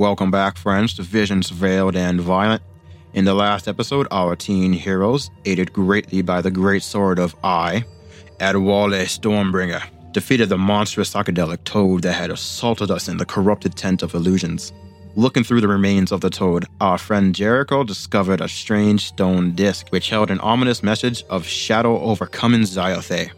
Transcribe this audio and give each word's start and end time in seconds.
Welcome 0.00 0.30
back, 0.30 0.56
friends, 0.56 0.94
to 0.94 1.02
Visions 1.02 1.50
Veiled 1.50 1.94
and 1.94 2.22
Violent. 2.22 2.62
In 3.12 3.26
the 3.26 3.34
last 3.34 3.68
episode, 3.68 4.08
our 4.10 4.34
teen 4.34 4.72
heroes, 4.72 5.30
aided 5.44 5.74
greatly 5.74 6.22
by 6.22 6.40
the 6.40 6.50
great 6.50 6.82
sword 6.82 7.18
of 7.18 7.36
I, 7.44 7.84
Adewale 8.38 9.04
Stormbringer, 9.04 9.82
defeated 10.12 10.48
the 10.48 10.56
monstrous 10.56 11.12
psychedelic 11.12 11.64
toad 11.64 12.00
that 12.00 12.14
had 12.14 12.30
assaulted 12.30 12.90
us 12.90 13.08
in 13.08 13.18
the 13.18 13.26
corrupted 13.26 13.76
tent 13.76 14.02
of 14.02 14.14
illusions. 14.14 14.72
Looking 15.16 15.44
through 15.44 15.60
the 15.60 15.68
remains 15.68 16.12
of 16.12 16.22
the 16.22 16.30
toad, 16.30 16.64
our 16.80 16.96
friend 16.96 17.34
Jericho 17.34 17.84
discovered 17.84 18.40
a 18.40 18.48
strange 18.48 19.04
stone 19.04 19.54
disc 19.54 19.88
which 19.90 20.08
held 20.08 20.30
an 20.30 20.40
ominous 20.40 20.82
message 20.82 21.24
of 21.28 21.44
shadow 21.44 22.00
overcoming 22.00 22.62
Zyothe. 22.62 23.32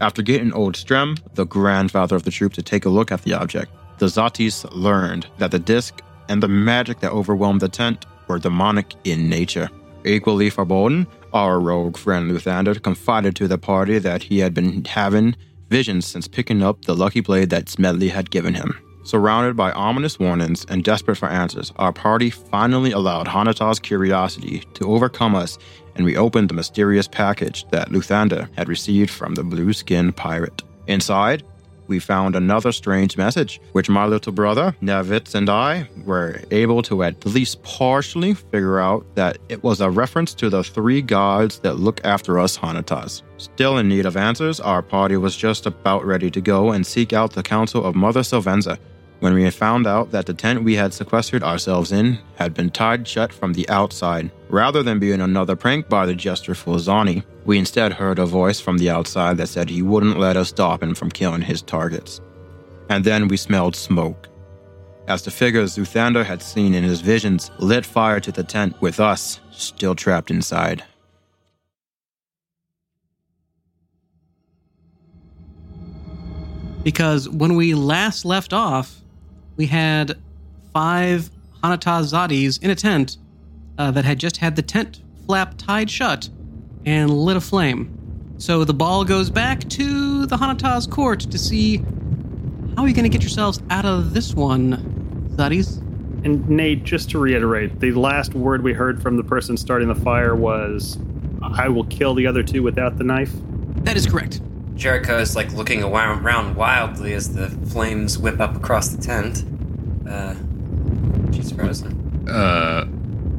After 0.00 0.22
getting 0.22 0.54
Old 0.54 0.76
Strem, 0.76 1.18
the 1.34 1.44
grandfather 1.44 2.16
of 2.16 2.22
the 2.22 2.30
troop, 2.30 2.54
to 2.54 2.62
take 2.62 2.86
a 2.86 2.88
look 2.88 3.12
at 3.12 3.20
the 3.20 3.34
object, 3.34 3.70
the 3.98 4.06
Zatis 4.06 4.66
learned 4.72 5.26
that 5.38 5.50
the 5.50 5.58
disc 5.58 6.02
and 6.28 6.42
the 6.42 6.48
magic 6.48 7.00
that 7.00 7.12
overwhelmed 7.12 7.60
the 7.60 7.68
tent 7.68 8.06
were 8.28 8.38
demonic 8.38 8.94
in 9.04 9.28
nature. 9.28 9.70
Equally 10.04 10.50
foreboding, 10.50 11.06
our 11.32 11.58
rogue 11.60 11.96
friend 11.96 12.30
Luthander 12.30 12.80
confided 12.82 13.34
to 13.36 13.48
the 13.48 13.58
party 13.58 13.98
that 13.98 14.22
he 14.22 14.38
had 14.38 14.54
been 14.54 14.84
having 14.84 15.36
visions 15.68 16.06
since 16.06 16.28
picking 16.28 16.62
up 16.62 16.84
the 16.84 16.94
lucky 16.94 17.20
blade 17.20 17.50
that 17.50 17.68
Smedley 17.68 18.08
had 18.08 18.30
given 18.30 18.54
him. 18.54 18.78
Surrounded 19.04 19.56
by 19.56 19.70
ominous 19.72 20.18
warnings 20.18 20.64
and 20.68 20.82
desperate 20.82 21.16
for 21.16 21.28
answers, 21.28 21.72
our 21.76 21.92
party 21.92 22.28
finally 22.28 22.90
allowed 22.90 23.28
Hanata's 23.28 23.78
curiosity 23.78 24.64
to 24.74 24.92
overcome 24.92 25.34
us 25.34 25.58
and 25.96 26.04
we 26.04 26.16
opened 26.16 26.50
the 26.50 26.54
mysterious 26.54 27.08
package 27.08 27.66
that 27.70 27.88
Luthander 27.88 28.48
had 28.56 28.68
received 28.68 29.10
from 29.10 29.34
the 29.34 29.42
blue 29.42 29.72
skinned 29.72 30.16
pirate. 30.16 30.62
Inside, 30.86 31.42
we 31.88 31.98
found 31.98 32.36
another 32.36 32.72
strange 32.72 33.16
message, 33.16 33.60
which 33.72 33.88
my 33.88 34.06
little 34.06 34.32
brother, 34.32 34.76
Nevitz, 34.82 35.34
and 35.34 35.48
I 35.48 35.88
were 36.04 36.40
able 36.50 36.82
to 36.82 37.02
at 37.02 37.24
least 37.26 37.62
partially 37.62 38.34
figure 38.34 38.80
out 38.80 39.06
that 39.14 39.38
it 39.48 39.62
was 39.62 39.80
a 39.80 39.90
reference 39.90 40.34
to 40.34 40.50
the 40.50 40.64
three 40.64 41.02
gods 41.02 41.58
that 41.60 41.74
look 41.74 42.00
after 42.04 42.38
us 42.38 42.58
Hanatas. 42.58 43.22
Still 43.38 43.78
in 43.78 43.88
need 43.88 44.06
of 44.06 44.16
answers, 44.16 44.60
our 44.60 44.82
party 44.82 45.16
was 45.16 45.36
just 45.36 45.66
about 45.66 46.04
ready 46.04 46.30
to 46.30 46.40
go 46.40 46.72
and 46.72 46.86
seek 46.86 47.12
out 47.12 47.32
the 47.32 47.42
counsel 47.42 47.84
of 47.84 47.94
Mother 47.94 48.20
Sylvenza 48.20 48.78
when 49.20 49.34
we 49.34 49.48
found 49.50 49.86
out 49.86 50.10
that 50.10 50.26
the 50.26 50.34
tent 50.34 50.62
we 50.62 50.74
had 50.74 50.92
sequestered 50.92 51.42
ourselves 51.42 51.92
in 51.92 52.18
had 52.36 52.54
been 52.54 52.70
tied 52.70 53.06
shut 53.06 53.32
from 53.32 53.52
the 53.52 53.68
outside. 53.68 54.30
Rather 54.48 54.82
than 54.82 54.98
being 54.98 55.20
another 55.20 55.56
prank 55.56 55.88
by 55.88 56.06
the 56.06 56.14
jester 56.14 56.52
Fulzani, 56.54 57.24
we 57.44 57.58
instead 57.58 57.92
heard 57.92 58.18
a 58.18 58.26
voice 58.26 58.60
from 58.60 58.78
the 58.78 58.90
outside 58.90 59.36
that 59.38 59.48
said 59.48 59.70
he 59.70 59.82
wouldn't 59.82 60.18
let 60.18 60.36
us 60.36 60.48
stop 60.48 60.82
him 60.82 60.94
from 60.94 61.10
killing 61.10 61.42
his 61.42 61.62
targets. 61.62 62.20
And 62.88 63.04
then 63.04 63.28
we 63.28 63.36
smelled 63.36 63.74
smoke. 63.74 64.28
As 65.08 65.22
the 65.22 65.30
figures 65.30 65.76
Luthander 65.76 66.24
had 66.24 66.42
seen 66.42 66.74
in 66.74 66.82
his 66.84 67.00
visions 67.00 67.50
lit 67.58 67.86
fire 67.86 68.20
to 68.20 68.32
the 68.32 68.42
tent 68.42 68.80
with 68.80 68.98
us 69.00 69.40
still 69.50 69.94
trapped 69.94 70.30
inside. 70.30 70.84
Because 76.82 77.28
when 77.28 77.56
we 77.56 77.74
last 77.74 78.24
left 78.24 78.52
off, 78.52 79.02
we 79.56 79.66
had 79.66 80.16
five 80.72 81.30
Hanata 81.62 82.02
Zadis 82.02 82.62
in 82.62 82.70
a 82.70 82.74
tent 82.74 83.16
uh, 83.78 83.90
that 83.90 84.04
had 84.04 84.18
just 84.18 84.36
had 84.36 84.56
the 84.56 84.62
tent 84.62 85.00
flap 85.26 85.54
tied 85.56 85.90
shut 85.90 86.28
and 86.84 87.10
lit 87.10 87.36
a 87.36 87.40
flame. 87.40 87.92
So 88.38 88.64
the 88.64 88.74
ball 88.74 89.04
goes 89.04 89.30
back 89.30 89.60
to 89.70 90.26
the 90.26 90.36
Hanata's 90.36 90.86
court 90.86 91.20
to 91.20 91.38
see 91.38 91.78
how 92.76 92.82
are 92.82 92.88
you 92.88 92.94
going 92.94 93.04
to 93.04 93.08
get 93.08 93.22
yourselves 93.22 93.60
out 93.70 93.86
of 93.86 94.12
this 94.12 94.34
one, 94.34 95.30
Zadis? 95.36 95.78
And 96.24 96.46
Nate, 96.48 96.84
just 96.84 97.10
to 97.10 97.18
reiterate, 97.18 97.80
the 97.80 97.92
last 97.92 98.34
word 98.34 98.62
we 98.62 98.74
heard 98.74 99.00
from 99.00 99.16
the 99.16 99.24
person 99.24 99.56
starting 99.56 99.88
the 99.88 99.94
fire 99.94 100.36
was, 100.36 100.98
I 101.40 101.68
will 101.68 101.84
kill 101.84 102.14
the 102.14 102.26
other 102.26 102.42
two 102.42 102.62
without 102.62 102.98
the 102.98 103.04
knife. 103.04 103.32
That 103.84 103.96
is 103.96 104.06
correct. 104.06 104.40
Jericho 104.76 105.18
is 105.18 105.34
like 105.34 105.52
looking 105.52 105.82
around 105.82 106.54
wildly 106.54 107.14
as 107.14 107.32
the 107.32 107.48
flames 107.70 108.18
whip 108.18 108.40
up 108.40 108.54
across 108.54 108.88
the 108.88 109.02
tent. 109.02 109.44
Uh, 110.08 110.34
she's 111.32 111.50
frozen. 111.50 112.28
Uh, 112.28 112.86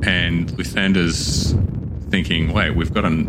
and 0.04 0.50
Luthander's 0.58 1.56
thinking, 2.10 2.54
wait, 2.54 2.76
we've 2.76 2.94
got 2.94 3.06
a, 3.06 3.26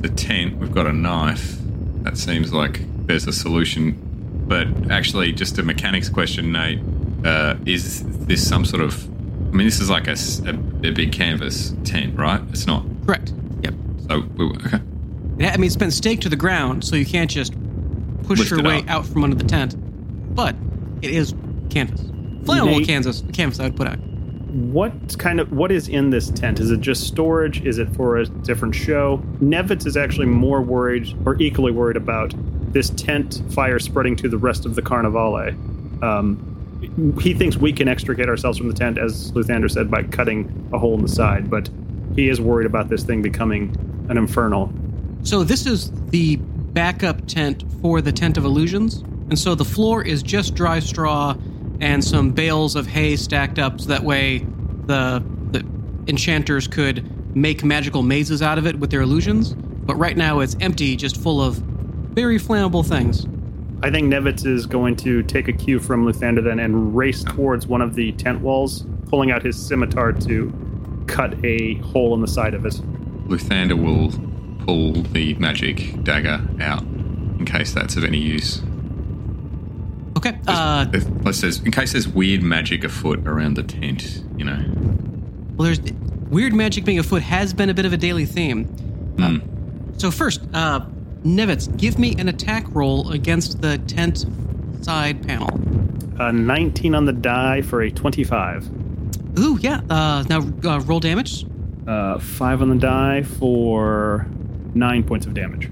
the 0.00 0.10
tent, 0.10 0.58
we've 0.58 0.72
got 0.72 0.86
a 0.86 0.92
knife. 0.92 1.56
That 2.02 2.18
seems 2.18 2.52
like 2.52 2.80
there's 3.06 3.26
a 3.26 3.32
solution. 3.32 4.04
But 4.46 4.90
actually, 4.90 5.32
just 5.32 5.58
a 5.58 5.62
mechanics 5.62 6.08
question, 6.08 6.52
Nate. 6.52 6.80
Uh, 7.24 7.56
is 7.66 8.04
this 8.26 8.46
some 8.46 8.64
sort 8.64 8.82
of. 8.82 9.04
I 9.48 9.50
mean, 9.52 9.66
this 9.66 9.80
is 9.80 9.90
like 9.90 10.06
a, 10.06 10.16
a, 10.46 10.88
a 10.88 10.92
big 10.92 11.12
canvas 11.12 11.74
tent, 11.84 12.16
right? 12.16 12.40
It's 12.50 12.66
not. 12.66 12.84
Correct. 13.06 13.32
Yep. 13.62 13.74
So, 14.08 14.20
we, 14.36 14.44
okay. 14.46 14.80
I 15.40 15.56
mean, 15.56 15.66
it's 15.66 15.76
been 15.76 15.90
staked 15.90 16.22
to 16.24 16.28
the 16.28 16.36
ground, 16.36 16.84
so 16.84 16.96
you 16.96 17.06
can't 17.06 17.30
just 17.30 17.52
push 18.24 18.38
Lift 18.40 18.50
your 18.50 18.62
way 18.62 18.78
up. 18.78 18.88
out 18.90 19.06
from 19.06 19.24
under 19.24 19.36
the 19.36 19.44
tent. 19.44 19.76
But 20.34 20.56
it 21.02 21.10
is 21.10 21.34
canvas. 21.70 22.00
Flammable 22.02 22.78
Nate- 22.78 22.86
canvas, 22.86 23.22
canvas 23.32 23.60
I 23.60 23.64
would 23.64 23.76
put 23.76 23.86
out. 23.88 23.98
What 24.48 25.18
kind 25.18 25.40
of 25.40 25.52
what 25.52 25.70
is 25.70 25.88
in 25.88 26.10
this 26.10 26.30
tent? 26.30 26.58
Is 26.58 26.70
it 26.70 26.80
just 26.80 27.06
storage? 27.06 27.60
Is 27.66 27.78
it 27.78 27.88
for 27.94 28.16
a 28.16 28.24
different 28.26 28.74
show? 28.74 29.22
Nevitz 29.40 29.86
is 29.86 29.96
actually 29.96 30.26
more 30.26 30.62
worried, 30.62 31.14
or 31.26 31.40
equally 31.40 31.70
worried 31.70 31.96
about 31.96 32.32
this 32.72 32.90
tent 32.90 33.42
fire 33.50 33.78
spreading 33.78 34.16
to 34.16 34.28
the 34.28 34.38
rest 34.38 34.64
of 34.66 34.74
the 34.74 34.82
Carnivale. 34.82 35.54
Um, 36.02 37.14
he 37.20 37.34
thinks 37.34 37.56
we 37.56 37.72
can 37.72 37.88
extricate 37.88 38.28
ourselves 38.28 38.56
from 38.58 38.68
the 38.68 38.74
tent, 38.74 38.98
as 38.98 39.32
Luthander 39.32 39.70
said, 39.70 39.90
by 39.90 40.02
cutting 40.04 40.68
a 40.72 40.78
hole 40.78 40.94
in 40.94 41.02
the 41.02 41.08
side. 41.08 41.50
But 41.50 41.68
he 42.16 42.28
is 42.28 42.40
worried 42.40 42.66
about 42.66 42.88
this 42.88 43.04
thing 43.04 43.20
becoming 43.22 43.74
an 44.08 44.16
infernal. 44.16 44.72
So 45.22 45.44
this 45.44 45.66
is 45.66 45.90
the 46.10 46.36
backup 46.36 47.26
tent 47.26 47.64
for 47.82 48.00
the 48.00 48.12
tent 48.12 48.36
of 48.36 48.44
illusions, 48.44 48.98
and 49.28 49.38
so 49.38 49.54
the 49.54 49.64
floor 49.64 50.02
is 50.02 50.22
just 50.22 50.54
dry 50.54 50.78
straw 50.78 51.36
and 51.80 52.04
some 52.04 52.30
bales 52.30 52.76
of 52.76 52.86
hay 52.86 53.16
stacked 53.16 53.58
up, 53.58 53.80
so 53.80 53.88
that 53.88 54.02
way 54.02 54.46
the 54.86 55.22
the 55.50 55.64
enchanters 56.08 56.66
could 56.66 57.36
make 57.36 57.62
magical 57.62 58.02
mazes 58.02 58.42
out 58.42 58.58
of 58.58 58.66
it 58.66 58.78
with 58.78 58.90
their 58.90 59.02
illusions. 59.02 59.54
But 59.54 59.96
right 59.96 60.16
now 60.16 60.40
it's 60.40 60.56
empty, 60.60 60.96
just 60.96 61.16
full 61.16 61.40
of 61.42 61.56
very 61.56 62.38
flammable 62.38 62.86
things. 62.86 63.26
I 63.82 63.90
think 63.90 64.12
Nevitz 64.12 64.44
is 64.44 64.66
going 64.66 64.96
to 64.96 65.22
take 65.22 65.46
a 65.46 65.52
cue 65.52 65.78
from 65.78 66.04
Luthander 66.04 66.42
then 66.42 66.58
and 66.58 66.96
race 66.96 67.22
towards 67.22 67.66
one 67.66 67.80
of 67.80 67.94
the 67.94 68.12
tent 68.12 68.40
walls, 68.40 68.84
pulling 69.08 69.30
out 69.30 69.42
his 69.42 69.56
scimitar 69.56 70.12
to 70.12 70.52
cut 71.06 71.42
a 71.44 71.74
hole 71.76 72.14
in 72.14 72.20
the 72.20 72.26
side 72.26 72.54
of 72.54 72.66
it. 72.66 72.74
Luthander 73.28 73.80
will 73.80 74.10
pull 74.68 74.92
the 74.92 75.32
magic 75.36 76.04
dagger 76.04 76.46
out 76.60 76.82
in 76.82 77.46
case 77.46 77.72
that's 77.72 77.96
of 77.96 78.04
any 78.04 78.18
use. 78.18 78.60
Okay. 80.18 80.38
Uh, 80.46 80.84
If, 80.92 81.06
let's 81.24 81.38
says, 81.38 81.60
in 81.60 81.72
case 81.72 81.92
there's 81.92 82.06
weird 82.06 82.42
magic 82.42 82.84
afoot 82.84 83.26
around 83.26 83.54
the 83.54 83.62
tent, 83.62 84.22
you 84.36 84.44
know. 84.44 84.62
well, 85.56 85.64
there's 85.72 85.80
weird 86.28 86.52
magic 86.52 86.84
being 86.84 86.98
afoot 86.98 87.22
has 87.22 87.54
been 87.54 87.70
a 87.70 87.74
bit 87.74 87.86
of 87.86 87.94
a 87.94 87.96
daily 87.96 88.26
theme. 88.26 88.64
Hmm. 89.16 89.38
So 89.96 90.10
first, 90.10 90.42
uh, 90.52 90.80
Nevitz, 91.24 91.74
give 91.78 91.98
me 91.98 92.14
an 92.18 92.28
attack 92.28 92.66
roll 92.68 93.10
against 93.10 93.62
the 93.62 93.78
tent 93.78 94.26
side 94.82 95.26
panel. 95.26 95.48
A 96.20 96.30
19 96.30 96.94
on 96.94 97.06
the 97.06 97.14
die 97.14 97.62
for 97.62 97.80
a 97.80 97.90
25. 97.90 98.68
Ooh, 99.38 99.58
yeah. 99.62 99.80
Uh, 99.88 100.24
now 100.28 100.40
uh, 100.68 100.80
roll 100.80 101.00
damage. 101.00 101.46
Uh, 101.86 102.18
5 102.18 102.60
on 102.62 102.68
the 102.68 102.76
die 102.76 103.22
for 103.22 104.26
9 104.74 105.04
points 105.04 105.26
of 105.26 105.34
damage. 105.34 105.70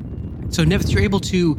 So 0.50 0.64
Nevitz, 0.64 0.92
you're 0.92 1.02
able 1.02 1.20
to 1.20 1.58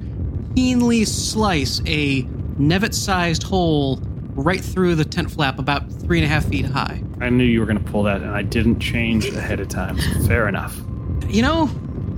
keenly 0.56 1.06
slice 1.06 1.82
a 1.86 2.24
Nevitz-sized 2.60 3.44
hole 3.44 4.00
right 4.34 4.62
through 4.62 4.96
the 4.96 5.06
tent 5.06 5.32
flap, 5.32 5.60
about 5.60 5.92
three 5.92 6.20
and 6.20 6.26
a 6.26 6.28
half 6.28 6.46
feet 6.46 6.66
high. 6.66 7.02
I 7.20 7.30
knew 7.30 7.44
you 7.44 7.60
were 7.60 7.66
going 7.66 7.84
to 7.84 7.92
pull 7.92 8.04
that, 8.04 8.22
and 8.22 8.32
I 8.32 8.44
didn't 8.44 8.80
change 8.80 9.28
ahead 9.28 9.60
of 9.60 9.68
time. 9.68 9.98
Fair 10.26 10.48
enough. 10.48 10.80
You 11.28 11.42
know, 11.42 11.70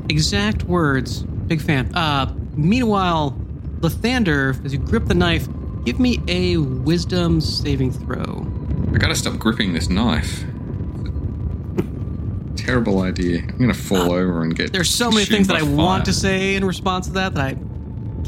exact 0.09 0.63
words. 0.63 1.23
Big 1.23 1.61
fan. 1.61 1.93
Uh, 1.95 2.33
meanwhile, 2.55 3.31
Lathander, 3.79 4.63
as 4.65 4.73
you 4.73 4.79
grip 4.79 5.05
the 5.05 5.15
knife, 5.15 5.47
give 5.85 5.99
me 5.99 6.19
a 6.27 6.57
Wisdom 6.57 7.41
saving 7.41 7.91
throw. 7.91 8.45
I 8.93 8.97
gotta 8.97 9.15
stop 9.15 9.37
gripping 9.37 9.73
this 9.73 9.89
knife. 9.89 10.43
Terrible 12.69 13.01
idea. 13.01 13.39
I'm 13.39 13.57
gonna 13.57 13.73
fall 13.73 14.11
uh, 14.13 14.17
over 14.17 14.43
and 14.43 14.55
get. 14.55 14.71
There's 14.71 14.89
so 14.89 15.09
many 15.11 15.25
things 15.25 15.47
that 15.47 15.57
I 15.57 15.61
by 15.61 15.67
want 15.69 16.05
to 16.05 16.13
say 16.13 16.55
in 16.55 16.63
response 16.63 17.07
to 17.07 17.13
that 17.13 17.33
that 17.33 17.43
I 17.43 17.57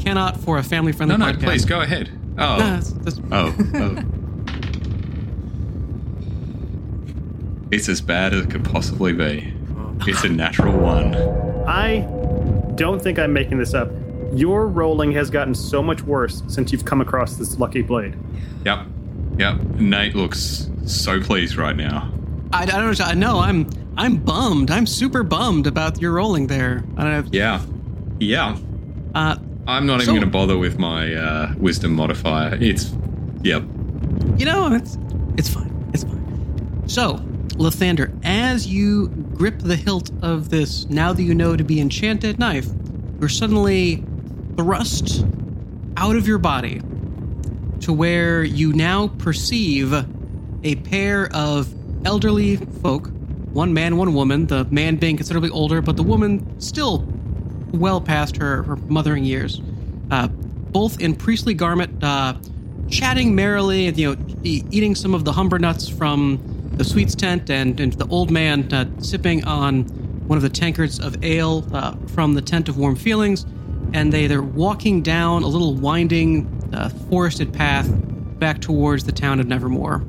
cannot 0.02 0.36
for 0.36 0.58
a 0.58 0.62
family-friendly 0.62 1.16
No, 1.16 1.26
no, 1.26 1.32
podcast. 1.32 1.44
please 1.44 1.64
go 1.64 1.80
ahead. 1.80 2.10
Oh, 2.38 2.56
No, 2.56 2.58
that's- 2.58 2.90
that's- 2.90 3.20
oh, 3.30 3.54
oh. 3.74 4.02
It's 7.70 7.88
as 7.88 8.00
bad 8.02 8.34
as 8.34 8.44
it 8.44 8.50
could 8.50 8.64
possibly 8.64 9.12
be. 9.14 9.54
Oh. 9.78 9.96
It's 10.06 10.24
a 10.24 10.28
natural 10.28 10.76
one. 10.78 11.14
I 11.66 12.00
don't 12.74 13.00
think 13.00 13.18
I'm 13.18 13.32
making 13.32 13.56
this 13.58 13.72
up. 13.72 13.90
Your 14.34 14.66
rolling 14.66 15.12
has 15.12 15.30
gotten 15.30 15.54
so 15.54 15.82
much 15.82 16.02
worse 16.02 16.42
since 16.48 16.70
you've 16.72 16.84
come 16.84 17.00
across 17.00 17.36
this 17.36 17.58
lucky 17.58 17.80
blade. 17.80 18.14
Yep. 18.66 18.86
Yep. 19.38 19.60
Nate 19.76 20.14
looks 20.14 20.68
so 20.84 21.18
pleased 21.20 21.56
right 21.56 21.74
now. 21.76 22.12
I, 22.52 22.62
I 22.62 22.66
don't 22.66 22.98
know. 22.98 23.04
I 23.04 23.14
know 23.14 23.38
I'm 23.40 23.68
I'm 23.96 24.16
bummed. 24.16 24.70
I'm 24.70 24.86
super 24.86 25.22
bummed 25.22 25.66
about 25.66 26.00
your 26.00 26.12
rolling 26.12 26.46
there. 26.46 26.84
I 26.96 27.02
don't 27.04 27.24
know. 27.24 27.30
Yeah. 27.32 27.62
Yeah. 28.20 28.56
Uh, 29.14 29.36
I'm 29.66 29.86
not 29.86 30.00
So- 30.00 30.04
even 30.04 30.14
going 30.16 30.20
to 30.26 30.30
bother 30.30 30.58
with 30.58 30.78
my 30.78 31.14
uh, 31.14 31.54
wisdom 31.58 31.94
modifier. 31.94 32.56
It's. 32.60 32.94
Yep. 33.42 33.62
you 34.36 34.44
know, 34.46 34.72
it's 34.72 34.96
it's 35.36 35.48
fine. 35.48 35.90
It's 35.92 36.04
fine. 36.04 36.82
So, 36.86 37.14
Lathander, 37.56 38.12
as 38.24 38.66
you 38.68 39.08
grip 39.08 39.58
the 39.58 39.74
hilt 39.76 40.10
of 40.22 40.48
this 40.50 40.88
now 40.88 41.12
that 41.12 41.22
you 41.22 41.34
know 41.34 41.56
to 41.56 41.64
be 41.64 41.80
enchanted 41.80 42.38
knife, 42.38 42.68
you're 43.18 43.28
suddenly 43.28 44.04
thrust 44.56 45.24
out 45.96 46.14
of 46.16 46.28
your 46.28 46.38
body 46.38 46.80
to 47.80 47.92
where 47.92 48.44
you 48.44 48.72
now 48.72 49.08
perceive 49.08 49.92
a 50.62 50.76
pair 50.76 51.28
of 51.34 51.72
elderly 52.04 52.56
folk, 52.56 53.10
one 53.52 53.72
man, 53.74 53.96
one 53.96 54.14
woman, 54.14 54.46
the 54.46 54.64
man 54.66 54.96
being 54.96 55.16
considerably 55.16 55.50
older, 55.50 55.82
but 55.82 55.96
the 55.96 56.02
woman 56.02 56.60
still 56.60 57.06
well 57.72 58.00
past 58.00 58.36
her, 58.36 58.62
her 58.62 58.76
mothering 58.76 59.24
years. 59.24 59.60
Uh, 60.10 60.28
both 60.28 61.00
in 61.00 61.14
priestly 61.14 61.54
garment, 61.54 62.02
uh, 62.02 62.34
chatting 62.88 63.34
merrily, 63.34 63.86
and 63.86 63.98
you 63.98 64.14
know, 64.14 64.26
e- 64.42 64.62
eating 64.70 64.94
some 64.94 65.14
of 65.14 65.24
the 65.24 65.32
humber 65.32 65.58
nuts 65.58 65.88
from 65.88 66.40
the 66.74 66.84
sweets 66.84 67.14
tent, 67.14 67.50
and, 67.50 67.78
and 67.80 67.92
the 67.94 68.06
old 68.08 68.30
man 68.30 68.72
uh, 68.72 68.86
sipping 69.00 69.44
on 69.44 69.84
one 70.26 70.36
of 70.36 70.42
the 70.42 70.48
tankards 70.48 70.98
of 70.98 71.22
ale 71.24 71.66
uh, 71.72 71.94
from 72.08 72.34
the 72.34 72.42
tent 72.42 72.68
of 72.68 72.78
warm 72.78 72.96
feelings. 72.96 73.44
And 73.94 74.12
they, 74.12 74.26
they're 74.26 74.42
walking 74.42 75.02
down 75.02 75.42
a 75.42 75.46
little 75.46 75.74
winding, 75.74 76.70
uh, 76.72 76.88
forested 77.10 77.52
path 77.52 77.86
back 78.38 78.60
towards 78.60 79.04
the 79.04 79.12
town 79.12 79.40
of 79.40 79.46
Nevermore. 79.46 80.02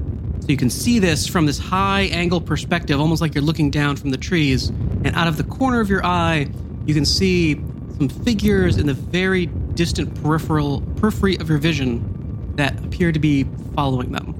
So 0.44 0.50
you 0.50 0.58
can 0.58 0.70
see 0.70 1.00
this 1.00 1.26
from 1.26 1.46
this 1.46 1.58
high 1.58 2.02
angle 2.02 2.42
perspective, 2.42 3.00
almost 3.00 3.22
like 3.22 3.34
you're 3.34 3.42
looking 3.42 3.72
down 3.72 3.96
from 3.96 4.10
the 4.10 4.18
trees. 4.18 4.68
And 4.68 5.16
out 5.16 5.30
of 5.30 5.38
the 5.38 5.46
corner 5.46 5.80
of 5.80 5.90
your 5.90 6.06
eye, 6.06 6.50
you 6.86 6.94
can 6.94 7.06
see 7.06 7.54
some 7.98 8.10
figures 8.10 8.76
in 8.76 8.86
the 8.86 8.94
very 8.94 9.46
distant 9.46 10.22
peripheral 10.22 10.82
periphery 10.98 11.38
of 11.40 11.48
your 11.48 11.60
vision 11.60 12.56
that 12.58 12.78
appear 12.84 13.14
to 13.14 13.20
be 13.20 13.46
following 13.74 14.12
them. 14.12 14.36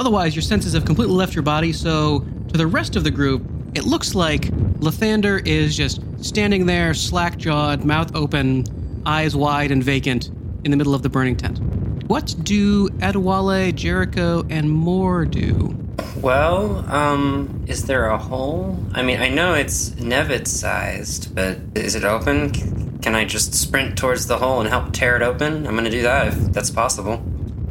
Otherwise, 0.00 0.34
your 0.34 0.42
senses 0.42 0.72
have 0.72 0.86
completely 0.86 1.14
left 1.14 1.34
your 1.34 1.42
body, 1.42 1.74
so 1.74 2.20
to 2.48 2.56
the 2.56 2.66
rest 2.66 2.96
of 2.96 3.04
the 3.04 3.10
group, 3.10 3.44
it 3.74 3.84
looks 3.84 4.14
like 4.14 4.44
Lathander 4.80 5.46
is 5.46 5.76
just 5.76 6.00
standing 6.24 6.64
there, 6.64 6.94
slack 6.94 7.36
jawed, 7.36 7.84
mouth 7.84 8.16
open, 8.16 8.64
eyes 9.04 9.36
wide 9.36 9.70
and 9.70 9.84
vacant, 9.84 10.30
in 10.64 10.70
the 10.70 10.76
middle 10.78 10.94
of 10.94 11.02
the 11.02 11.10
burning 11.10 11.36
tent. 11.36 11.60
What 12.06 12.34
do 12.42 12.88
Adewale, 12.90 13.74
Jericho, 13.74 14.44
and 14.50 14.70
Moore 14.70 15.24
do? 15.24 15.74
Well, 16.20 16.84
um, 16.90 17.64
is 17.66 17.84
there 17.86 18.06
a 18.06 18.18
hole? 18.18 18.78
I 18.92 19.02
mean, 19.02 19.20
I 19.20 19.28
know 19.30 19.54
it's 19.54 19.90
Nevitz 19.90 20.48
sized, 20.48 21.34
but 21.34 21.58
is 21.74 21.94
it 21.94 22.04
open? 22.04 22.98
Can 23.00 23.14
I 23.14 23.24
just 23.24 23.54
sprint 23.54 23.96
towards 23.98 24.26
the 24.26 24.36
hole 24.38 24.60
and 24.60 24.68
help 24.68 24.92
tear 24.92 25.16
it 25.16 25.22
open? 25.22 25.66
I'm 25.66 25.74
gonna 25.74 25.90
do 25.90 26.02
that 26.02 26.28
if 26.28 26.34
that's 26.52 26.70
possible. 26.70 27.22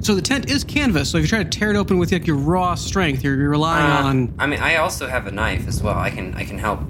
So 0.02 0.16
the 0.16 0.22
tent 0.22 0.50
is 0.50 0.64
canvas, 0.64 1.10
so 1.10 1.18
if 1.18 1.24
you 1.24 1.28
try 1.28 1.44
to 1.44 1.50
tear 1.50 1.70
it 1.72 1.76
open 1.78 1.98
with 1.98 2.12
like 2.12 2.28
your 2.28 2.36
raw 2.36 2.76
strength, 2.76 3.24
you're, 3.24 3.38
you're 3.40 3.50
relying 3.50 3.86
Uh, 3.86 4.08
on. 4.10 4.34
I 4.40 4.48
mean, 4.48 4.60
I 4.60 4.76
also 4.78 5.08
have 5.08 5.28
a 5.28 5.32
knife 5.32 5.68
as 5.68 5.82
well. 5.82 5.98
I 5.98 6.10
can, 6.10 6.34
I 6.36 6.44
can 6.44 6.58
help, 6.58 6.82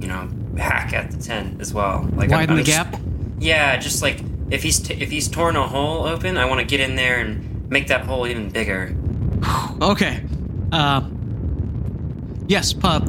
you 0.00 0.08
know, 0.08 0.28
hack 0.56 0.92
at 0.94 1.10
the 1.10 1.18
tent 1.18 1.60
as 1.60 1.74
well. 1.74 2.08
Like 2.14 2.30
I'm- 2.30 2.38
Widen 2.40 2.50
I'm 2.52 2.56
the 2.56 2.62
just- 2.62 2.90
gap. 2.92 3.00
Yeah, 3.40 3.76
just 3.76 4.00
like 4.00 4.20
if 4.54 4.62
he's 4.62 4.78
t- 4.78 4.94
if 4.94 5.10
he's 5.10 5.28
torn 5.28 5.56
a 5.56 5.66
hole 5.66 6.06
open, 6.06 6.38
I 6.38 6.44
want 6.46 6.60
to 6.60 6.64
get 6.66 6.80
in 6.80 6.94
there 6.96 7.18
and 7.18 7.68
make 7.70 7.88
that 7.88 8.02
hole 8.06 8.26
even 8.26 8.48
bigger. 8.50 8.94
Okay. 9.82 10.24
Uh, 10.72 11.02
yes, 12.46 12.72
pup. 12.72 13.02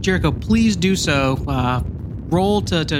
Jericho, 0.00 0.32
please 0.32 0.76
do 0.76 0.96
so. 0.96 1.38
Uh, 1.48 1.82
roll 2.28 2.60
to. 2.62 2.84
to 2.84 2.98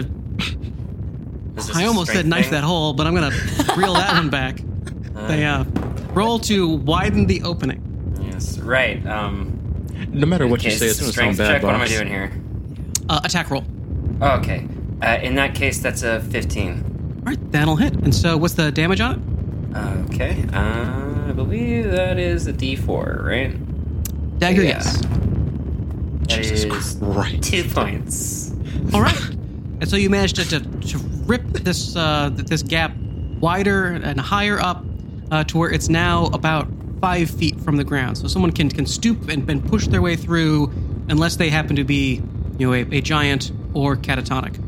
Is 1.57 1.67
this 1.67 1.77
I 1.77 1.83
a 1.83 1.87
almost 1.89 2.13
said 2.13 2.25
knife 2.27 2.45
thing? 2.47 2.53
that 2.53 2.65
hole, 2.65 2.93
but 2.95 3.07
I'm 3.07 3.15
gonna 3.15 3.35
reel 3.77 3.93
that 3.95 4.13
one 4.15 4.31
back. 4.31 4.61
They 5.29 5.45
uh, 5.45 5.65
roll 6.13 6.39
to 6.41 6.69
widen 6.69 7.27
the 7.27 7.43
opening. 7.45 7.81
Yes, 8.21 8.59
right. 8.59 9.05
Um, 9.07 9.53
No 10.11 10.27
matter 10.27 10.47
what 10.47 10.63
you 10.65 10.71
say, 10.73 10.87
it's 10.87 11.01
gonna 11.01 11.13
sound 11.13 11.37
bad, 11.39 11.49
check. 11.55 11.63
What 11.63 11.75
am 11.75 11.81
I 11.81 11.87
doing 11.89 12.09
here? 12.09 12.33
Uh, 13.09 13.21
attack 13.25 13.49
roll. 13.51 13.65
Oh, 14.21 14.37
okay. 14.39 14.67
Uh, 15.03 15.19
in 15.23 15.35
that 15.37 15.55
case, 15.55 15.79
that's 15.81 16.03
a 16.03 16.21
15. 16.21 16.94
All 17.27 17.33
right, 17.33 17.53
that'll 17.53 17.77
hit. 17.77 17.95
And 17.95 18.15
so, 18.15 18.37
what's 18.37 18.55
the 18.55 18.71
damage 18.71 19.01
on 19.01 19.15
it? 19.73 20.11
Okay. 20.15 20.45
Uh, 20.53 21.29
I 21.29 21.33
believe 21.33 21.91
that 21.91 22.19
is 22.19 22.47
a 22.47 22.53
D4, 22.53 23.25
right? 23.25 24.39
Dagger, 24.39 24.63
Yeah. 24.63 24.69
yes. 24.69 25.01
That 25.01 26.29
Jesus 26.29 26.65
is 26.65 26.97
Christ. 27.01 27.43
two 27.43 27.65
points. 27.65 28.55
All 28.93 29.03
right. 29.03 29.31
And 29.81 29.89
so 29.89 29.97
you 29.97 30.09
managed 30.11 30.37
to, 30.37 30.45
to, 30.49 30.61
to 30.61 30.99
rip 31.27 31.43
this 31.49 31.97
uh, 31.97 32.31
this 32.33 32.63
gap 32.63 32.95
wider 33.41 33.87
and 33.89 34.19
higher 34.21 34.59
up 34.61 34.85
uh, 35.31 35.45
to 35.45 35.59
where 35.59 35.71
it's 35.71 35.89
now 35.89 36.27
about 36.27 36.69
five 37.01 37.29
feet 37.31 37.61
from 37.61 37.77
the 37.77 37.85
ground. 37.85 38.17
So 38.17 38.29
someone 38.29 38.53
can, 38.53 38.71
can 38.71 38.87
stoop 38.87 39.29
and, 39.29 39.49
and 39.51 39.63
push 39.65 39.87
their 39.89 40.01
way 40.01 40.17
through 40.17 40.73
unless 41.09 41.37
they 41.37 41.51
happen 41.51 41.77
to 41.77 41.85
be, 41.85 42.23
you 42.59 42.67
know, 42.67 42.73
a, 42.73 42.81
a 42.97 43.01
giant 43.03 43.53
or 43.75 43.97
catatonic. 43.97 44.59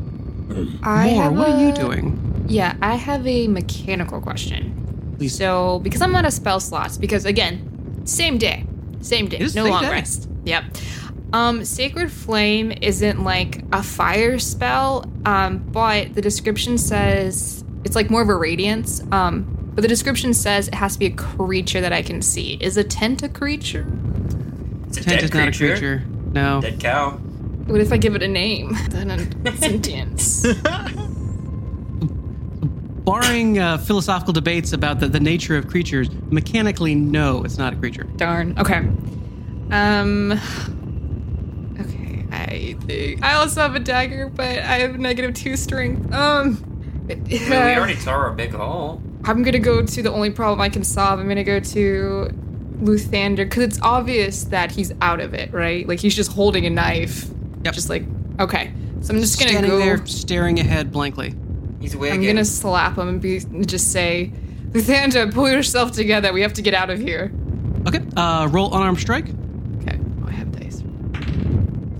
I 0.83 1.09
Moore, 1.11 1.23
have 1.23 1.33
what 1.37 1.49
are 1.49 1.61
you 1.65 1.73
doing? 1.73 2.26
Yeah, 2.47 2.75
I 2.81 2.95
have 2.95 3.25
a 3.27 3.47
mechanical 3.47 4.21
question. 4.21 5.13
Please. 5.17 5.35
So, 5.37 5.79
because 5.79 6.01
I'm 6.01 6.15
out 6.15 6.25
of 6.25 6.33
spell 6.33 6.59
slots, 6.59 6.97
because 6.97 7.25
again, 7.25 8.01
same 8.05 8.37
day, 8.37 8.65
same 9.01 9.27
day, 9.27 9.37
It 9.37 9.43
is 9.43 9.55
no 9.55 9.63
same 9.63 9.71
long 9.73 9.83
day. 9.83 9.89
rest. 9.91 10.29
Yep. 10.45 10.63
Um, 11.33 11.65
Sacred 11.65 12.09
Flame 12.11 12.71
isn't 12.81 13.23
like 13.23 13.63
a 13.73 13.83
fire 13.83 14.39
spell, 14.39 15.05
um, 15.25 15.57
but 15.57 16.13
the 16.13 16.21
description 16.21 16.77
says 16.77 17.65
it's 17.83 17.95
like 17.95 18.09
more 18.09 18.21
of 18.21 18.29
a 18.29 18.35
radiance. 18.35 19.01
Um, 19.11 19.53
but 19.75 19.81
the 19.81 19.87
description 19.89 20.33
says 20.33 20.69
it 20.69 20.73
has 20.75 20.93
to 20.93 20.99
be 20.99 21.07
a 21.07 21.11
creature 21.11 21.81
that 21.81 21.91
I 21.93 22.01
can 22.01 22.21
see. 22.21 22.53
Is 22.61 22.77
a 22.77 22.83
tent 22.83 23.23
a 23.23 23.29
creature? 23.29 23.85
It's 24.87 24.97
a 24.97 25.03
Tent 25.03 25.19
dead 25.19 25.23
is 25.23 25.33
not 25.33 25.47
a 25.49 25.51
creature. 25.51 26.03
No. 26.31 26.61
Dead 26.61 26.79
cow. 26.79 27.11
What 27.67 27.81
if 27.81 27.91
I 27.91 27.97
give 27.97 28.15
it 28.15 28.23
a 28.23 28.27
name? 28.27 28.73
Then 28.89 29.11
it's 29.45 29.59
sentience. 29.59 30.45
Barring 33.07 33.57
uh, 33.57 33.77
philosophical 33.77 34.33
debates 34.33 34.73
about 34.73 34.99
the, 34.99 35.07
the 35.07 35.21
nature 35.21 35.55
of 35.55 35.69
creatures, 35.69 36.09
mechanically, 36.29 36.93
no, 36.93 37.41
it's 37.45 37.57
not 37.57 37.71
a 37.71 37.77
creature. 37.77 38.03
Darn. 38.03 38.53
Okay. 38.59 38.79
Um. 39.71 40.33
Okay. 41.79 42.25
I 42.33 42.75
think 42.85 43.23
I 43.23 43.35
also 43.35 43.61
have 43.61 43.75
a 43.75 43.79
dagger, 43.79 44.27
but 44.27 44.45
I 44.45 44.79
have 44.79 44.99
negative 44.99 45.33
two 45.35 45.55
strength. 45.55 46.13
Um. 46.13 46.61
I 47.09 47.15
mean, 47.15 47.23
we 47.49 47.55
already 47.55 47.95
tore 47.95 48.27
a 48.27 48.33
big 48.35 48.51
hole. 48.51 49.01
I'm 49.23 49.41
gonna 49.41 49.59
go 49.59 49.81
to 49.81 50.03
the 50.03 50.11
only 50.11 50.31
problem 50.31 50.59
I 50.59 50.67
can 50.67 50.83
solve. 50.83 51.21
I'm 51.21 51.29
gonna 51.29 51.45
go 51.45 51.61
to 51.61 52.27
Luthander 52.81 53.37
because 53.37 53.63
it's 53.63 53.81
obvious 53.81 54.43
that 54.45 54.73
he's 54.73 54.91
out 54.99 55.21
of 55.21 55.33
it, 55.33 55.53
right? 55.53 55.87
Like 55.87 56.01
he's 56.01 56.13
just 56.13 56.33
holding 56.33 56.65
a 56.65 56.69
knife. 56.69 57.25
Yep. 57.63 57.73
Just 57.73 57.89
like 57.89 58.03
okay. 58.41 58.73
So 58.99 59.13
I'm 59.13 59.21
just 59.21 59.39
gonna 59.39 59.51
Standing 59.51 59.71
go. 59.71 59.79
there, 59.79 60.05
staring 60.05 60.59
ahead 60.59 60.91
blankly. 60.91 61.33
He's 61.79 61.95
I'm 61.95 62.23
gonna 62.23 62.45
slap 62.45 62.97
him 62.97 63.07
and 63.07 63.21
be 63.21 63.39
just 63.65 63.91
say, 63.91 64.31
Luthander, 64.71 65.31
pull 65.33 65.49
yourself 65.49 65.91
together. 65.91 66.33
We 66.33 66.41
have 66.41 66.53
to 66.53 66.61
get 66.61 66.73
out 66.73 66.89
of 66.89 66.99
here. 66.99 67.31
Okay, 67.87 68.01
uh, 68.15 68.47
roll 68.51 68.73
unarmed 68.75 68.99
strike. 68.99 69.25
Okay. 69.81 69.99
Oh, 70.23 70.27
I 70.27 70.31
have 70.31 70.51
dice. 70.51 70.83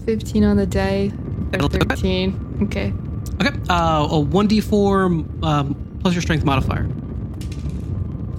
15 0.06 0.44
on 0.44 0.58
the 0.58 0.66
die. 0.66 1.12
Or 1.54 1.70
13. 1.70 2.60
Okay. 2.64 2.94
Okay, 3.40 3.56
uh, 3.70 4.08
a 4.10 4.26
1d4 4.26 5.44
um, 5.44 6.00
plus 6.02 6.14
your 6.14 6.22
strength 6.22 6.44
modifier. 6.44 6.88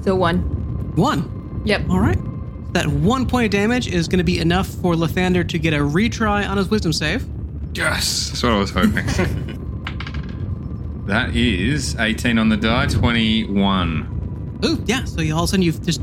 So 0.03 0.15
one. 0.15 0.39
One. 0.97 1.63
Yep. 1.65 1.89
All 1.89 2.01
right. 2.01 2.19
That 2.73 2.87
one 2.87 3.27
point 3.27 3.47
of 3.47 3.51
damage 3.51 3.89
is 3.89 4.09
going 4.09 4.19
to 4.19 4.25
be 4.25 4.41
enough 4.41 4.67
for 4.67 4.95
Lathander 4.95 5.49
to 5.49 5.59
get 5.59 5.73
a 5.73 5.79
retry 5.79 6.49
on 6.49 6.57
his 6.57 6.69
wisdom 6.69 6.93
save. 6.93 7.27
Yes, 7.75 8.29
that's 8.29 8.43
what 8.43 8.53
I 8.53 8.59
was 8.59 8.71
hoping. 8.71 9.65
that 11.09 11.35
is 11.35 11.97
18 11.97 12.39
on 12.39 12.49
the 12.51 12.57
die, 12.57 12.87
21. 12.87 14.61
Ooh, 14.65 14.83
yeah. 14.87 15.05
So 15.05 15.21
you, 15.23 15.35
all 15.35 15.45
of 15.45 15.45
a 15.45 15.49
sudden 15.49 15.63
you've 15.63 15.83
just 15.85 16.03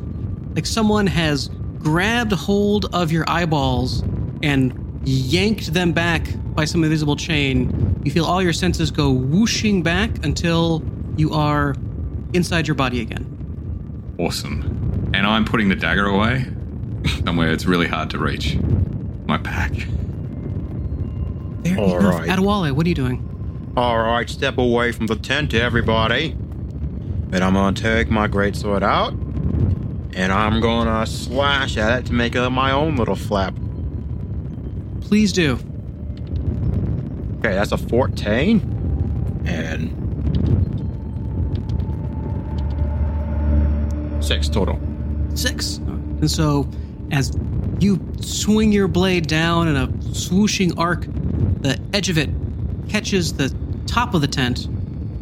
like 0.56 0.66
someone 0.66 1.08
has 1.08 1.50
grabbed 1.80 2.32
hold 2.32 2.88
of 2.94 3.12
your 3.12 3.24
eyeballs 3.28 4.02
and 4.42 4.74
yanked 5.06 5.74
them 5.74 5.92
back 5.92 6.28
by 6.56 6.66
some 6.66 6.84
invisible 6.84 7.16
chain. 7.16 8.02
You 8.04 8.12
feel 8.12 8.26
all 8.26 8.42
your 8.42 8.54
senses 8.54 8.90
go 8.92 9.12
whooshing 9.12 9.84
back 9.84 10.26
until 10.26 10.84
you 11.18 11.34
are 11.34 11.76
inside 12.34 12.68
your 12.68 12.76
body 12.76 13.02
again. 13.02 14.16
Awesome. 14.18 15.12
And 15.14 15.28
I'm 15.28 15.46
putting 15.46 15.70
the 15.70 15.76
dagger 15.76 16.08
away 16.08 16.46
somewhere 17.24 17.52
it's 17.52 17.66
really 17.66 17.88
hard 17.88 18.10
to 18.12 18.18
reach. 18.18 18.58
My 19.28 19.38
pack. 19.38 19.72
There, 21.62 21.80
All 21.80 22.00
enough. 22.00 22.20
right. 22.20 22.30
Adewale, 22.30 22.72
what 22.72 22.86
are 22.86 22.90
you 22.90 22.96
doing? 22.96 23.35
All 23.78 23.98
right, 23.98 24.30
step 24.30 24.58
away 24.58 24.94
from 24.94 25.08
the 25.08 25.18
tent, 25.18 25.54
everybody. 25.54 26.32
And 26.32 27.44
I'm 27.44 27.56
gonna 27.56 27.76
take 27.76 28.10
my 28.10 28.26
greatsword 28.26 28.84
out, 28.84 29.12
and 30.14 30.32
I'm 30.32 30.62
gonna 30.62 31.06
slash 31.06 31.76
at 31.76 32.00
it 32.00 32.06
to 32.06 32.14
make 32.14 32.38
uh, 32.38 32.50
my 32.50 32.72
own 32.72 32.96
little 32.96 33.18
flap. 33.18 33.54
Please 35.02 35.34
do. 35.34 35.60
Okay, 37.40 37.54
that's 37.54 37.74
a 37.74 37.78
14. 37.78 39.44
And. 39.46 39.92
Six 44.24 44.48
total. 44.48 44.80
Six. 45.34 45.80
And 45.80 46.32
so, 46.32 46.70
as 47.12 47.38
you 47.80 48.00
swing 48.22 48.72
your 48.72 48.88
blade 48.88 49.28
down 49.28 49.68
in 49.68 49.76
a 49.76 49.90
swooshing 49.90 50.74
arc, 50.78 51.02
the 51.62 51.78
edge 51.94 52.10
of 52.10 52.18
it 52.18 52.30
catches 52.88 53.34
the 53.34 53.54
top 53.88 54.14
of 54.14 54.22
the 54.22 54.28
tent, 54.28 54.68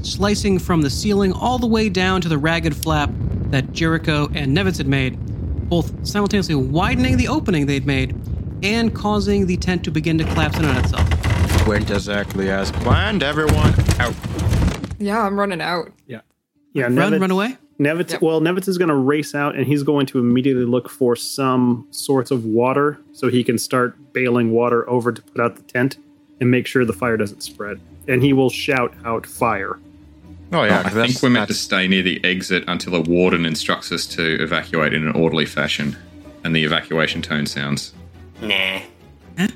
slicing 0.02 0.60
from 0.60 0.82
the 0.82 0.90
ceiling 0.90 1.32
all 1.34 1.58
the 1.60 1.68
way 1.68 1.90
down 1.90 2.22
to 2.22 2.30
the 2.30 2.38
ragged 2.38 2.76
flap 2.76 3.10
that 3.52 3.72
Jericho 3.72 4.30
and 4.34 4.56
Nevitz 4.56 4.78
had 4.78 4.88
made, 4.88 5.18
both 5.70 6.06
simultaneously 6.08 6.56
widening 6.56 7.18
the 7.18 7.28
opening 7.28 7.66
they'd 7.66 7.86
made 7.86 8.16
and 8.64 8.94
causing 8.96 9.46
the 9.46 9.58
tent 9.58 9.84
to 9.84 9.92
begin 9.92 10.18
to 10.18 10.24
collapse 10.24 10.58
in 10.58 10.66
on 10.66 10.78
itself. 10.78 11.68
Went 11.68 11.90
exactly 11.92 12.50
as 12.50 12.72
planned. 12.72 13.24
Everyone 13.24 13.74
out. 14.00 14.14
Yeah, 15.00 15.22
I'm 15.22 15.40
running 15.40 15.62
out. 15.62 15.92
Yeah. 16.08 16.22
Yeah. 16.74 16.84
Run, 16.86 16.96
Nevitz- 16.96 17.22
run 17.22 17.32
away. 17.32 17.58
Nevitz, 17.80 18.12
Yep. 18.12 18.22
well, 18.22 18.40
Nevitz 18.42 18.68
is 18.68 18.78
going 18.78 18.90
to 18.90 18.96
race 18.96 19.34
out 19.36 19.56
and 19.56 19.66
he's 19.66 19.84
going 19.84 20.06
to 20.08 20.20
immediately 20.20 20.64
look 20.66 20.90
for 20.90 21.16
some 21.16 21.88
sorts 21.92 22.32
of 22.32 22.46
water 22.46 23.00
so 23.14 23.30
he 23.30 23.44
can 23.44 23.58
start 23.58 24.14
bailing 24.14 24.52
water 24.52 24.88
over 24.90 25.12
to 25.12 25.22
put 25.22 25.42
out 25.42 25.56
the 25.56 25.64
tent 25.64 25.98
and 26.40 26.50
make 26.52 26.68
sure 26.68 26.86
the 26.86 26.94
fire 26.94 27.18
doesn't 27.18 27.42
spread. 27.42 27.80
And 28.08 28.22
he 28.22 28.34
will 28.34 28.50
shout 28.50 28.94
out 29.06 29.26
fire. 29.26 29.78
Oh, 30.52 30.64
yeah. 30.64 30.80
I 30.80 30.84
'cause 30.84 30.92
think 30.92 30.94
that's- 30.96 31.24
we're 31.24 31.30
meant 31.30 31.48
to 31.48 31.54
stay 31.54 31.88
near 31.88 32.04
the 32.04 32.24
exit 32.24 32.64
until 32.68 32.96
a 32.96 33.02
warden 33.02 33.46
instructs 33.46 33.92
us 33.92 34.06
to 34.08 34.42
evacuate 34.44 34.94
in 34.94 35.08
an 35.08 35.14
orderly 35.14 35.46
fashion. 35.46 35.96
And 36.44 36.56
the 36.56 36.64
evacuation 36.66 37.22
tone 37.22 37.46
sounds. 37.46 37.94
Nah. 38.42 38.80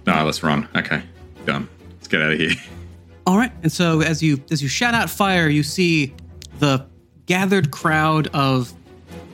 No, 0.08 0.25
let's 0.25 0.42
run. 0.42 0.68
Okay, 0.75 1.04
done. 1.46 1.68
Let's 1.98 2.08
get 2.08 2.22
out 2.22 2.32
of 2.32 2.39
here. 2.39 2.51
All 3.27 3.38
right, 3.38 3.51
and 3.62 3.72
so 3.72 4.01
as 4.01 4.24
you 4.24 4.42
as 4.50 4.63
you 4.63 4.70
shout 4.70 4.94
out 4.94 5.10
fire, 5.10 5.50
you 5.50 5.62
see 5.62 6.13
the 6.60 6.86
gathered 7.25 7.70
crowd 7.72 8.27
of 8.34 8.74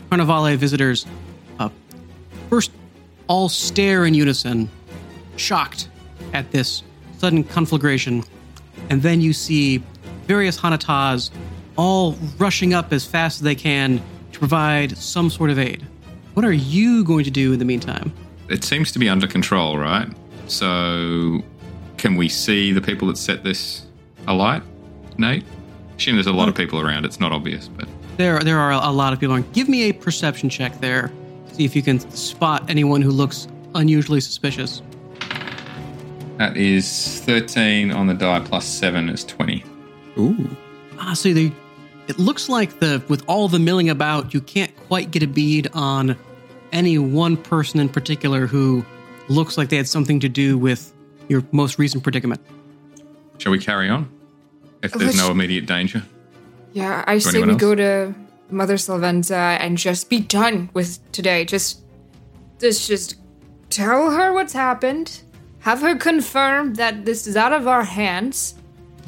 Carnivale 0.09 0.57
visitors 0.57 1.05
uh, 1.59 1.69
first 2.49 2.71
all 3.27 3.47
stare 3.49 4.03
in 4.05 4.15
unison, 4.15 4.67
shocked 5.37 5.87
at 6.33 6.51
this 6.51 6.81
sudden 7.19 7.43
conflagration, 7.43 8.23
and 8.93 9.01
then 9.01 9.21
you 9.21 9.33
see 9.33 9.81
various 10.27 10.55
Hanatas 10.55 11.31
all 11.77 12.11
rushing 12.37 12.75
up 12.75 12.93
as 12.93 13.03
fast 13.03 13.39
as 13.39 13.41
they 13.41 13.55
can 13.55 13.99
to 14.31 14.37
provide 14.37 14.95
some 14.95 15.31
sort 15.31 15.49
of 15.49 15.57
aid. 15.57 15.83
What 16.35 16.45
are 16.45 16.53
you 16.53 17.03
going 17.03 17.23
to 17.23 17.31
do 17.31 17.53
in 17.53 17.57
the 17.57 17.65
meantime? 17.65 18.13
It 18.49 18.63
seems 18.63 18.91
to 18.91 18.99
be 18.99 19.09
under 19.09 19.25
control, 19.25 19.79
right? 19.79 20.07
So, 20.45 21.41
can 21.97 22.15
we 22.15 22.29
see 22.29 22.71
the 22.71 22.81
people 22.81 23.07
that 23.07 23.17
set 23.17 23.43
this 23.43 23.87
alight, 24.27 24.61
Nate? 25.17 25.43
I 25.43 25.95
Assume 25.95 26.15
there's 26.17 26.27
a 26.27 26.31
lot 26.31 26.47
of 26.47 26.53
people 26.53 26.79
around. 26.79 27.03
It's 27.03 27.19
not 27.19 27.31
obvious, 27.31 27.67
but 27.67 27.87
There, 28.17 28.41
there 28.41 28.59
are 28.59 28.73
a 28.73 28.91
lot 28.91 29.11
of 29.11 29.19
people. 29.19 29.33
around. 29.33 29.51
Give 29.53 29.67
me 29.69 29.89
a 29.89 29.91
perception 29.91 30.49
check 30.49 30.79
there. 30.81 31.11
See 31.53 31.65
if 31.65 31.75
you 31.75 31.81
can 31.81 31.99
spot 32.11 32.69
anyone 32.69 33.01
who 33.01 33.09
looks 33.09 33.47
unusually 33.73 34.21
suspicious. 34.21 34.83
That 36.37 36.57
is 36.57 37.19
13 37.21 37.91
on 37.91 38.07
the 38.07 38.13
die 38.13 38.39
plus 38.39 38.65
7 38.65 39.09
is 39.09 39.23
20. 39.25 39.63
Ooh. 40.17 40.49
Ah, 40.99 41.13
so 41.13 41.33
they, 41.33 41.51
it 42.07 42.19
looks 42.19 42.49
like 42.49 42.79
the 42.79 43.03
with 43.07 43.23
all 43.27 43.47
the 43.47 43.59
milling 43.59 43.89
about, 43.89 44.33
you 44.33 44.41
can't 44.41 44.75
quite 44.87 45.11
get 45.11 45.23
a 45.23 45.27
bead 45.27 45.69
on 45.73 46.17
any 46.71 46.97
one 46.97 47.37
person 47.37 47.79
in 47.79 47.89
particular 47.89 48.47
who 48.47 48.85
looks 49.29 49.57
like 49.57 49.69
they 49.69 49.77
had 49.77 49.87
something 49.87 50.19
to 50.19 50.29
do 50.29 50.57
with 50.57 50.93
your 51.29 51.43
most 51.51 51.77
recent 51.79 52.03
predicament. 52.03 52.41
Shall 53.37 53.51
we 53.51 53.59
carry 53.59 53.89
on? 53.89 54.09
If 54.81 54.91
there's 54.93 55.15
Let's- 55.15 55.17
no 55.17 55.31
immediate 55.31 55.65
danger. 55.65 56.03
Yeah, 56.73 57.03
I 57.05 57.19
say 57.19 57.41
we 57.43 57.51
else? 57.51 57.61
go 57.61 57.75
to 57.75 58.15
Mother 58.49 58.75
Sylvenza 58.75 59.57
and 59.59 59.77
just 59.77 60.09
be 60.09 60.19
done 60.19 60.71
with 60.73 60.99
today. 61.11 61.45
Just, 61.45 61.81
just, 62.59 62.87
just 62.87 63.15
tell 63.69 64.09
her 64.09 64.33
what's 64.33 64.53
happened, 64.53 65.21
have 65.63 65.79
her 65.79 65.95
confirm 65.95 66.73
that 66.73 67.05
this 67.05 67.25
is 67.25 67.37
out 67.37 67.53
of 67.53 67.67
our 67.69 67.83
hands, 67.83 68.53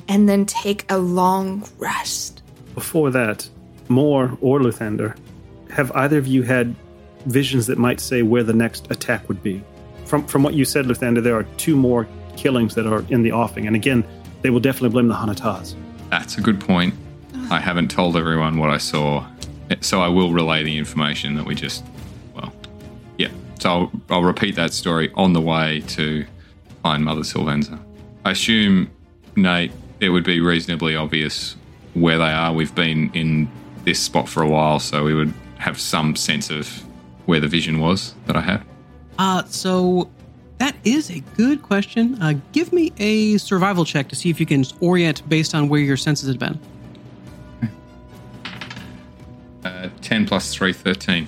and 0.08 0.30
then 0.30 0.46
take 0.46 0.90
a 0.90 0.98
long 0.98 1.68
rest. 1.78 2.42
Before 2.74 3.12
that, 3.12 3.48
Moore 3.90 4.38
or 4.40 4.60
Luthander, 4.60 5.18
have 5.70 5.92
either 5.92 6.18
of 6.18 6.28
you 6.28 6.44
had 6.44 6.74
visions 7.26 7.68
that 7.68 7.78
might 7.78 8.00
say 8.00 8.22
where 8.22 8.44
the 8.44 8.54
next 8.54 8.90
attack 8.90 9.28
would 9.28 9.44
be? 9.44 9.62
From 10.06 10.26
from 10.28 10.44
what 10.44 10.54
you 10.54 10.64
said, 10.64 10.86
Luthander, 10.86 11.22
there 11.22 11.36
are 11.36 11.44
two 11.58 11.76
more 11.76 12.08
killings 12.38 12.74
that 12.76 12.88
are 12.88 13.04
in 13.10 13.22
the 13.24 13.34
offing, 13.34 13.68
and 13.68 13.76
again, 13.76 14.06
they 14.42 14.50
will 14.50 14.62
definitely 14.62 14.90
blame 14.90 15.10
the 15.10 15.16
Hanatas. 15.16 15.76
That's 16.10 16.38
a 16.38 16.42
good 16.42 16.62
point. 16.62 16.94
I 17.50 17.60
haven't 17.60 17.92
told 17.92 18.16
everyone 18.16 18.60
what 18.60 18.70
I 18.70 18.78
saw, 18.78 19.28
so 19.82 20.00
I 20.00 20.08
will 20.08 20.32
relay 20.32 20.64
the 20.64 20.78
information 20.78 21.36
that 21.36 21.46
we 21.46 21.54
just, 21.54 21.84
well, 22.34 22.54
yeah. 23.18 23.30
So 23.60 23.70
I'll, 23.70 23.92
I'll 24.10 24.24
repeat 24.24 24.56
that 24.56 24.72
story 24.72 25.12
on 25.16 25.34
the 25.34 25.42
way 25.42 25.82
to 25.90 26.26
find 26.86 27.04
Mother 27.04 27.22
Sylvenza. 27.22 27.80
I 28.26 28.32
assume, 28.32 28.92
Nate, 29.36 29.72
it 30.00 30.10
would 30.10 30.24
be 30.24 30.40
reasonably 30.40 30.96
obvious 30.96 31.56
where 31.96 32.20
they 32.20 32.26
are. 32.26 32.54
We've 32.54 32.76
been 32.76 33.10
in 33.16 33.50
this 33.86 34.00
spot 34.00 34.30
for 34.30 34.44
a 34.44 34.48
while, 34.48 34.80
so 34.80 35.04
we 35.04 35.16
would 35.16 35.34
have 35.58 35.80
some 35.80 36.16
sense 36.16 36.52
of 36.52 36.68
where 37.26 37.40
the 37.40 37.48
vision 37.48 37.80
was 37.80 38.14
that 38.28 38.36
I 38.36 38.42
had. 38.42 38.64
Uh, 39.18 39.44
so 39.46 40.12
that 40.60 40.76
is 40.84 41.10
a 41.10 41.22
good 41.36 41.64
question. 41.64 42.22
Uh, 42.22 42.36
give 42.52 42.72
me 42.72 42.94
a 43.00 43.38
survival 43.40 43.84
check 43.84 44.08
to 44.10 44.16
see 44.16 44.30
if 44.30 44.40
you 44.40 44.46
can 44.46 44.64
orient 44.80 45.28
based 45.28 45.56
on 45.56 45.70
where 45.70 45.82
your 45.82 45.98
senses 45.98 46.30
had 46.30 46.38
been. 46.38 46.60
Uh, 49.64 49.90
10 50.04 50.28
plus 50.28 50.54
3, 50.54 50.72
13. 50.72 51.28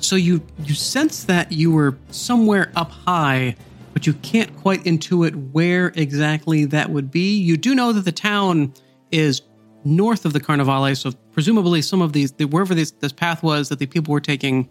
So 0.00 0.16
you 0.16 0.42
you 0.64 0.74
sense 0.74 1.22
that 1.22 1.52
you 1.52 1.70
were 1.70 1.96
somewhere 2.10 2.72
up 2.74 2.90
high, 2.90 3.54
but 4.02 4.06
you 4.08 4.14
can't 4.14 4.56
quite 4.56 4.82
intuit 4.82 5.52
where 5.52 5.92
exactly 5.94 6.64
that 6.64 6.90
would 6.90 7.08
be. 7.08 7.36
You 7.38 7.56
do 7.56 7.72
know 7.72 7.92
that 7.92 8.04
the 8.04 8.10
town 8.10 8.74
is 9.12 9.42
north 9.84 10.24
of 10.24 10.32
the 10.32 10.40
Carnivale, 10.40 10.96
so 10.96 11.12
presumably 11.30 11.82
some 11.82 12.02
of 12.02 12.12
these 12.12 12.32
the, 12.32 12.46
wherever 12.46 12.74
this 12.74 12.90
this 12.90 13.12
path 13.12 13.44
was 13.44 13.68
that 13.68 13.78
the 13.78 13.86
people 13.86 14.10
were 14.12 14.20
taking 14.20 14.68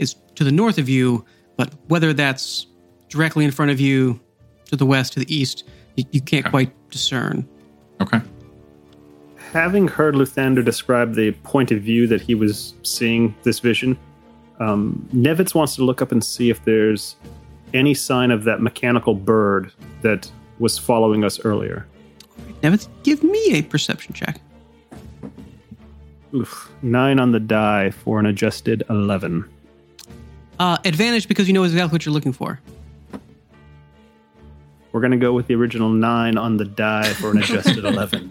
is 0.00 0.16
to 0.34 0.42
the 0.42 0.50
north 0.50 0.78
of 0.78 0.88
you. 0.88 1.24
But 1.56 1.72
whether 1.86 2.12
that's 2.12 2.66
directly 3.08 3.44
in 3.44 3.52
front 3.52 3.70
of 3.70 3.78
you, 3.78 4.18
to 4.64 4.74
the 4.74 4.86
west, 4.86 5.12
to 5.12 5.20
the 5.20 5.32
east, 5.32 5.62
you, 5.94 6.04
you 6.10 6.20
can't 6.20 6.44
Okay. 6.44 6.50
quite 6.50 6.90
discern. 6.90 7.48
Okay. 8.00 8.20
Having 9.52 9.86
heard 9.86 10.16
Luthander 10.16 10.64
describe 10.64 11.14
the 11.14 11.30
point 11.44 11.70
of 11.70 11.80
view 11.80 12.08
that 12.08 12.20
he 12.20 12.34
was 12.34 12.74
seeing 12.82 13.36
this 13.44 13.60
vision, 13.60 13.96
um, 14.58 15.08
Nevitz 15.14 15.54
wants 15.54 15.76
to 15.76 15.84
look 15.84 16.02
up 16.02 16.10
and 16.10 16.24
see 16.24 16.50
if 16.50 16.64
there's 16.64 17.14
any 17.74 17.92
sign 17.92 18.30
of 18.30 18.44
that 18.44 18.60
mechanical 18.60 19.14
bird 19.14 19.72
that 20.02 20.30
was 20.58 20.78
following 20.78 21.24
us 21.24 21.40
earlier. 21.44 21.86
Nevitz, 22.62 22.88
give 23.02 23.22
me 23.22 23.54
a 23.54 23.62
perception 23.62 24.14
check. 24.14 24.40
Oof, 26.34 26.70
nine 26.82 27.18
on 27.18 27.32
the 27.32 27.40
die 27.40 27.90
for 27.90 28.18
an 28.18 28.26
adjusted 28.26 28.82
11. 28.88 29.48
Uh, 30.58 30.78
advantage 30.84 31.28
because 31.28 31.46
you 31.48 31.54
know 31.54 31.64
exactly 31.64 31.92
what 31.92 32.06
you're 32.06 32.12
looking 32.12 32.32
for. 32.32 32.60
We're 34.92 35.00
going 35.00 35.10
to 35.10 35.16
go 35.16 35.32
with 35.32 35.48
the 35.48 35.54
original 35.54 35.88
nine 35.88 36.38
on 36.38 36.56
the 36.56 36.64
die 36.64 37.12
for 37.14 37.32
an 37.32 37.38
adjusted 37.38 37.84
11. 37.84 38.30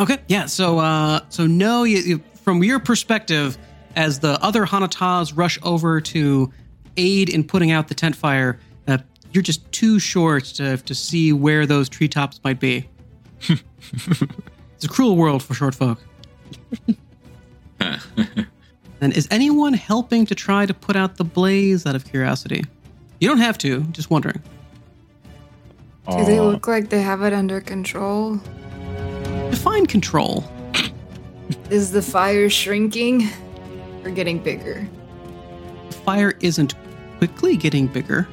Okay, 0.00 0.18
yeah. 0.28 0.46
So, 0.46 0.78
uh, 0.78 1.20
so 1.28 1.46
no, 1.46 1.84
you, 1.84 1.98
you, 1.98 2.22
from 2.42 2.62
your 2.62 2.80
perspective, 2.80 3.56
as 3.94 4.20
the 4.20 4.42
other 4.44 4.66
Hanatas 4.66 5.36
rush 5.36 5.58
over 5.62 6.00
to 6.00 6.52
aid 6.96 7.28
in 7.28 7.44
putting 7.44 7.70
out 7.70 7.88
the 7.88 7.94
tent 7.94 8.16
fire, 8.16 8.58
uh, 8.88 8.98
you're 9.32 9.42
just 9.42 9.70
too 9.72 9.98
short 9.98 10.44
to, 10.44 10.76
to 10.78 10.94
see 10.94 11.32
where 11.32 11.66
those 11.66 11.88
treetops 11.88 12.40
might 12.44 12.60
be. 12.60 12.88
it's 13.48 14.84
a 14.84 14.88
cruel 14.88 15.16
world 15.16 15.42
for 15.42 15.54
short 15.54 15.74
folk. 15.74 15.98
and 17.80 19.16
is 19.16 19.28
anyone 19.30 19.74
helping 19.74 20.26
to 20.26 20.34
try 20.34 20.66
to 20.66 20.74
put 20.74 20.96
out 20.96 21.16
the 21.16 21.24
blaze 21.24 21.86
out 21.86 21.94
of 21.94 22.04
curiosity? 22.04 22.64
You 23.20 23.28
don't 23.28 23.38
have 23.38 23.58
to, 23.58 23.82
just 23.92 24.10
wondering. 24.10 24.42
Do 26.10 26.24
they 26.24 26.40
look 26.40 26.68
like 26.68 26.88
they 26.88 27.02
have 27.02 27.22
it 27.22 27.32
under 27.32 27.60
control? 27.60 28.40
Define 29.50 29.86
control. 29.86 30.44
Is 31.68 31.90
the 31.90 32.02
fire 32.02 32.48
shrinking 32.48 33.28
or 34.04 34.10
getting 34.10 34.38
bigger? 34.38 34.88
The 35.88 35.96
fire 35.96 36.34
isn't 36.40 36.74
quickly 37.18 37.56
getting 37.56 37.86
bigger. 37.86 38.28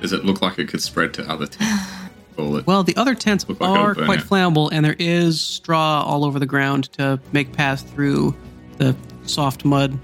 Does 0.00 0.12
it 0.12 0.24
look 0.24 0.42
like 0.42 0.58
it 0.58 0.68
could 0.68 0.82
spread 0.82 1.14
to 1.14 1.30
other 1.30 1.46
tents? 1.46 1.90
Well, 2.38 2.82
the 2.82 2.94
other 2.98 3.14
tents 3.14 3.48
Look 3.48 3.62
like 3.62 3.70
are 3.70 3.94
quite 3.94 4.18
out. 4.18 4.26
flammable, 4.26 4.68
and 4.70 4.84
there 4.84 4.96
is 4.98 5.40
straw 5.40 6.04
all 6.06 6.22
over 6.22 6.38
the 6.38 6.44
ground 6.44 6.92
to 6.92 7.18
make 7.32 7.54
pass 7.54 7.82
through 7.82 8.36
the 8.76 8.94
soft 9.24 9.64
mud. 9.64 9.98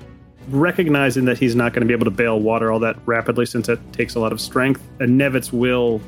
recognizing 0.48 1.26
that 1.26 1.36
he's 1.36 1.54
not 1.54 1.74
going 1.74 1.82
to 1.82 1.86
be 1.86 1.92
able 1.92 2.06
to 2.06 2.10
bail 2.10 2.40
water 2.40 2.72
all 2.72 2.78
that 2.78 2.96
rapidly 3.04 3.44
since 3.44 3.68
it 3.68 3.78
takes 3.92 4.14
a 4.14 4.18
lot 4.18 4.32
of 4.32 4.40
strength, 4.40 4.82
and 4.98 5.20
Nevitz 5.20 5.52
will 5.52 6.00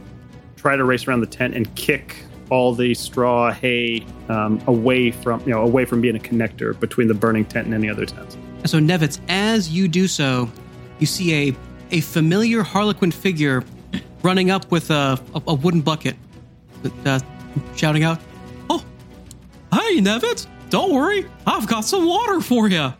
try 0.56 0.76
to 0.76 0.84
race 0.84 1.06
around 1.06 1.20
the 1.20 1.26
tent 1.26 1.54
and 1.54 1.72
kick 1.76 2.24
all 2.48 2.74
the 2.74 2.94
straw 2.94 3.52
hay 3.52 4.06
um, 4.30 4.62
away 4.66 5.10
from 5.10 5.40
you 5.40 5.50
know 5.50 5.60
away 5.62 5.84
from 5.84 6.00
being 6.00 6.16
a 6.16 6.20
connector 6.20 6.78
between 6.80 7.06
the 7.06 7.14
burning 7.14 7.44
tent 7.44 7.66
and 7.66 7.74
any 7.74 7.90
other 7.90 8.06
tents. 8.06 8.36
And 8.60 8.70
so, 8.70 8.78
Nevitz, 8.78 9.20
as 9.28 9.68
you 9.68 9.88
do 9.88 10.08
so, 10.08 10.50
you 11.00 11.06
see 11.06 11.50
a 11.50 11.56
a 11.90 12.00
familiar 12.00 12.62
Harlequin 12.62 13.10
figure 13.10 13.62
running 14.22 14.50
up 14.50 14.70
with 14.70 14.90
a, 14.90 15.18
a, 15.34 15.42
a 15.48 15.54
wooden 15.54 15.80
bucket, 15.80 16.16
uh, 17.04 17.20
shouting 17.76 18.04
out, 18.04 18.18
"Oh, 18.70 18.84
hey, 19.72 20.00
Nevitz! 20.00 20.46
Don't 20.70 20.92
worry, 20.92 21.26
I've 21.46 21.66
got 21.66 21.82
some 21.82 22.06
water 22.06 22.40
for 22.40 22.68
you." 22.68 22.92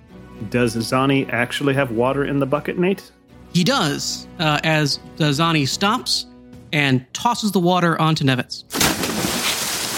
Does 0.50 0.76
Zani 0.76 1.28
actually 1.32 1.74
have 1.74 1.90
water 1.90 2.24
in 2.24 2.38
the 2.38 2.46
bucket, 2.46 2.78
Nate? 2.78 3.10
He 3.52 3.64
does, 3.64 4.26
uh, 4.40 4.60
as 4.64 4.98
uh, 5.18 5.24
Zani 5.24 5.66
stops 5.66 6.26
and 6.72 7.06
tosses 7.14 7.52
the 7.52 7.60
water 7.60 8.00
onto 8.00 8.24
Nevitz. 8.24 8.64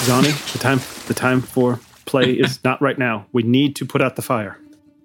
Zani, 0.05 0.52
the 0.52 0.59
time 0.59 0.81
the 1.09 1.14
time 1.14 1.40
for 1.40 1.81
play 2.05 2.33
is 2.33 2.62
not 2.64 2.81
right 2.83 2.99
now. 2.99 3.26
We 3.33 3.43
need 3.43 3.75
to 3.76 3.87
put 3.87 4.02
out 4.02 4.16
the 4.16 4.23
fire. 4.23 4.59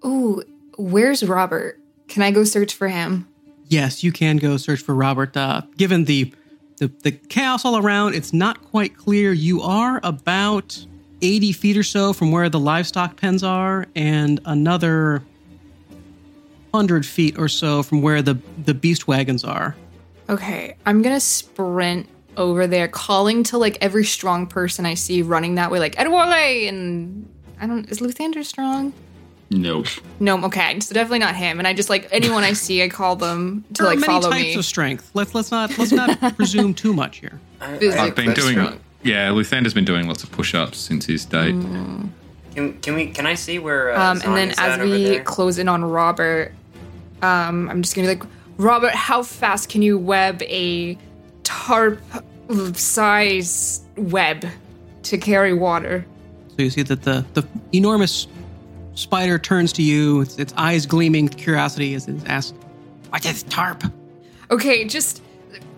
Ooh, 0.06 0.44
where's 0.78 1.24
Robert? 1.24 1.80
Can 2.08 2.22
I 2.24 2.32
go 2.32 2.44
search 2.44 2.74
for 2.76 2.90
him? 2.90 3.28
Yes, 3.72 4.04
you 4.04 4.12
can 4.12 4.36
go 4.36 4.58
search 4.58 4.82
for 4.82 4.94
Robert. 4.94 5.38
Uh, 5.38 5.62
given 5.78 6.04
the, 6.04 6.34
the 6.76 6.88
the 7.04 7.12
chaos 7.14 7.64
all 7.64 7.78
around, 7.78 8.16
it's 8.16 8.34
not 8.34 8.62
quite 8.66 8.98
clear. 8.98 9.32
You 9.32 9.62
are 9.62 10.02
about 10.04 10.86
eighty 11.22 11.54
feet 11.54 11.78
or 11.78 11.84
so 11.84 12.12
from 12.12 12.34
where 12.34 12.50
the 12.50 12.60
livestock 12.60 13.16
pens 13.16 13.44
are, 13.44 13.88
and 13.96 14.42
another 14.44 15.24
hundred 16.74 17.06
feet 17.06 17.40
or 17.40 17.48
so 17.48 17.82
from 17.82 18.02
where 18.02 18.22
the 18.22 18.38
the 18.66 18.74
beast 18.74 19.08
wagons 19.08 19.46
are. 19.46 19.74
Okay, 20.28 20.76
I'm 20.86 21.02
gonna 21.02 21.22
sprint 21.22 22.10
over 22.36 22.68
there, 22.68 22.90
calling 22.90 23.42
to 23.44 23.58
like 23.58 23.78
every 23.80 24.04
strong 24.04 24.48
person 24.48 24.86
I 24.86 24.96
see 24.96 25.22
running 25.22 25.56
that 25.56 25.72
way, 25.72 25.80
like 25.80 25.96
Adewale 25.96 26.68
and 26.68 27.26
I 27.62 27.68
don't 27.68 27.90
is 27.90 28.00
Luthander 28.00 28.44
strong? 28.44 28.92
Nope. 29.54 29.88
No, 30.22 30.42
okay, 30.46 30.80
so 30.80 30.94
definitely 30.96 31.20
not 31.20 31.36
him. 31.36 31.60
And 31.60 31.68
I 31.68 31.74
just 31.74 31.90
like 31.90 32.08
anyone 32.12 32.44
I 32.44 32.54
see, 32.54 32.82
I 32.84 32.88
call 32.90 33.18
them 33.18 33.66
to 33.74 33.84
There 33.84 33.88
like 33.92 33.98
are 33.98 34.00
many 34.02 34.14
follow 34.14 34.30
types 34.32 34.44
me. 34.44 34.56
of 34.56 34.64
strength. 34.66 35.12
Let's 35.14 35.36
let's 35.36 35.52
not 35.52 35.78
let's 35.78 35.92
not 35.92 36.36
presume 36.38 36.74
too 36.74 36.94
much 36.94 37.18
here. 37.18 37.40
I, 37.60 37.78
Physically 37.78 38.08
I've 38.08 38.16
been 38.16 38.34
doing. 38.34 38.54
strong. 38.54 38.80
Yeah, 39.04 39.30
Luthander's 39.30 39.74
been 39.74 39.84
doing 39.86 40.08
lots 40.08 40.24
of 40.24 40.32
push-ups 40.32 40.78
since 40.78 41.06
his 41.06 41.26
date. 41.26 41.52
can, 42.56 42.80
can 42.82 42.96
we? 42.96 43.08
Can 43.12 43.26
I 43.26 43.34
see 43.34 43.60
where? 43.60 43.92
Uh, 43.92 44.12
Um, 44.12 44.22
and 44.24 44.36
then 44.38 44.54
as 44.58 44.80
we 44.80 45.20
close 45.20 45.58
in 45.60 45.68
on 45.68 45.84
Robert, 45.84 46.54
um, 47.22 47.68
I'm 47.70 47.82
just 47.82 47.94
gonna 47.96 48.08
be 48.08 48.16
like, 48.20 48.30
Robert, 48.58 48.94
how 48.94 49.22
fast 49.22 49.68
can 49.70 49.82
you 49.82 49.98
web 49.98 50.42
a 50.44 50.98
tarp 51.44 52.00
size 52.78 53.82
web 53.98 54.46
to 55.04 55.18
carry 55.18 55.54
water? 55.54 56.06
So 56.56 56.64
you 56.64 56.70
see 56.70 56.84
that 56.84 57.02
the 57.04 57.26
the 57.34 57.46
enormous 57.74 58.28
spider 58.96 59.40
turns 59.40 59.74
to 59.74 59.84
you, 59.84 60.22
its, 60.22 60.38
its 60.38 60.54
eyes 60.58 60.86
gleaming 60.86 61.26
with 61.26 61.38
curiosity 61.38 61.94
as 61.96 62.08
it 62.08 62.28
asks, 62.28 62.54
"What 63.10 63.26
is 63.26 63.44
tarp?" 63.44 63.84
Okay, 64.50 64.86
just 64.86 65.22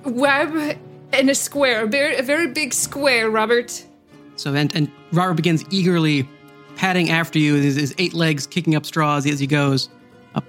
web 0.03 0.77
in 1.13 1.29
a 1.29 1.35
square, 1.35 1.83
a 1.83 1.87
very, 1.87 2.17
a 2.17 2.23
very 2.23 2.47
big 2.47 2.73
square, 2.73 3.29
Robert. 3.29 3.85
So 4.35 4.53
and 4.53 4.75
and 4.75 4.91
Robert 5.11 5.35
begins 5.35 5.63
eagerly 5.69 6.27
padding 6.75 7.09
after 7.09 7.39
you, 7.39 7.55
his, 7.55 7.75
his 7.75 7.95
eight 7.97 8.13
legs 8.13 8.47
kicking 8.47 8.75
up 8.75 8.85
straws 8.85 9.25
as 9.25 9.39
he 9.39 9.47
goes. 9.47 9.89
Uh, 10.35 10.41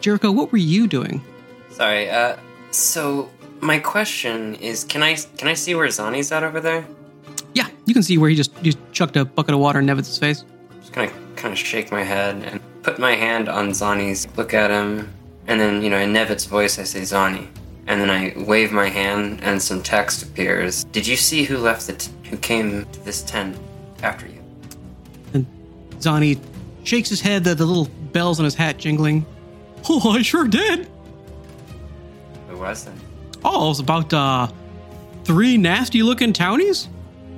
Jericho, 0.00 0.30
what 0.30 0.52
were 0.52 0.58
you 0.58 0.86
doing? 0.86 1.20
Sorry. 1.70 2.08
Uh, 2.08 2.36
so 2.70 3.28
my 3.60 3.78
question 3.78 4.54
is, 4.56 4.84
can 4.84 5.02
I 5.02 5.16
can 5.36 5.48
I 5.48 5.54
see 5.54 5.74
where 5.74 5.88
Zani's 5.88 6.30
at 6.30 6.44
over 6.44 6.60
there? 6.60 6.86
Yeah, 7.54 7.68
you 7.86 7.94
can 7.94 8.02
see 8.02 8.18
where 8.18 8.30
he 8.30 8.36
just 8.36 8.52
just 8.62 8.78
chucked 8.92 9.16
a 9.16 9.24
bucket 9.24 9.54
of 9.54 9.60
water 9.60 9.80
in 9.80 9.86
Nevitz's 9.86 10.18
face. 10.18 10.44
Just 10.80 10.92
gonna 10.92 11.10
kind 11.36 11.52
of 11.52 11.58
shake 11.58 11.90
my 11.90 12.02
head 12.02 12.42
and 12.42 12.60
put 12.82 12.98
my 12.98 13.14
hand 13.14 13.48
on 13.48 13.70
Zani's. 13.70 14.26
Look 14.36 14.54
at 14.54 14.70
him, 14.70 15.12
and 15.46 15.60
then 15.60 15.82
you 15.82 15.90
know, 15.90 15.98
in 15.98 16.12
Nevitz's 16.12 16.46
voice, 16.46 16.78
I 16.78 16.84
say 16.84 17.00
Zani, 17.00 17.48
and 17.86 18.00
then 18.00 18.10
I 18.10 18.34
wave 18.44 18.72
my 18.72 18.88
hand, 18.88 19.40
and 19.42 19.60
some 19.60 19.82
text 19.82 20.22
appears. 20.22 20.84
Did 20.84 21.06
you 21.06 21.16
see 21.16 21.44
who 21.44 21.58
left 21.58 21.86
the 21.86 21.94
t- 21.94 22.12
who 22.30 22.36
came 22.36 22.84
to 22.86 23.04
this 23.04 23.22
tent 23.22 23.56
after 24.02 24.26
you? 24.26 24.42
And 25.32 25.46
Zani 25.98 26.38
shakes 26.84 27.08
his 27.08 27.20
head, 27.20 27.44
the, 27.44 27.54
the 27.54 27.64
little 27.64 27.88
bells 28.12 28.38
on 28.38 28.44
his 28.44 28.54
hat 28.54 28.78
jingling. 28.78 29.26
Oh, 29.88 30.10
I 30.10 30.22
sure 30.22 30.46
did. 30.46 30.88
Who 32.48 32.58
was 32.58 32.86
it? 32.86 32.92
Oh, 33.44 33.66
it 33.66 33.68
was 33.68 33.80
about 33.80 34.12
uh, 34.12 34.48
three 35.24 35.58
nasty 35.58 36.02
looking 36.02 36.32
townies. 36.32 36.88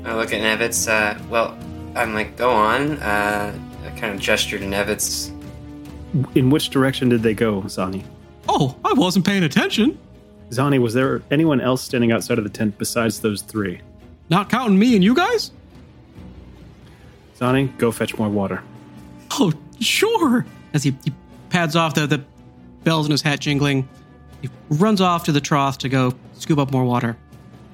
I 0.04 0.14
look 0.14 0.32
at 0.32 0.40
Nevitz. 0.40 0.88
Uh, 0.88 1.20
well, 1.28 1.58
I'm 1.96 2.14
like, 2.14 2.36
go 2.36 2.50
on. 2.50 2.98
Uh, 2.98 3.58
I 3.86 3.90
kind 3.90 4.14
of 4.14 4.20
gestured 4.20 4.60
to 4.60 4.66
Nevitz. 4.66 5.30
In 6.34 6.50
which 6.50 6.70
direction 6.70 7.08
did 7.08 7.22
they 7.22 7.34
go, 7.34 7.62
Zani? 7.62 8.04
Oh, 8.48 8.76
I 8.84 8.92
wasn't 8.92 9.26
paying 9.26 9.44
attention. 9.44 9.98
Zani, 10.50 10.80
was 10.80 10.94
there 10.94 11.22
anyone 11.30 11.60
else 11.60 11.82
standing 11.82 12.12
outside 12.12 12.38
of 12.38 12.44
the 12.44 12.50
tent 12.50 12.78
besides 12.78 13.20
those 13.20 13.42
three? 13.42 13.80
Not 14.28 14.48
counting 14.48 14.78
me 14.78 14.94
and 14.94 15.04
you 15.04 15.14
guys? 15.14 15.50
Zani, 17.38 17.76
go 17.78 17.92
fetch 17.92 18.16
more 18.16 18.28
water. 18.28 18.62
Oh, 19.32 19.52
sure. 19.80 20.46
As 20.72 20.82
he, 20.82 20.96
he 21.04 21.12
pads 21.50 21.76
off 21.76 21.94
the, 21.94 22.06
the 22.06 22.24
bells 22.84 23.06
in 23.06 23.12
his 23.12 23.22
hat 23.22 23.40
jingling, 23.40 23.88
he 24.42 24.48
runs 24.70 25.00
off 25.00 25.24
to 25.24 25.32
the 25.32 25.40
trough 25.40 25.78
to 25.78 25.88
go 25.88 26.12
scoop 26.34 26.58
up 26.58 26.70
more 26.70 26.84
water. 26.84 27.16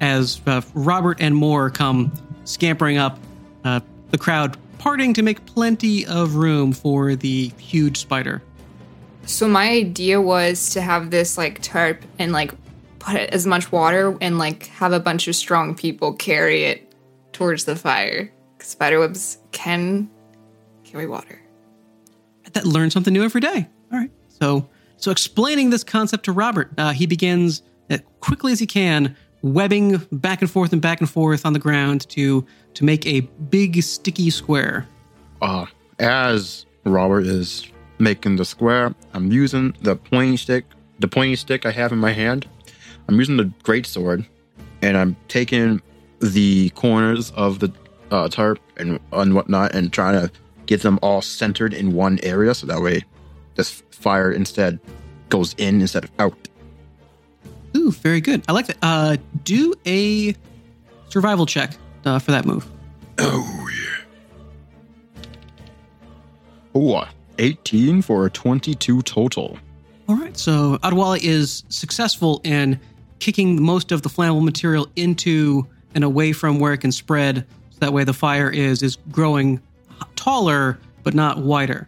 As 0.01 0.41
uh, 0.45 0.61
Robert 0.73 1.21
and 1.21 1.35
Moore 1.35 1.69
come 1.69 2.11
scampering 2.45 2.97
up, 2.97 3.19
uh, 3.63 3.79
the 4.11 4.17
crowd 4.17 4.57
parting 4.83 5.13
to 5.13 5.21
make 5.21 5.45
plenty 5.45 6.05
of 6.07 6.35
room 6.35 6.73
for 6.73 7.15
the 7.15 7.47
huge 7.57 7.97
spider. 7.97 8.43
So 9.25 9.47
my 9.47 9.69
idea 9.69 10.19
was 10.19 10.71
to 10.71 10.81
have 10.81 11.09
this 11.09 11.37
like 11.37 11.61
tarp 11.61 12.03
and 12.19 12.33
like 12.33 12.53
put 12.99 13.15
as 13.15 13.47
much 13.47 13.71
water 13.71 14.17
and 14.19 14.37
like 14.37 14.65
have 14.67 14.91
a 14.91 14.99
bunch 14.99 15.29
of 15.29 15.37
strong 15.37 15.73
people 15.73 16.11
carry 16.11 16.65
it 16.65 16.93
towards 17.31 17.63
the 17.63 17.77
fire. 17.77 18.29
Spiderwebs 18.59 19.37
can 19.53 20.09
carry 20.83 21.07
water. 21.07 21.41
that 22.51 22.65
learn 22.65 22.91
something 22.91 23.13
new 23.13 23.23
every 23.23 23.39
day. 23.39 23.69
All 23.89 23.99
right. 23.99 24.11
So, 24.27 24.67
so 24.97 25.11
explaining 25.11 25.69
this 25.69 25.85
concept 25.85 26.25
to 26.25 26.33
Robert, 26.33 26.71
uh, 26.77 26.91
he 26.91 27.05
begins 27.05 27.63
as 27.89 28.01
quickly 28.19 28.51
as 28.51 28.59
he 28.59 28.67
can, 28.67 29.15
webbing 29.43 29.97
back 30.11 30.41
and 30.41 30.49
forth 30.49 30.73
and 30.73 30.81
back 30.81 31.01
and 31.01 31.09
forth 31.09 31.45
on 31.45 31.53
the 31.53 31.59
ground 31.59 32.09
to 32.09 32.43
to 32.73 32.83
make 32.83 33.05
a 33.05 33.21
big 33.21 33.83
sticky 33.83 34.31
square. 34.31 34.87
Uh, 35.41 35.67
as 35.99 36.65
Robert 36.85 37.27
is 37.27 37.67
making 37.99 38.37
the 38.37 38.45
square, 38.45 38.95
I'm 39.13 39.31
using 39.31 39.75
the 39.81 39.95
pointing 39.95 40.37
stick, 40.37 40.65
the 40.99 41.07
pointing 41.07 41.35
stick 41.35 41.65
I 41.65 41.71
have 41.71 41.91
in 41.91 41.99
my 41.99 42.11
hand. 42.11 42.47
I'm 43.07 43.19
using 43.19 43.37
the 43.37 43.51
great 43.61 43.85
sword, 43.85 44.25
and 44.81 44.97
I'm 44.97 45.15
taking 45.27 45.81
the 46.19 46.69
corners 46.71 47.31
of 47.31 47.59
the 47.59 47.71
uh, 48.09 48.29
tarp 48.29 48.59
and 48.77 48.99
and 49.11 49.35
whatnot, 49.35 49.75
and 49.75 49.91
trying 49.91 50.19
to 50.19 50.31
get 50.65 50.81
them 50.81 50.97
all 51.01 51.21
centered 51.21 51.73
in 51.73 51.91
one 51.93 52.19
area, 52.23 52.55
so 52.55 52.65
that 52.65 52.81
way 52.81 53.03
this 53.55 53.83
fire 53.91 54.31
instead 54.31 54.79
goes 55.29 55.53
in 55.57 55.81
instead 55.81 56.05
of 56.05 56.11
out. 56.19 56.47
Ooh, 57.83 57.91
very 57.91 58.21
good. 58.21 58.43
I 58.47 58.53
like 58.53 58.67
that. 58.67 58.77
Uh, 58.81 59.17
do 59.43 59.73
a 59.85 60.33
survival 61.09 61.45
check 61.45 61.75
uh, 62.05 62.17
for 62.17 62.31
that 62.31 62.45
move. 62.45 62.65
Oh 63.17 63.69
yeah. 63.71 65.23
Oh, 66.73 66.93
uh, 66.93 67.09
18 67.39 68.01
for 68.01 68.25
a 68.25 68.29
22 68.29 69.01
total. 69.01 69.57
All 70.07 70.15
right. 70.15 70.37
So 70.37 70.77
Adewale 70.77 71.21
is 71.21 71.63
successful 71.67 72.39
in 72.43 72.79
kicking 73.19 73.61
most 73.61 73.91
of 73.91 74.01
the 74.01 74.09
flammable 74.09 74.43
material 74.43 74.87
into 74.95 75.67
and 75.93 76.03
away 76.03 76.31
from 76.31 76.59
where 76.59 76.73
it 76.73 76.79
can 76.79 76.91
spread. 76.91 77.45
So 77.71 77.79
that 77.79 77.93
way 77.93 78.05
the 78.05 78.13
fire 78.13 78.49
is 78.49 78.81
is 78.81 78.97
growing 79.11 79.61
taller 80.15 80.79
but 81.03 81.13
not 81.13 81.39
wider. 81.39 81.87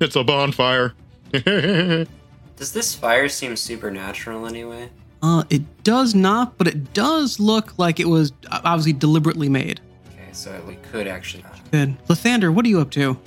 It's 0.00 0.14
a 0.14 0.22
bonfire. 0.22 0.94
Does 1.32 2.72
this 2.72 2.94
fire 2.94 3.28
seem 3.28 3.56
supernatural 3.56 4.46
anyway? 4.46 4.90
Uh, 5.22 5.44
it 5.50 5.62
does 5.82 6.14
not, 6.14 6.56
but 6.58 6.66
it 6.66 6.92
does 6.92 7.40
look 7.40 7.76
like 7.78 7.98
it 7.98 8.08
was 8.08 8.32
obviously 8.50 8.92
deliberately 8.92 9.48
made. 9.48 9.80
Okay, 10.12 10.32
so 10.32 10.62
we 10.66 10.76
could 10.76 11.06
actually. 11.06 11.44
Good. 11.72 11.96
Lathander, 12.06 12.52
what 12.52 12.64
are 12.64 12.68
you 12.68 12.80
up 12.80 12.90
to? 12.92 13.18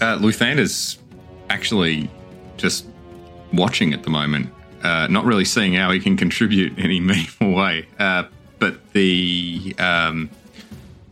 Uh, 0.00 0.18
Luthander's 0.18 0.98
actually 1.50 2.10
just 2.56 2.86
watching 3.52 3.92
at 3.92 4.02
the 4.02 4.10
moment, 4.10 4.50
uh, 4.82 5.06
not 5.08 5.24
really 5.24 5.44
seeing 5.44 5.74
how 5.74 5.90
he 5.90 6.00
can 6.00 6.16
contribute 6.16 6.78
in 6.78 6.84
any 6.84 7.00
meaningful 7.00 7.52
way. 7.52 7.86
Uh, 7.98 8.24
but 8.58 8.92
the 8.92 9.74
um, 9.78 10.30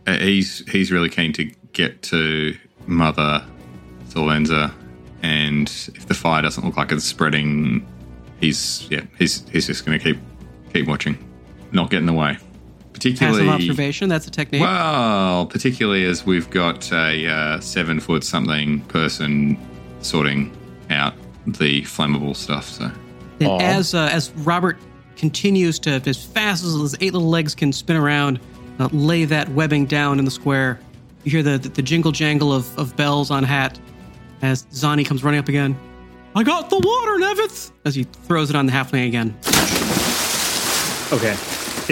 uh, 0.07 0.17
he's 0.17 0.59
he's 0.69 0.91
really 0.91 1.09
keen 1.09 1.31
to 1.33 1.45
get 1.73 2.01
to 2.03 2.55
Mother 2.87 3.45
Sylvenza 4.09 4.73
and 5.23 5.69
if 5.95 6.05
the 6.07 6.13
fire 6.13 6.41
doesn't 6.41 6.65
look 6.65 6.75
like 6.75 6.91
it's 6.91 7.05
spreading, 7.05 7.87
he's 8.39 8.87
yeah, 8.89 9.01
he's 9.17 9.47
he's 9.49 9.67
just 9.67 9.85
going 9.85 9.97
to 9.97 10.03
keep 10.03 10.19
keep 10.73 10.87
watching, 10.87 11.17
not 11.71 11.89
get 11.89 11.99
in 11.99 12.05
the 12.05 12.13
way. 12.13 12.37
Particularly, 12.93 13.45
Passive 13.45 13.69
observation. 13.69 14.09
That's 14.09 14.27
a 14.27 14.31
technique. 14.31 14.61
well, 14.61 15.45
particularly 15.47 16.05
as 16.05 16.25
we've 16.25 16.49
got 16.49 16.91
a 16.91 17.27
uh, 17.27 17.59
seven 17.59 17.99
foot 17.99 18.23
something 18.23 18.81
person 18.81 19.57
sorting 20.01 20.55
out 20.89 21.13
the 21.47 21.81
flammable 21.83 22.35
stuff. 22.35 22.69
So 22.69 22.91
And 23.39 23.61
as 23.61 23.93
uh, 23.93 24.09
as 24.11 24.31
Robert 24.31 24.77
continues 25.15 25.79
to, 25.79 26.01
as 26.05 26.23
fast 26.23 26.63
as 26.63 26.73
his 26.73 26.95
eight 27.01 27.13
little 27.13 27.29
legs 27.29 27.55
can 27.55 27.73
spin 27.73 27.97
around, 27.97 28.39
uh, 28.79 28.89
lay 28.91 29.25
that 29.25 29.49
webbing 29.49 29.85
down 29.85 30.19
in 30.19 30.25
the 30.25 30.31
square, 30.31 30.79
you 31.23 31.31
hear 31.31 31.43
the 31.43 31.57
the, 31.57 31.69
the 31.69 31.81
jingle 31.81 32.11
jangle 32.11 32.53
of, 32.53 32.77
of 32.77 32.95
bells 32.95 33.31
on 33.31 33.43
hat 33.43 33.79
as 34.41 34.63
Zani 34.67 35.05
comes 35.05 35.23
running 35.23 35.39
up 35.39 35.49
again. 35.49 35.77
I 36.35 36.43
got 36.43 36.69
the 36.69 36.77
water, 36.79 37.11
Nevitz! 37.19 37.71
As 37.85 37.95
he 37.95 38.03
throws 38.03 38.49
it 38.49 38.55
on 38.55 38.65
the 38.65 38.71
halfling 38.71 39.07
again. 39.07 39.35
Okay. 41.11 41.35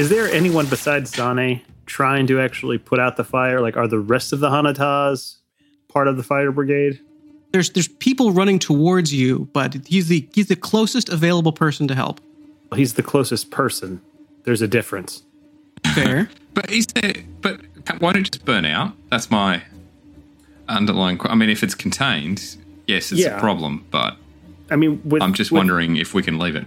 Is 0.01 0.10
there 0.10 0.27
anyone 0.32 0.65
besides 0.67 1.12
Zani 1.12 1.62
trying 1.86 2.25
to 2.27 2.39
actually 2.39 2.77
put 2.80 2.99
out 2.99 3.17
the 3.17 3.23
fire? 3.23 3.62
Like, 3.62 3.77
are 3.77 3.88
the 3.88 3.99
rest 3.99 4.34
of 4.34 4.39
the 4.39 4.49
Hanatas 4.49 5.38
part 5.89 6.08
of 6.08 6.17
the 6.17 6.23
fire 6.23 6.51
brigade? 6.51 6.99
There's 7.51 7.69
there's 7.71 7.89
people 7.89 8.32
running 8.32 8.58
towards 8.60 9.13
you, 9.13 9.49
but 9.54 9.75
he's 9.86 10.08
the 10.08 10.27
he's 10.34 10.47
the 10.47 10.56
closest 10.56 11.10
available 11.10 11.51
person 11.51 11.88
to 11.89 11.95
help. 11.95 12.21
He's 12.73 12.93
the 12.93 13.04
closest 13.04 13.51
person. 13.51 14.01
There's 14.43 14.62
a 14.62 14.67
difference. 14.67 15.23
Fair. 15.93 16.30
But 16.54 16.69
is 16.69 16.86
there? 16.88 17.13
But 17.39 17.62
why 17.99 18.12
don't 18.12 18.27
it 18.27 18.32
just 18.34 18.43
burn 18.43 18.65
out? 18.65 18.91
That's 19.10 19.32
my 19.32 19.63
underlying. 20.67 21.17
I 21.23 21.34
mean, 21.36 21.49
if 21.49 21.63
it's 21.63 21.75
contained, 21.75 22.58
yes, 22.88 23.13
it's 23.13 23.21
Yeah. 23.21 23.38
a 23.38 23.39
problem. 23.39 23.86
But 23.89 24.17
I 24.71 24.77
mean, 24.77 25.01
with, 25.05 25.21
I'm 25.21 25.34
just 25.34 25.51
with 25.51 25.60
wondering 25.60 25.97
if 25.97 26.13
we 26.13 26.23
can 26.23 26.39
leave 26.39 26.55
it. 26.55 26.65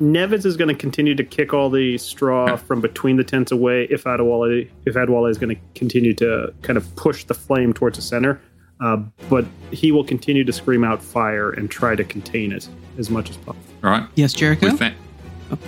Nevitz 0.00 0.46
is 0.46 0.56
going 0.56 0.68
to 0.68 0.74
continue 0.74 1.14
to 1.14 1.24
kick 1.24 1.52
all 1.52 1.68
the 1.68 1.98
straw 1.98 2.56
from 2.56 2.80
between 2.80 3.16
the 3.16 3.24
tents 3.24 3.52
away. 3.52 3.86
If 3.90 4.04
Adewale, 4.04 4.70
if 4.86 4.94
Adewale 4.94 5.28
is 5.30 5.36
going 5.36 5.54
to 5.54 5.60
continue 5.74 6.14
to 6.14 6.54
kind 6.62 6.78
of 6.78 6.96
push 6.96 7.24
the 7.24 7.34
flame 7.34 7.74
towards 7.74 7.98
the 7.98 8.02
center, 8.02 8.40
uh, 8.80 8.96
but 9.28 9.44
he 9.72 9.92
will 9.92 10.04
continue 10.04 10.42
to 10.44 10.52
scream 10.54 10.84
out 10.84 11.02
fire 11.02 11.50
and 11.50 11.70
try 11.70 11.94
to 11.94 12.04
contain 12.04 12.50
it 12.50 12.66
as 12.96 13.10
much 13.10 13.28
as 13.28 13.36
possible. 13.36 13.64
All 13.84 13.90
right. 13.90 14.08
yes, 14.14 14.32
Jericho. 14.32 14.70
With 14.70 14.78
that, 14.78 14.94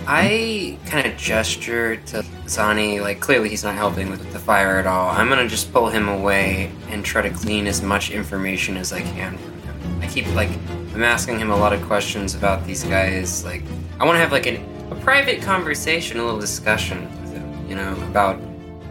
I 0.07 0.79
kind 0.85 1.05
of 1.05 1.15
gesture 1.17 1.97
to 1.97 2.23
Zani, 2.45 3.01
like 3.01 3.19
clearly 3.19 3.49
he's 3.49 3.63
not 3.63 3.75
helping 3.75 4.09
with 4.09 4.31
the 4.33 4.39
fire 4.39 4.77
at 4.77 4.87
all. 4.87 5.09
I'm 5.11 5.29
gonna 5.29 5.47
just 5.47 5.71
pull 5.73 5.89
him 5.89 6.07
away 6.07 6.71
and 6.89 7.03
try 7.03 7.21
to 7.21 7.29
glean 7.29 7.67
as 7.67 7.81
much 7.81 8.09
information 8.09 8.77
as 8.77 8.93
I 8.93 9.01
can 9.01 9.37
from 9.37 9.61
him. 9.61 10.01
I 10.01 10.07
keep 10.07 10.25
like 10.33 10.49
I'm 10.93 11.03
asking 11.03 11.39
him 11.39 11.49
a 11.49 11.55
lot 11.55 11.73
of 11.73 11.81
questions 11.83 12.35
about 12.35 12.65
these 12.67 12.83
guys. 12.83 13.43
Like 13.43 13.63
I 13.99 14.05
want 14.05 14.15
to 14.15 14.19
have 14.19 14.31
like 14.31 14.45
an, 14.45 14.63
a 14.91 14.95
private 14.95 15.41
conversation, 15.41 16.19
a 16.19 16.23
little 16.23 16.39
discussion 16.39 17.09
with 17.21 17.33
him, 17.33 17.67
you 17.69 17.75
know, 17.75 17.93
about 18.09 18.39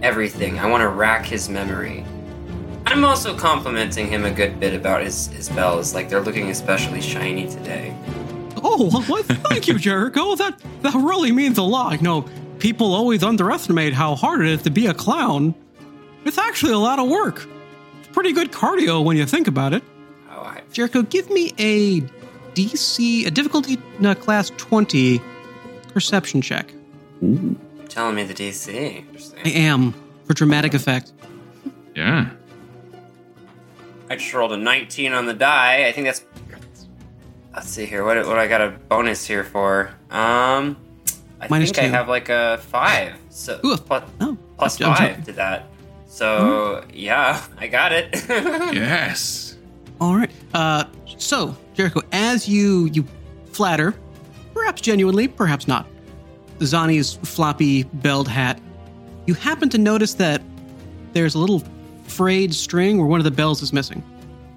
everything. 0.03 0.59
I 0.59 0.69
want 0.69 0.81
to 0.81 0.89
rack 0.89 1.25
his 1.25 1.49
memory. 1.49 2.05
I'm 2.87 3.05
also 3.05 3.37
complimenting 3.37 4.09
him 4.09 4.25
a 4.25 4.31
good 4.31 4.59
bit 4.59 4.75
about 4.75 5.03
his, 5.03 5.29
his 5.29 5.49
bells, 5.49 5.95
like 5.95 6.09
they're 6.09 6.21
looking 6.21 6.51
especially 6.51 7.01
shiny 7.01 7.49
today. 7.49 7.97
Oh, 8.65 8.91
well, 9.09 9.23
thank 9.23 9.69
you, 9.69 9.79
Jericho. 9.79 10.35
That 10.35 10.61
that 10.83 10.95
really 10.95 11.31
means 11.31 11.59
a 11.59 11.63
lot. 11.63 11.99
You 11.99 12.03
know, 12.03 12.29
people 12.59 12.95
always 12.95 13.23
underestimate 13.23 13.93
how 13.93 14.17
hard 14.17 14.41
it 14.41 14.49
is 14.49 14.63
to 14.63 14.71
be 14.71 14.89
a 14.89 14.95
clown. 14.95 15.55
It's 16.25 16.39
actually 16.39 16.73
a 16.73 16.79
lot 16.79 16.99
of 16.99 17.09
work. 17.09 17.49
It's 18.01 18.09
pretty 18.09 18.33
good 18.33 18.51
cardio 18.51 19.05
when 19.05 19.17
you 19.17 19.25
think 19.25 19.47
about 19.47 19.73
it. 19.73 19.85
Oh, 20.73 20.75
Jericho, 20.75 21.03
give 21.03 21.29
me 21.29 21.53
a 21.59 22.01
DC, 22.55 23.27
a 23.27 23.31
difficulty 23.31 23.79
uh, 24.03 24.15
class 24.15 24.51
20 24.57 25.21
perception 25.93 26.41
check. 26.41 26.73
telling 27.91 28.15
me 28.15 28.25
the 28.25 28.33
DC. 28.33 29.05
I 29.45 29.49
am, 29.51 29.93
for 30.25 30.33
dramatic 30.33 30.73
effect. 30.73 31.13
yeah. 31.95 32.31
I 34.09 34.17
just 34.17 34.33
rolled 34.33 34.53
a 34.53 34.57
19 34.57 35.13
on 35.13 35.27
the 35.27 35.35
die. 35.35 35.87
I 35.87 35.93
think 35.93 36.07
that's. 36.07 36.25
Let's 37.55 37.69
see 37.69 37.85
here. 37.85 38.03
What 38.05 38.17
what 38.27 38.39
I 38.39 38.47
got 38.47 38.63
a 38.63 38.71
bonus 38.89 39.27
here 39.27 39.45
for? 39.45 39.89
Um, 40.11 40.77
I 41.41 41.49
Minus 41.51 41.71
think 41.71 41.79
I 41.93 41.97
have 41.97 42.09
like 42.09 42.31
a 42.31 42.59
five. 42.63 43.15
So 43.29 43.61
Ooh. 43.65 43.77
plus, 43.77 44.05
Oh, 44.23 44.39
plus 44.57 44.81
I'm- 44.81 44.91
I'm 44.91 44.97
sorry. 44.97 45.15
five 45.15 45.25
to 45.27 45.33
that. 45.33 45.67
So 46.09 46.83
yeah, 46.95 47.43
I 47.59 47.67
got 47.69 47.93
it. 47.93 48.09
Yes. 48.75 49.52
All 50.03 50.17
right. 50.17 50.33
Uh, 50.53 50.83
so 51.17 51.57
Jericho, 51.75 52.03
as 52.11 52.49
you 52.49 52.87
you 52.87 53.07
flatter, 53.53 53.95
perhaps 54.53 54.83
genuinely, 54.83 55.29
perhaps 55.29 55.69
not, 55.69 55.87
Zani's 56.59 57.15
floppy 57.23 57.85
belled 57.85 58.27
hat, 58.27 58.61
you 59.27 59.35
happen 59.35 59.69
to 59.69 59.79
notice 59.79 60.15
that 60.15 60.43
there's 61.13 61.37
a 61.37 61.39
little 61.39 61.63
frayed 62.03 62.53
string 62.53 62.99
where 62.99 63.07
one 63.07 63.21
of 63.21 63.25
the 63.25 63.31
bells 63.31 63.63
is 63.63 63.73
missing. 63.73 64.03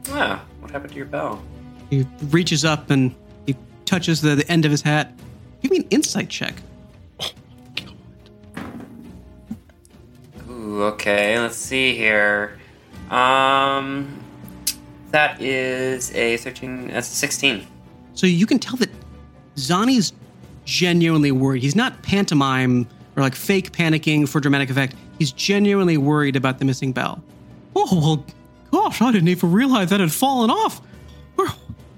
ah, 0.09 0.43
what 0.61 0.71
happened 0.71 0.93
to 0.93 0.97
your 0.97 1.05
bell? 1.05 1.43
He 1.91 2.07
reaches 2.31 2.65
up 2.65 2.89
and 2.89 3.13
he 3.45 3.55
touches 3.85 4.21
the, 4.21 4.33
the 4.33 4.51
end 4.51 4.65
of 4.65 4.71
his 4.71 4.81
hat. 4.81 5.13
Give 5.61 5.69
me 5.69 5.77
an 5.77 5.87
insight 5.91 6.27
check. 6.27 6.55
Ooh, 10.49 10.85
okay. 10.85 11.39
Let's 11.39 11.55
see 11.55 11.95
here. 11.95 12.57
Um, 13.11 14.24
that 15.15 15.41
is 15.41 16.13
a 16.13 16.35
13. 16.35 16.87
That's 16.89 17.09
a 17.09 17.15
16. 17.15 17.65
So 18.15 18.27
you 18.27 18.45
can 18.45 18.59
tell 18.59 18.75
that 18.75 18.89
Zani's 19.55 20.11
genuinely 20.65 21.31
worried. 21.31 21.63
He's 21.63 21.75
not 21.75 22.01
pantomime 22.03 22.85
or 23.15 23.23
like 23.23 23.33
fake 23.33 23.71
panicking 23.71 24.27
for 24.27 24.41
dramatic 24.41 24.69
effect. 24.69 24.93
He's 25.17 25.31
genuinely 25.31 25.95
worried 25.95 26.35
about 26.35 26.59
the 26.59 26.65
missing 26.65 26.91
bell. 26.91 27.23
Oh, 27.77 27.87
well, 28.01 28.25
gosh, 28.71 29.01
I 29.01 29.13
didn't 29.13 29.29
even 29.29 29.53
realize 29.53 29.89
that 29.91 30.01
had 30.01 30.11
fallen 30.11 30.49
off. 30.49 30.81
Where, 31.35 31.47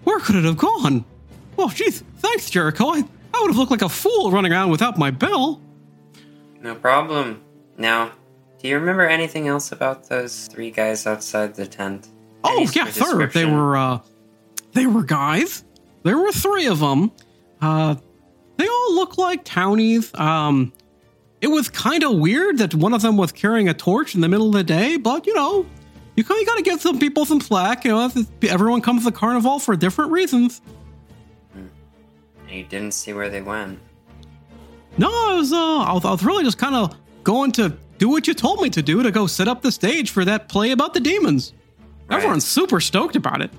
where 0.04 0.20
could 0.20 0.36
it 0.36 0.44
have 0.44 0.58
gone? 0.58 1.04
Oh, 1.58 1.70
geez, 1.70 2.04
thanks, 2.18 2.52
Jericho. 2.52 2.90
I, 2.90 3.04
I 3.34 3.42
would 3.42 3.48
have 3.48 3.58
looked 3.58 3.72
like 3.72 3.82
a 3.82 3.90
fool 3.90 4.30
running 4.30 4.52
around 4.52 4.70
without 4.70 5.00
my 5.00 5.10
bell. 5.10 5.60
No 6.62 6.76
problem. 6.76 7.42
Now, 7.80 8.12
do 8.60 8.68
you 8.68 8.76
remember 8.76 9.08
anything 9.08 9.48
else 9.48 9.72
about 9.72 10.08
those 10.08 10.46
three 10.52 10.70
guys 10.70 11.08
outside 11.08 11.56
the 11.56 11.66
tent? 11.66 12.10
Oh, 12.44 12.70
yeah, 12.74 12.90
sir. 12.90 13.28
They 13.28 13.46
were, 13.46 13.76
uh, 13.76 14.00
they 14.74 14.86
were 14.86 15.04
guys. 15.04 15.64
There 16.04 16.18
were 16.18 16.32
three 16.32 16.68
of 16.68 16.80
them. 16.80 17.12
Uh, 17.62 17.96
they 18.58 18.68
all 18.68 18.96
look 18.96 19.18
like 19.18 19.44
townies. 19.44 20.14
Um, 20.16 20.72
it 21.42 21.48
was 21.48 21.70
kind 21.70 22.04
of 22.04 22.18
weird 22.18 22.60
that 22.60 22.74
one 22.74 22.94
of 22.94 23.02
them 23.02 23.18
was 23.18 23.32
carrying 23.32 23.70
a 23.70 23.74
torch 23.74 24.16
in 24.16 24.22
the 24.22 24.30
middle 24.30 24.48
of 24.48 24.54
the 24.54 24.64
day, 24.64 24.98
but 24.98 25.28
you 25.28 25.34
know, 25.34 25.66
you 26.16 26.24
kind 26.24 26.42
of 26.42 26.48
got 26.48 26.56
to 26.56 26.64
give 26.64 26.82
some 26.82 26.98
people 26.98 27.26
some 27.26 27.42
slack. 27.42 27.86
You 27.86 27.92
know, 27.92 28.12
everyone 28.44 28.82
comes 28.82 29.04
to 29.04 29.12
the 29.12 29.16
carnival 29.16 29.60
for 29.60 29.76
different 29.76 30.12
reasons. 30.12 30.62
And 31.54 31.70
you 32.50 32.64
didn't 32.64 32.94
see 32.94 33.14
where 33.14 33.30
they 33.30 33.42
went. 33.42 33.80
No, 34.98 35.10
I 35.10 35.36
was, 35.36 35.54
uh, 35.54 35.58
I 35.58 35.94
was, 35.94 36.06
I 36.06 36.12
was 36.12 36.24
really 36.24 36.44
just 36.44 36.58
kind 36.58 36.74
of 36.74 36.96
going 37.24 37.52
to 37.54 37.78
do 38.00 38.10
what 38.10 38.26
you 38.28 38.34
told 38.34 38.62
me 38.62 38.70
to 38.72 38.82
do 38.82 39.04
to 39.04 39.12
go 39.12 39.28
set 39.28 39.48
up 39.48 39.62
the 39.62 39.72
stage 39.72 40.10
for 40.10 40.26
that 40.26 40.50
play 40.50 40.72
about 40.72 40.94
the 40.94 41.00
demons. 41.00 41.54
Right. 42.10 42.18
Everyone's 42.18 42.46
super 42.46 42.80
stoked 42.80 43.16
about 43.16 43.42
it. 43.42 43.52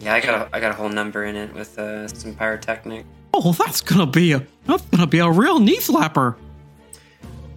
Yeah, 0.00 0.14
I 0.14 0.20
got 0.20 0.34
a, 0.52 0.56
I 0.56 0.60
got 0.60 0.70
a 0.72 0.74
whole 0.74 0.88
number 0.88 1.24
in 1.24 1.36
it 1.36 1.52
with 1.54 1.78
uh, 1.78 2.06
some 2.08 2.34
pyrotechnic. 2.34 3.04
Oh, 3.34 3.52
that's 3.52 3.80
gonna 3.80 4.06
be 4.06 4.32
a 4.32 4.46
that's 4.66 4.82
gonna 4.86 5.06
be 5.06 5.18
a 5.18 5.30
real 5.30 5.58
knee 5.58 5.78
slapper. 5.78 6.36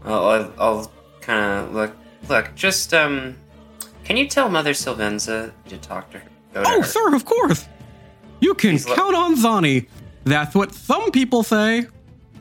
Well, 0.03 0.29
I'll, 0.29 0.53
I'll 0.57 0.91
kind 1.21 1.39
of 1.67 1.73
look. 1.73 1.95
Look, 2.27 2.53
just 2.55 2.93
um, 2.93 3.35
can 4.03 4.17
you 4.17 4.27
tell 4.27 4.49
Mother 4.49 4.71
Sylvenza 4.73 5.51
to 5.67 5.77
talk 5.77 6.11
to 6.11 6.19
her? 6.19 6.29
To 6.53 6.63
Oh, 6.65 6.81
her. 6.81 6.83
sir, 6.87 7.15
of 7.15 7.25
course. 7.25 7.65
You 8.39 8.53
can 8.53 8.71
Please 8.71 8.85
count 8.85 9.15
on 9.15 9.35
Zani. 9.35 9.87
That's 10.23 10.55
what 10.55 10.73
some 10.73 11.11
people 11.11 11.43
say. 11.43 11.87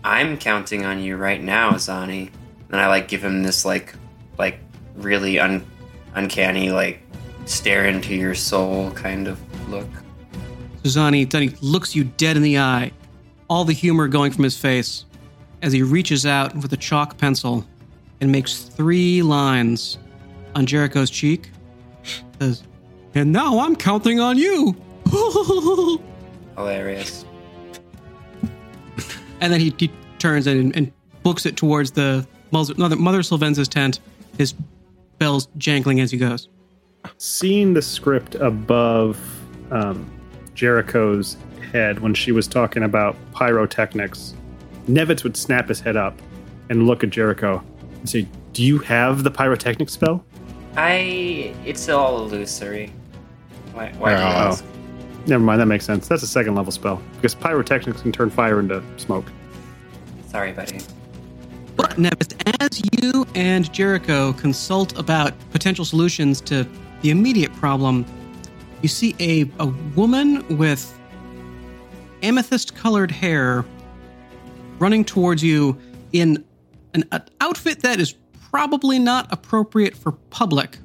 I'm 0.04 0.36
counting 0.38 0.84
on 0.84 1.00
you 1.00 1.16
right 1.16 1.42
now, 1.42 1.72
Zani. 1.72 2.30
And 2.70 2.80
I 2.80 2.86
like 2.88 3.08
give 3.08 3.24
him 3.24 3.42
this 3.42 3.64
like, 3.64 3.94
like 4.38 4.58
really 4.96 5.38
un, 5.38 5.64
uncanny 6.14 6.70
like 6.70 7.00
stare 7.48 7.86
into 7.86 8.14
your 8.14 8.34
soul 8.34 8.90
kind 8.92 9.26
of 9.26 9.40
look. 9.70 9.88
Zani, 10.84 11.26
Zani 11.26 11.56
looks 11.60 11.94
you 11.94 12.04
dead 12.04 12.36
in 12.36 12.42
the 12.42 12.58
eye, 12.58 12.92
all 13.48 13.64
the 13.64 13.72
humor 13.72 14.08
going 14.08 14.32
from 14.32 14.44
his 14.44 14.56
face, 14.56 15.04
as 15.62 15.72
he 15.72 15.82
reaches 15.82 16.26
out 16.26 16.54
with 16.54 16.72
a 16.72 16.76
chalk 16.76 17.16
pencil 17.18 17.66
and 18.20 18.30
makes 18.30 18.58
three 18.62 19.22
lines 19.22 19.98
on 20.54 20.66
Jericho's 20.66 21.10
cheek. 21.10 21.50
Says, 22.40 22.62
and 23.14 23.32
now 23.32 23.60
I'm 23.60 23.74
counting 23.74 24.20
on 24.20 24.38
you. 24.38 24.76
Hilarious. 26.56 27.24
and 29.40 29.52
then 29.52 29.60
he, 29.60 29.74
he 29.78 29.90
turns 30.18 30.46
and, 30.46 30.74
and 30.76 30.92
books 31.22 31.46
it 31.46 31.56
towards 31.56 31.92
the 31.92 32.26
Mother, 32.50 32.74
Mother 32.96 33.20
Sylvenza's 33.20 33.68
tent, 33.68 34.00
his 34.36 34.54
bells 35.18 35.48
jangling 35.58 36.00
as 36.00 36.10
he 36.10 36.16
goes. 36.16 36.48
Seeing 37.18 37.74
the 37.74 37.82
script 37.82 38.34
above 38.36 39.18
um, 39.70 40.08
Jericho's 40.54 41.36
head 41.72 42.00
when 42.00 42.14
she 42.14 42.32
was 42.32 42.46
talking 42.46 42.82
about 42.82 43.16
pyrotechnics, 43.32 44.34
Nevitz 44.88 45.22
would 45.24 45.36
snap 45.36 45.68
his 45.68 45.80
head 45.80 45.96
up 45.96 46.18
and 46.70 46.86
look 46.86 47.02
at 47.04 47.10
Jericho 47.10 47.62
and 48.00 48.08
say, 48.08 48.26
Do 48.52 48.62
you 48.62 48.78
have 48.78 49.22
the 49.24 49.30
pyrotechnic 49.30 49.88
spell? 49.88 50.24
I. 50.76 51.54
It's 51.64 51.88
all 51.88 52.24
illusory. 52.24 52.92
Why? 53.72 53.92
Why 53.98 54.14
do 54.14 54.20
you 54.20 54.26
Oh. 54.26 54.30
ask? 54.30 54.64
Never 55.26 55.42
mind, 55.44 55.60
that 55.60 55.66
makes 55.66 55.84
sense. 55.84 56.08
That's 56.08 56.22
a 56.22 56.26
second 56.26 56.54
level 56.54 56.72
spell 56.72 57.02
because 57.16 57.34
pyrotechnics 57.34 58.00
can 58.00 58.12
turn 58.12 58.30
fire 58.30 58.60
into 58.60 58.82
smoke. 58.96 59.26
Sorry, 60.30 60.52
buddy. 60.52 60.78
But 61.76 61.90
Nevitz, 61.96 62.34
as 62.60 62.80
you 63.02 63.26
and 63.34 63.70
Jericho 63.72 64.32
consult 64.34 64.98
about 64.98 65.32
potential 65.50 65.84
solutions 65.84 66.40
to 66.42 66.66
the 67.02 67.10
immediate 67.10 67.52
problem, 67.54 68.04
you 68.82 68.88
see 68.88 69.14
a, 69.20 69.50
a 69.60 69.66
woman 69.96 70.56
with 70.56 70.98
amethyst 72.22 72.74
colored 72.74 73.10
hair 73.10 73.64
running 74.78 75.04
towards 75.04 75.42
you 75.42 75.76
in 76.12 76.44
an 76.94 77.04
outfit 77.40 77.80
that 77.80 78.00
is 78.00 78.14
probably 78.50 78.98
not 78.98 79.26
appropriate 79.32 79.96
for 79.96 80.12
public. 80.30 80.78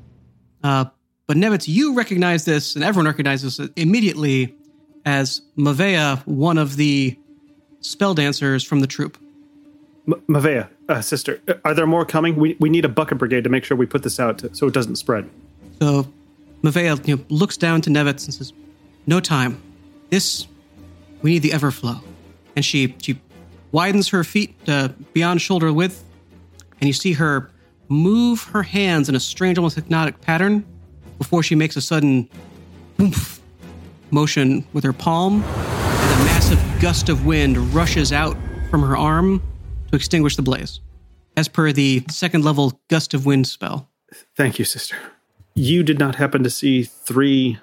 Uh, 0.63 0.85
but 1.27 1.37
Nevitz, 1.37 1.67
you 1.67 1.95
recognize 1.95 2.45
this, 2.45 2.75
and 2.75 2.83
everyone 2.83 3.07
recognizes 3.07 3.59
it 3.59 3.71
immediately 3.75 4.55
as 5.05 5.41
Mavea, 5.57 6.25
one 6.25 6.57
of 6.57 6.75
the 6.75 7.17
spell 7.81 8.13
dancers 8.13 8.63
from 8.63 8.79
the 8.79 8.87
troupe. 8.87 9.17
M- 10.07 10.21
Mavea, 10.27 10.69
uh, 10.89 11.01
sister, 11.01 11.41
uh, 11.47 11.53
are 11.65 11.73
there 11.73 11.87
more 11.87 12.05
coming? 12.05 12.35
We, 12.35 12.57
we 12.59 12.69
need 12.69 12.85
a 12.85 12.89
bucket 12.89 13.17
brigade 13.17 13.43
to 13.45 13.49
make 13.49 13.63
sure 13.63 13.77
we 13.77 13.85
put 13.85 14.03
this 14.03 14.19
out 14.19 14.43
so 14.53 14.67
it 14.67 14.73
doesn't 14.73 14.95
spread. 14.97 15.29
So 15.83 16.07
Mavea 16.61 17.05
you 17.05 17.17
know, 17.17 17.25
looks 17.27 17.57
down 17.57 17.81
to 17.81 17.89
Nevitz 17.89 18.23
and 18.23 18.33
says, 18.33 18.53
No 19.05 19.19
time. 19.19 19.61
This, 20.11 20.47
we 21.21 21.31
need 21.31 21.39
the 21.39 21.49
Everflow. 21.49 22.01
And 22.55 22.63
she, 22.63 22.95
she 23.01 23.19
widens 23.73 24.07
her 24.07 24.23
feet 24.23 24.55
uh, 24.69 24.87
beyond 25.11 25.41
shoulder 25.41 25.73
width, 25.73 26.01
and 26.79 26.87
you 26.87 26.93
see 26.93 27.11
her 27.11 27.51
move 27.89 28.43
her 28.43 28.63
hands 28.63 29.09
in 29.09 29.15
a 29.15 29.19
strange, 29.19 29.57
almost 29.57 29.75
hypnotic 29.75 30.21
pattern 30.21 30.65
before 31.17 31.43
she 31.43 31.53
makes 31.53 31.75
a 31.75 31.81
sudden 31.81 32.29
oomph 33.01 33.41
motion 34.09 34.63
with 34.71 34.85
her 34.85 34.93
palm, 34.93 35.43
and 35.43 36.21
a 36.21 36.23
massive 36.23 36.63
gust 36.79 37.09
of 37.09 37.25
wind 37.25 37.57
rushes 37.73 38.13
out 38.13 38.37
from 38.69 38.83
her 38.83 38.95
arm 38.95 39.43
to 39.89 39.97
extinguish 39.97 40.37
the 40.37 40.43
blaze, 40.43 40.79
as 41.35 41.49
per 41.49 41.73
the 41.73 42.05
second 42.09 42.45
level 42.45 42.79
gust 42.87 43.13
of 43.13 43.25
wind 43.25 43.47
spell. 43.47 43.89
Thank 44.37 44.59
you, 44.59 44.63
sister. 44.63 44.95
You 45.55 45.83
did 45.83 45.99
not 45.99 46.15
happen 46.15 46.43
to 46.43 46.49
see 46.49 46.83
three 46.83 47.59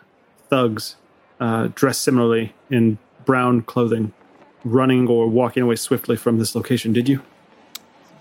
thugs 0.48 0.96
uh, 1.40 1.68
dressed 1.74 2.02
similarly 2.02 2.54
in 2.70 2.98
brown 3.24 3.62
clothing 3.62 4.12
running 4.64 5.08
or 5.08 5.26
walking 5.26 5.62
away 5.62 5.76
swiftly 5.76 6.16
from 6.16 6.38
this 6.38 6.54
location, 6.54 6.92
did 6.92 7.08
you? 7.08 7.22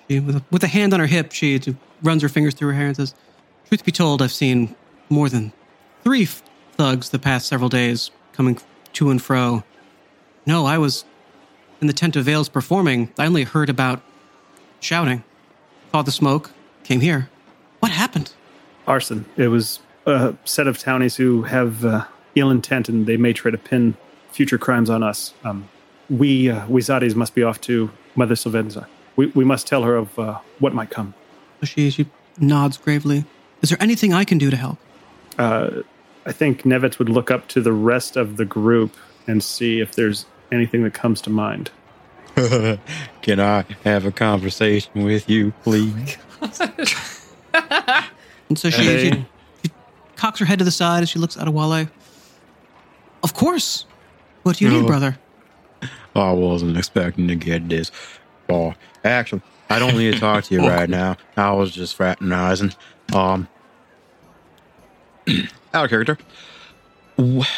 She, 0.08 0.20
with, 0.20 0.38
a, 0.38 0.44
with 0.52 0.64
a 0.64 0.68
hand 0.68 0.94
on 0.94 1.00
her 1.00 1.06
hip, 1.06 1.32
she 1.32 1.60
runs 2.02 2.22
her 2.22 2.30
fingers 2.30 2.54
through 2.54 2.70
her 2.70 2.76
hair 2.76 2.88
and 2.88 2.96
says, 2.96 3.14
Truth 3.68 3.86
be 3.86 3.92
told, 3.92 4.22
I've 4.22 4.32
seen 4.32 4.76
more 5.10 5.30
than 5.30 5.52
three 6.04 6.26
thugs 6.26 7.10
the 7.10 7.20
past 7.20 7.48
several 7.48 7.70
days 7.70 8.10
coming 8.32 8.58
to 8.94 9.10
and 9.10 9.22
fro. 9.22 9.64
No, 10.46 10.66
I 10.66 10.78
was 10.78 11.06
in 11.82 11.88
the 11.88 11.94
tent 11.94 12.16
of 12.16 12.26
Vales 12.26 12.50
performing. 12.50 13.12
I 13.20 13.26
only 13.26 13.44
heard 13.44 13.70
about 13.70 14.02
shouting. 14.80 15.24
Saw 15.92 16.02
the 16.02 16.12
smoke, 16.12 16.52
came 16.84 17.02
here. 17.02 17.30
What 17.80 17.92
happened? 17.92 18.34
Arson. 18.90 19.26
It 19.38 19.48
was 19.48 19.80
a 20.06 20.36
set 20.44 20.68
of 20.68 20.78
townies 20.80 21.16
who 21.16 21.44
have 21.44 21.86
uh, 21.86 22.06
ill 22.36 22.50
intent 22.50 22.90
and 22.90 23.06
they 23.06 23.18
may 23.18 23.32
try 23.32 23.52
to 23.52 23.58
pin 23.58 23.96
future 24.32 24.58
crimes 24.58 24.90
on 24.90 25.04
us. 25.04 25.34
Um, 25.44 25.70
we, 26.10 26.50
uh, 26.50 26.68
we 26.68 26.82
Zadis 26.82 27.16
must 27.16 27.36
be 27.36 27.44
off 27.44 27.62
to 27.62 27.92
Mother 28.16 28.36
Sylvenza. 28.36 28.88
We, 29.16 29.28
we 29.28 29.46
must 29.46 29.68
tell 29.68 29.84
her 29.84 29.96
of 29.96 30.18
uh, 30.18 30.40
what 30.58 30.74
might 30.74 30.90
come. 30.90 31.14
She, 31.64 31.90
she 31.92 32.08
nods 32.40 32.78
gravely. 32.78 33.26
Is 33.62 33.70
there 33.70 33.82
anything 33.82 34.14
I 34.14 34.24
can 34.24 34.38
do 34.38 34.50
to 34.50 34.58
help? 34.58 34.80
Uh, 35.38 35.84
I 36.26 36.32
think 36.32 36.64
Nevitz 36.64 37.00
would 37.00 37.10
look 37.10 37.30
up 37.30 37.48
to 37.50 37.62
the 37.62 37.74
rest 37.74 38.16
of 38.16 38.38
the 38.38 38.46
group 38.46 38.96
and 39.28 39.44
see 39.44 39.80
if 39.80 39.94
there's 39.96 40.26
anything 40.52 40.84
that 40.84 40.94
comes 40.94 41.22
to 41.22 41.30
mind. 41.30 41.70
Can 43.22 43.40
I 43.40 43.66
have 43.84 44.06
a 44.06 44.12
conversation 44.12 45.04
with 45.04 45.30
you, 45.30 45.52
please? 45.64 46.18
And 48.50 48.58
so 48.58 48.70
she, 48.70 48.84
Hey. 48.84 49.12
she, 49.12 49.26
she 49.64 49.72
cocks 50.16 50.40
her 50.40 50.46
head 50.46 50.60
to 50.60 50.66
the 50.66 50.72
side 50.72 51.04
as 51.04 51.10
she 51.10 51.20
looks 51.20 51.38
at 51.38 51.48
Adewale. 51.48 51.90
Of 53.24 53.34
course. 53.34 53.86
What 54.44 54.58
do 54.58 54.66
you 54.66 54.72
need, 54.72 54.88
brother? 54.88 55.18
I 56.16 56.32
wasn't 56.32 56.78
expecting 56.78 57.28
to 57.28 57.36
get 57.36 57.70
this. 57.70 57.92
Oh, 58.50 58.74
actually, 59.04 59.42
I 59.70 59.78
don't 59.80 59.96
need 59.96 60.14
to 60.16 60.20
talk 60.20 60.44
to 60.46 60.56
you 60.56 60.62
right 60.68 60.90
now. 60.90 61.18
I 61.38 61.52
was 61.52 61.72
just 61.72 61.96
fraternizing. 61.96 62.74
Um, 63.14 63.48
out 65.74 65.86
of 65.86 65.90
character. 65.90 66.18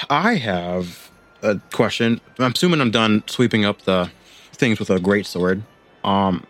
I 0.09 0.35
have 0.35 1.09
a 1.43 1.59
question. 1.71 2.19
I'm 2.39 2.51
assuming 2.51 2.81
I'm 2.81 2.91
done 2.91 3.23
sweeping 3.27 3.63
up 3.63 3.83
the 3.83 4.09
things 4.53 4.79
with 4.79 4.89
a 4.89 4.99
great 4.99 5.25
sword. 5.25 5.63
Um, 6.03 6.45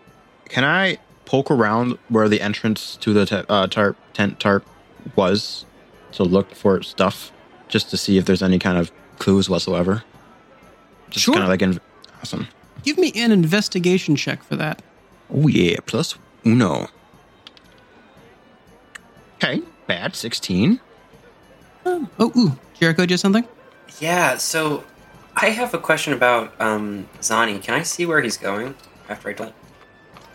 can 0.48 0.64
I 0.64 0.98
poke 1.32 1.50
around 1.50 1.96
where 2.10 2.28
the 2.28 2.42
entrance 2.42 2.94
to 2.96 3.14
the 3.14 3.24
te- 3.24 3.42
uh, 3.48 3.66
tarp 3.66 3.96
tent 4.12 4.38
tarp 4.38 4.66
was 5.16 5.64
to 6.12 6.22
look 6.24 6.54
for 6.54 6.82
stuff, 6.82 7.32
just 7.68 7.88
to 7.88 7.96
see 7.96 8.18
if 8.18 8.26
there's 8.26 8.42
any 8.42 8.58
kind 8.58 8.76
of 8.76 8.92
clues 9.18 9.48
whatsoever? 9.48 10.04
Just 11.08 11.24
Sure. 11.24 11.32
kind 11.32 11.42
of 11.44 11.48
like 11.48 11.62
in- 11.62 11.80
awesome. 12.20 12.48
Give 12.82 12.98
me 12.98 13.12
an 13.16 13.32
investigation 13.32 14.14
check 14.14 14.42
for 14.42 14.56
that. 14.56 14.82
Oh 15.34 15.48
yeah, 15.48 15.78
plus 15.86 16.16
uno. 16.44 16.88
Okay, 19.36 19.62
bad 19.86 20.14
sixteen. 20.14 20.80
Oh, 21.86 22.08
ooh, 22.36 22.58
Jericho 22.78 23.06
did 23.06 23.18
something? 23.18 23.46
Yeah, 24.00 24.36
so 24.36 24.84
I 25.34 25.46
have 25.46 25.72
a 25.72 25.78
question 25.78 26.12
about 26.12 26.52
um, 26.60 27.08
Zani. 27.20 27.60
Can 27.62 27.72
I 27.72 27.82
see 27.84 28.04
where 28.04 28.20
he's 28.20 28.36
going 28.36 28.74
after 29.08 29.30
I 29.30 29.32
play? 29.32 29.52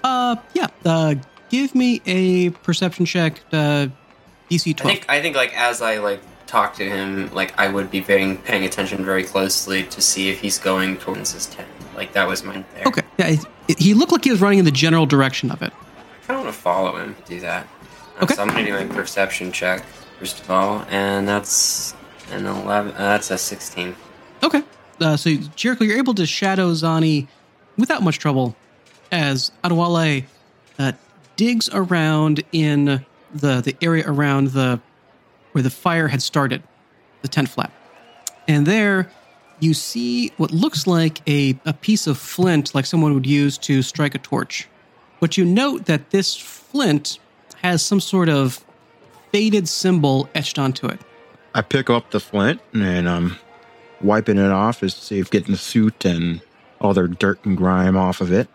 Uh, 0.08 0.36
yeah. 0.54 0.68
Uh, 0.86 1.16
give 1.50 1.76
me 1.76 2.02
a 2.06 2.50
perception 2.64 3.06
check. 3.06 3.42
Uh, 3.52 3.88
DC 4.50 4.70
I 4.70 4.74
12. 4.74 4.92
think 4.98 5.06
I 5.10 5.22
think 5.22 5.36
like 5.36 5.54
as 5.58 5.82
I 5.82 5.98
like 5.98 6.22
talk 6.46 6.76
to 6.76 6.90
him, 6.90 7.30
like 7.34 7.58
I 7.60 7.68
would 7.68 7.92
be 7.92 8.00
paying 8.02 8.38
paying 8.38 8.64
attention 8.64 9.04
very 9.04 9.24
closely 9.24 9.84
to 9.84 10.00
see 10.02 10.30
if 10.30 10.40
he's 10.40 10.58
going 10.58 10.98
towards 10.98 11.34
his 11.34 11.46
tent. 11.48 11.68
Like 11.96 12.14
that 12.14 12.28
was 12.28 12.44
mine 12.44 12.64
there. 12.74 12.86
Okay. 12.88 13.02
Yeah, 13.18 13.28
it, 13.28 13.40
it- 13.68 13.80
he 13.80 13.94
looked 13.94 14.12
like 14.14 14.24
he 14.24 14.32
was 14.32 14.40
running 14.42 14.60
in 14.60 14.66
the 14.66 14.72
general 14.72 15.06
direction 15.06 15.52
of 15.52 15.62
it. 15.62 15.74
I 15.74 16.26
kind 16.28 16.40
of 16.40 16.46
want 16.46 16.56
to 16.56 16.62
follow 16.62 16.96
him. 16.98 17.16
Do 17.26 17.40
that. 17.42 17.64
Uh, 17.66 18.24
Okay. 18.24 18.34
So 18.36 18.42
I'm 18.42 18.48
gonna 18.48 18.66
do 18.66 18.74
my 18.74 18.86
perception 18.96 19.52
check 19.52 19.84
first 20.20 20.40
of 20.40 20.50
all, 20.50 20.84
and 20.90 21.28
that's 21.28 21.94
an 22.32 22.46
eleven. 22.48 22.94
Uh, 22.94 22.98
that's 22.98 23.30
a 23.30 23.38
sixteen. 23.38 23.96
Okay. 24.42 24.64
Uh, 25.02 25.16
so 25.18 25.36
Jericho, 25.56 25.84
you're 25.84 25.98
able 26.00 26.16
to 26.16 26.26
shadow 26.26 26.72
Zani 26.72 27.28
without 27.78 28.02
much 28.02 28.18
trouble 28.18 28.56
as 29.12 29.52
Adewale 29.64 30.26
uh, 30.80 30.92
digs 31.36 31.70
around 31.72 32.44
in 32.52 33.06
the 33.34 33.62
the 33.62 33.76
area 33.82 34.04
around 34.08 34.50
the 34.50 34.80
where 35.52 35.62
the 35.62 35.70
fire 35.70 36.08
had 36.08 36.22
started, 36.22 36.64
the 37.22 37.28
tent 37.28 37.50
flap, 37.50 37.72
and 38.48 38.66
there 38.66 39.12
you 39.60 39.74
see 39.74 40.32
what 40.38 40.52
looks 40.52 40.86
like 40.86 41.28
a, 41.28 41.60
a 41.66 41.74
piece 41.74 42.08
of 42.08 42.18
flint, 42.18 42.76
like 42.76 42.86
someone 42.86 43.14
would 43.14 43.26
use 43.26 43.58
to 43.58 43.82
strike 43.82 44.16
a 44.16 44.20
torch. 44.20 44.68
But 45.20 45.38
you 45.38 45.46
note 45.46 45.86
that 45.86 46.12
this 46.12 46.36
flint 46.36 47.20
has 47.62 47.82
some 47.82 48.00
sort 48.00 48.30
of 48.30 48.64
faded 49.32 49.68
symbol 49.68 50.30
etched 50.36 50.60
onto 50.60 50.88
it. 50.88 51.00
I 51.56 51.62
pick 51.62 51.90
up 51.90 52.12
the 52.12 52.20
flint 52.20 52.62
and 52.74 53.10
I'm 53.10 53.38
wiping 54.02 54.38
it 54.38 54.52
off 54.52 54.84
is 54.84 54.94
safe, 54.94 55.32
getting 55.32 55.52
the 55.52 55.58
suit 55.58 56.06
and 56.06 56.42
all 56.80 56.94
their 56.94 57.08
dirt 57.08 57.44
and 57.46 57.58
grime 57.58 57.98
off 57.98 58.22
of 58.22 58.32
it. 58.32 58.48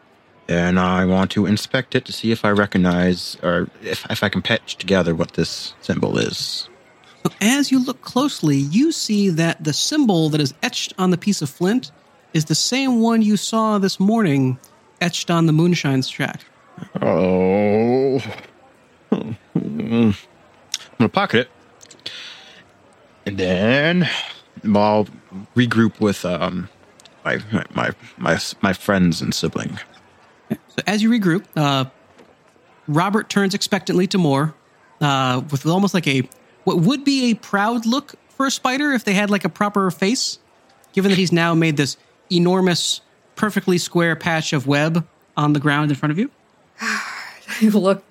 And 0.49 0.79
I 0.79 1.05
want 1.05 1.31
to 1.33 1.47
inspect 1.47 1.95
it 1.95 2.05
to 2.07 2.13
see 2.13 2.33
if 2.33 2.45
I 2.45 2.51
recognize 2.51 3.37
or 3.43 3.69
if, 3.83 4.05
if 4.11 4.23
I 4.23 4.29
can 4.29 4.43
patch 4.43 4.77
together 4.77 5.15
what 5.15 5.35
this 5.35 5.75
symbol 5.81 6.19
is. 6.19 6.69
As 7.41 7.71
you 7.71 7.79
look 7.79 8.01
closely, 8.03 8.57
you 8.57 8.91
see 8.91 9.29
that 9.31 9.63
the 9.63 9.73
symbol 9.73 10.29
that 10.31 10.41
is 10.41 10.55
etched 10.63 10.93
on 10.99 11.11
the 11.11 11.17
piece 11.17 11.41
of 11.41 11.49
flint 11.49 11.93
is 12.35 12.47
the 12.47 12.55
same 12.55 13.01
one 13.01 13.23
you 13.23 13.37
saw 13.37 13.79
this 13.79 14.01
morning 14.01 14.59
etched 15.01 15.31
on 15.31 15.47
the 15.47 15.53
moonshine's 15.53 16.09
track. 16.09 16.41
Oh. 17.01 18.23
I'm 19.13 20.15
gonna 20.99 21.09
pocket 21.09 21.49
it. 21.95 22.11
And 23.27 23.39
then 23.39 24.09
I'll 24.65 25.07
regroup 25.55 26.01
with 26.01 26.25
um 26.25 26.69
my 27.25 27.39
my 27.71 27.91
my 28.17 28.39
my 28.61 28.73
friends 28.73 29.21
and 29.21 29.35
sibling. 29.35 29.79
So 30.77 30.83
as 30.87 31.03
you 31.03 31.11
regroup, 31.11 31.45
uh, 31.55 31.85
Robert 32.89 33.29
turns 33.29 33.55
expectantly 33.55 34.07
to 34.07 34.19
Moore 34.19 34.55
uh, 35.03 35.43
with 35.51 35.67
almost 35.67 35.93
like 35.93 36.07
a 36.07 36.29
what 36.65 36.79
would 36.79 37.05
be 37.05 37.31
a 37.31 37.35
proud 37.35 37.85
look 37.85 38.15
for 38.31 38.47
a 38.47 38.51
spider 38.51 38.93
if 38.93 39.05
they 39.05 39.13
had 39.13 39.29
like 39.29 39.45
a 39.45 39.49
proper 39.49 39.91
face. 39.91 40.39
given 40.95 41.11
that 41.11 41.19
he's 41.19 41.33
now 41.33 41.55
made 41.55 41.77
this 41.77 41.97
enormous, 42.31 43.03
perfectly 43.37 43.77
square 43.77 44.17
patch 44.17 44.53
of 44.53 44.67
web 44.67 45.07
on 45.37 45.53
the 45.53 45.61
ground 45.61 45.91
in 45.91 45.97
front 45.97 46.11
of 46.11 46.19
you. 46.19 46.31
I 46.81 47.69
look 47.73 48.03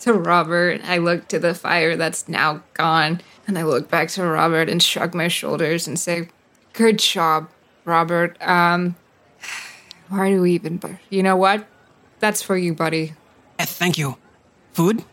to 0.00 0.14
Robert. 0.14 0.80
I 0.84 0.98
look 0.98 1.28
to 1.28 1.38
the 1.38 1.54
fire 1.54 1.96
that's 1.96 2.28
now 2.28 2.62
gone. 2.74 3.20
And 3.46 3.58
I 3.58 3.62
look 3.62 3.90
back 3.90 4.08
to 4.10 4.24
Robert 4.24 4.68
and 4.68 4.82
shrug 4.82 5.14
my 5.14 5.28
shoulders 5.28 5.86
and 5.86 5.98
say, 5.98 6.28
Good 6.72 6.98
job, 6.98 7.50
Robert. 7.84 8.36
Um, 8.40 8.96
why 10.08 10.30
do 10.30 10.40
we 10.40 10.52
even. 10.52 10.98
You 11.10 11.22
know 11.22 11.36
what? 11.36 11.66
That's 12.18 12.42
for 12.42 12.56
you, 12.56 12.74
buddy. 12.74 13.14
Eh, 13.58 13.64
thank 13.64 13.98
you. 13.98 14.16
Food? 14.72 15.04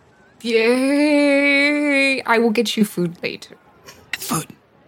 Yay! 0.41 2.21
I 2.23 2.37
will 2.37 2.49
get 2.49 2.75
you 2.75 2.85
food 2.85 3.21
later. 3.23 3.55
Food. 4.17 4.47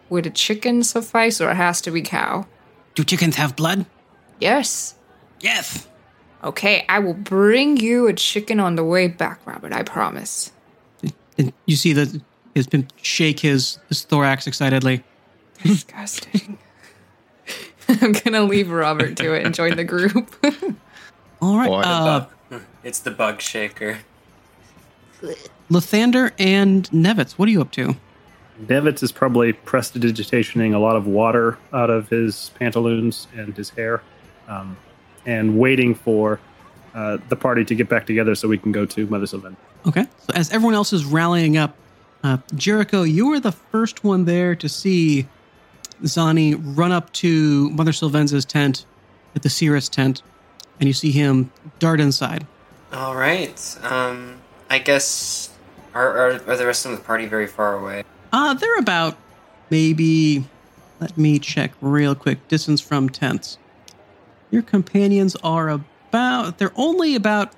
Would 0.10 0.25
a 0.25 0.30
chicken 0.30 0.84
suffice 0.84 1.39
or 1.41 1.51
it 1.51 1.56
has 1.56 1.82
to 1.82 1.91
be 1.91 2.01
cow? 2.01 2.45
Do 2.93 3.04
chickens 3.04 3.36
have 3.36 3.56
blood? 3.56 3.86
Yes. 4.39 4.95
Yes. 5.39 5.88
Okay, 6.43 6.86
I 6.88 6.99
will 6.99 7.13
bring 7.13 7.78
you 7.78 8.08
a 8.08 8.13
chicken 8.13 8.60
on 8.60 8.75
the 8.75 8.84
way 8.84 9.08
back, 9.08 9.39
Robert. 9.45 9.73
I 9.73 9.84
promise. 9.84 10.51
And 11.38 11.51
you 11.65 11.75
see 11.75 11.93
that 11.93 12.21
he's 12.54 12.67
been 12.67 12.88
shake 13.01 13.39
his, 13.39 13.80
his 13.89 14.04
thorax 14.04 14.47
excitedly. 14.47 15.04
Disgusting. 15.63 16.58
I'm 17.88 18.12
gonna 18.13 18.43
leave 18.43 18.69
Robert 18.71 19.17
to 19.17 19.34
it 19.34 19.45
and 19.45 19.56
join 19.56 19.75
the 19.75 19.84
group. 19.84 20.36
All 21.46 21.58
right. 21.58 21.68
Boy, 21.68 21.82
the 21.82 21.88
uh, 21.88 22.60
It's 22.84 23.00
the 23.00 23.12
bug 23.12 23.40
shaker. 23.40 24.00
Luthander 25.70 26.32
and 26.40 26.90
Nevitz, 26.90 27.34
what 27.34 27.48
are 27.48 27.52
you 27.52 27.62
up 27.62 27.72
to? 27.72 27.96
Nevitz 28.64 29.04
is 29.04 29.12
probably 29.12 29.54
prestidigitationing 29.54 30.74
a 30.74 30.80
lot 30.80 30.96
of 30.96 31.06
water 31.06 31.58
out 31.72 31.90
of 31.92 32.10
his 32.10 32.52
pantaloons 32.56 33.28
and 33.36 33.56
his 33.56 33.70
hair, 33.70 34.02
um, 34.48 34.76
and 35.26 35.60
waiting 35.60 35.94
for 35.94 36.40
uh, 36.96 37.18
the 37.30 37.36
party 37.36 37.64
to 37.66 37.76
get 37.76 37.90
back 37.90 38.08
together 38.08 38.34
so 38.34 38.48
we 38.48 38.58
can 38.58 38.72
go 38.72 38.86
to 38.86 39.06
Mother 39.08 39.28
Sylvan. 39.28 39.56
Okay. 39.86 40.06
So 40.20 40.34
as 40.34 40.52
everyone 40.52 40.74
else 40.74 40.94
is 40.94 41.06
rallying 41.06 41.58
up, 41.58 41.76
uh, 42.24 42.38
Jericho, 42.56 43.04
you 43.04 43.28
were 43.28 43.40
the 43.40 43.52
first 43.52 44.04
one 44.04 44.26
there 44.26 44.56
to 44.56 44.68
see 44.68 45.28
Zani 46.04 46.60
run 46.76 46.92
up 46.92 47.12
to 47.14 47.70
Mother 47.72 47.92
Sylvenza's 47.92 48.46
tent 48.46 48.86
at 49.36 49.44
the 49.44 49.50
Cirrus 49.50 49.90
tent, 49.90 50.24
and 50.80 50.88
you 50.88 50.94
see 50.94 51.12
him 51.12 51.52
dart 51.80 52.00
inside. 52.00 52.46
All 52.92 53.16
right. 53.16 53.78
Um, 53.84 54.42
I 54.70 54.80
guess 54.80 55.50
are, 55.94 56.10
are 56.18 56.32
are 56.48 56.58
the 56.58 56.66
rest 56.66 56.86
of 56.86 56.92
the 56.92 56.98
party 56.98 57.26
very 57.26 57.48
far 57.48 57.78
away? 57.78 58.04
Uh, 58.32 58.54
they're 58.54 58.78
about 58.78 59.18
maybe, 59.70 60.46
let 61.00 61.18
me 61.18 61.40
check 61.40 61.72
real 61.82 62.16
quick, 62.16 62.48
distance 62.48 62.82
from 62.82 63.10
tents. 63.10 63.58
Your 64.52 64.62
companions 64.62 65.36
are 65.44 65.70
about, 65.70 66.58
they're 66.58 66.74
only 66.76 67.16
about 67.16 67.54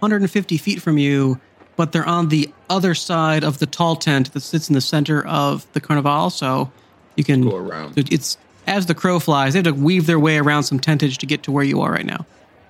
150 0.00 0.56
feet 0.58 0.82
from 0.82 0.98
you, 0.98 1.40
but 1.76 1.92
they're 1.92 2.06
on 2.06 2.28
the 2.28 2.52
other 2.68 2.94
side 2.94 3.44
of 3.44 3.58
the 3.58 3.66
tall 3.66 3.96
tent 3.96 4.32
that 4.32 4.40
sits 4.40 4.68
in 4.68 4.74
the 4.74 4.80
center 4.80 5.24
of 5.26 5.70
the 5.72 5.80
carnival. 5.80 6.30
So 6.30 6.70
you 7.16 7.24
can 7.24 7.42
Go 7.48 7.56
around. 7.56 7.94
It's 7.96 8.36
as 8.66 8.86
the 8.86 8.94
crow 8.94 9.18
flies, 9.18 9.54
they 9.54 9.58
have 9.58 9.64
to 9.64 9.72
weave 9.72 10.06
their 10.06 10.20
way 10.20 10.38
around 10.38 10.64
some 10.64 10.78
tentage 10.78 11.18
to 11.18 11.26
get 11.26 11.42
to 11.44 11.52
where 11.52 11.64
you 11.64 11.80
are 11.80 11.90
right 11.90 12.06
now. 12.06 12.24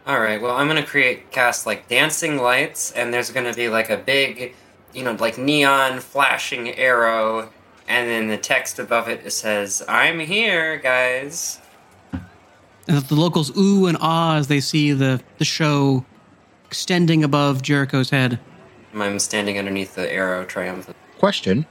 All 0.06 0.20
right. 0.20 0.40
Well, 0.40 0.56
I'm 0.56 0.66
gonna 0.66 0.84
create 0.84 1.30
cast 1.30 1.66
like 1.66 1.88
dancing 1.88 2.38
lights, 2.38 2.90
and 2.92 3.12
there's 3.14 3.30
gonna 3.30 3.54
be 3.54 3.68
like 3.68 3.90
a 3.90 3.96
big, 3.96 4.54
you 4.92 5.04
know, 5.04 5.12
like 5.12 5.38
neon 5.38 6.00
flashing 6.00 6.70
arrow, 6.76 7.50
and 7.86 8.08
then 8.08 8.28
the 8.28 8.36
text 8.36 8.78
above 8.78 9.08
it 9.08 9.32
says, 9.32 9.82
"I'm 9.88 10.18
here, 10.18 10.76
guys." 10.78 11.60
And 12.88 12.98
the 12.98 13.14
locals 13.14 13.56
ooh 13.56 13.86
and 13.86 13.96
ah 14.00 14.36
as 14.36 14.48
they 14.48 14.60
see 14.60 14.92
the, 14.92 15.20
the 15.38 15.44
show 15.44 16.04
extending 16.66 17.22
above 17.22 17.62
Jericho's 17.62 18.10
head. 18.10 18.40
I'm 18.94 19.18
standing 19.18 19.58
underneath 19.58 19.94
the 19.94 20.12
arrow, 20.12 20.44
triumphant. 20.44 20.96
Question 21.18 21.66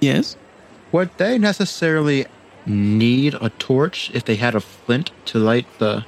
Yes? 0.00 0.36
Would 0.90 1.16
they 1.16 1.38
necessarily 1.38 2.26
need 2.66 3.34
a 3.34 3.50
torch 3.50 4.10
if 4.12 4.24
they 4.24 4.36
had 4.36 4.54
a 4.54 4.60
flint 4.60 5.12
to 5.26 5.38
light 5.38 5.66
the. 5.78 6.04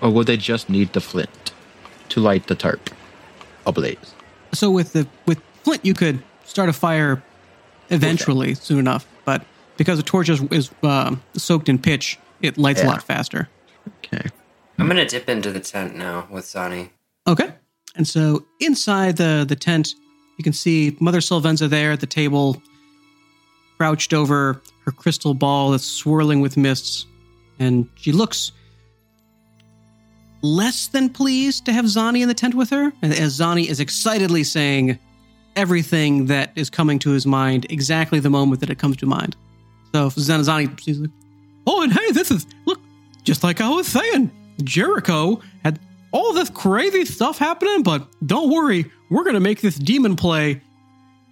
Or 0.00 0.10
would 0.10 0.26
they 0.26 0.36
just 0.36 0.68
need 0.68 0.92
the 0.92 1.00
flint 1.00 1.52
to 2.10 2.20
light 2.20 2.46
the 2.46 2.54
tarp 2.54 2.90
ablaze? 3.66 4.14
So 4.52 4.70
with 4.70 4.92
the 4.92 5.06
with 5.26 5.40
flint, 5.62 5.84
you 5.84 5.94
could 5.94 6.22
start 6.44 6.68
a 6.68 6.72
fire 6.72 7.22
eventually, 7.90 8.54
soon 8.54 8.78
enough. 8.78 9.06
But 9.24 9.44
because 9.76 9.98
the 9.98 10.02
torch 10.02 10.28
is, 10.28 10.42
is 10.50 10.70
uh, 10.82 11.16
soaked 11.34 11.68
in 11.68 11.78
pitch, 11.78 12.18
it 12.40 12.58
lights 12.58 12.82
a 12.82 12.86
lot 12.86 13.02
faster. 13.02 13.48
Okay. 14.04 14.28
I'm 14.78 14.88
gonna 14.88 15.06
dip 15.06 15.28
into 15.28 15.50
the 15.50 15.60
tent 15.60 15.96
now 15.96 16.26
with 16.30 16.44
Zani. 16.44 16.90
Okay. 17.26 17.52
And 17.96 18.06
so 18.06 18.46
inside 18.60 19.16
the 19.16 19.44
the 19.48 19.56
tent, 19.56 19.94
you 20.36 20.44
can 20.44 20.52
see 20.52 20.96
Mother 21.00 21.20
Sylvenza 21.20 21.68
there 21.68 21.92
at 21.92 22.00
the 22.00 22.06
table, 22.06 22.62
crouched 23.78 24.12
over 24.12 24.60
her 24.84 24.92
crystal 24.92 25.34
ball 25.34 25.70
that's 25.70 25.84
swirling 25.84 26.40
with 26.40 26.56
mists, 26.56 27.06
and 27.58 27.88
she 27.94 28.12
looks 28.12 28.52
less 30.46 30.86
than 30.86 31.08
pleased 31.08 31.64
to 31.66 31.72
have 31.72 31.84
Zani 31.86 32.20
in 32.22 32.28
the 32.28 32.34
tent 32.34 32.54
with 32.54 32.70
her, 32.70 32.92
as 33.02 33.38
Zani 33.38 33.66
is 33.68 33.80
excitedly 33.80 34.44
saying 34.44 34.98
everything 35.56 36.26
that 36.26 36.52
is 36.54 36.70
coming 36.70 36.98
to 37.00 37.10
his 37.10 37.26
mind 37.26 37.66
exactly 37.70 38.20
the 38.20 38.30
moment 38.30 38.60
that 38.60 38.70
it 38.70 38.78
comes 38.78 38.96
to 38.98 39.06
mind. 39.06 39.36
So 39.94 40.08
Zan- 40.10 40.40
Zani 40.40 40.78
she's 40.80 41.00
like, 41.00 41.10
Oh, 41.66 41.82
and 41.82 41.92
hey, 41.92 42.12
this 42.12 42.30
is 42.30 42.46
look, 42.66 42.80
just 43.24 43.42
like 43.42 43.60
I 43.60 43.68
was 43.68 43.86
saying, 43.88 44.30
Jericho 44.62 45.40
had 45.64 45.80
all 46.12 46.32
this 46.32 46.50
crazy 46.50 47.04
stuff 47.04 47.38
happening, 47.38 47.82
but 47.82 48.06
don't 48.24 48.50
worry, 48.50 48.90
we're 49.10 49.24
gonna 49.24 49.40
make 49.40 49.60
this 49.60 49.76
demon 49.76 50.14
play 50.16 50.60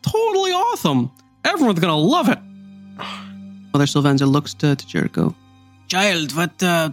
totally 0.03 0.51
awesome. 0.53 1.11
Everyone's 1.45 1.79
gonna 1.81 1.97
love 1.97 2.29
it. 2.29 2.39
Mother 3.73 3.87
Sylvenza 3.87 4.31
looks 4.31 4.55
to, 4.55 4.75
to 4.75 4.87
Jericho. 4.87 5.35
Child, 5.89 6.35
what 6.35 6.63
uh 6.63 6.91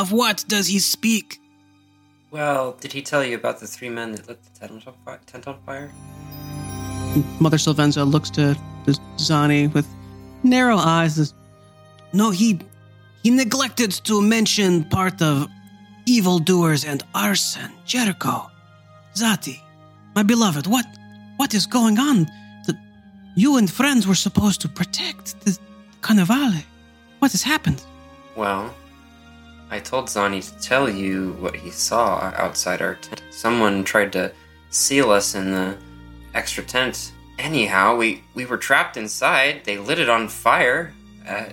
of 0.00 0.12
what 0.12 0.44
does 0.48 0.66
he 0.68 0.78
speak? 0.78 1.40
Well, 2.30 2.76
did 2.80 2.92
he 2.92 3.02
tell 3.02 3.24
you 3.24 3.36
about 3.36 3.60
the 3.60 3.66
three 3.66 3.88
men 3.88 4.12
that 4.12 4.28
lit 4.28 4.40
the 4.42 4.60
tent 4.60 4.86
on 4.86 4.94
fire? 5.04 5.20
Tent 5.26 5.46
on 5.48 5.58
fire? 5.64 5.90
Mother 7.40 7.56
Sylvenza 7.56 8.04
looks 8.10 8.30
to, 8.30 8.54
to 8.84 8.90
Zani 9.16 9.72
with 9.72 9.86
narrow 10.42 10.76
eyes. 10.76 11.32
No, 12.12 12.30
he 12.30 12.60
he 13.22 13.30
neglected 13.30 13.90
to 14.08 14.20
mention 14.20 14.84
part 14.84 15.22
of 15.22 15.48
evildoers 16.06 16.84
and 16.84 17.02
arson. 17.14 17.70
Jericho, 17.84 18.50
Zati, 19.14 19.58
my 20.14 20.22
beloved, 20.22 20.66
what 20.66 20.86
what 21.38 21.54
is 21.54 21.66
going 21.66 21.98
on? 21.98 22.26
That 22.66 22.76
you 23.34 23.56
and 23.56 23.70
friends 23.70 24.06
were 24.06 24.14
supposed 24.26 24.60
to 24.60 24.68
protect 24.68 25.40
the 25.44 25.58
Carnivale. 26.02 26.62
What 27.20 27.32
has 27.32 27.42
happened? 27.42 27.82
Well, 28.36 28.74
I 29.70 29.80
told 29.80 30.06
Zani 30.06 30.42
to 30.42 30.62
tell 30.62 30.88
you 30.88 31.32
what 31.40 31.56
he 31.56 31.70
saw 31.70 32.32
outside 32.36 32.80
our 32.80 32.94
tent. 32.96 33.22
Someone 33.30 33.84
tried 33.84 34.12
to 34.12 34.32
seal 34.70 35.10
us 35.10 35.34
in 35.34 35.52
the 35.52 35.76
extra 36.34 36.62
tent. 36.62 37.12
Anyhow, 37.38 37.96
we, 37.96 38.22
we 38.34 38.46
were 38.46 38.56
trapped 38.56 38.96
inside. 38.96 39.62
They 39.64 39.78
lit 39.78 39.98
it 39.98 40.08
on 40.08 40.28
fire. 40.28 40.92
Uh, 41.28 41.46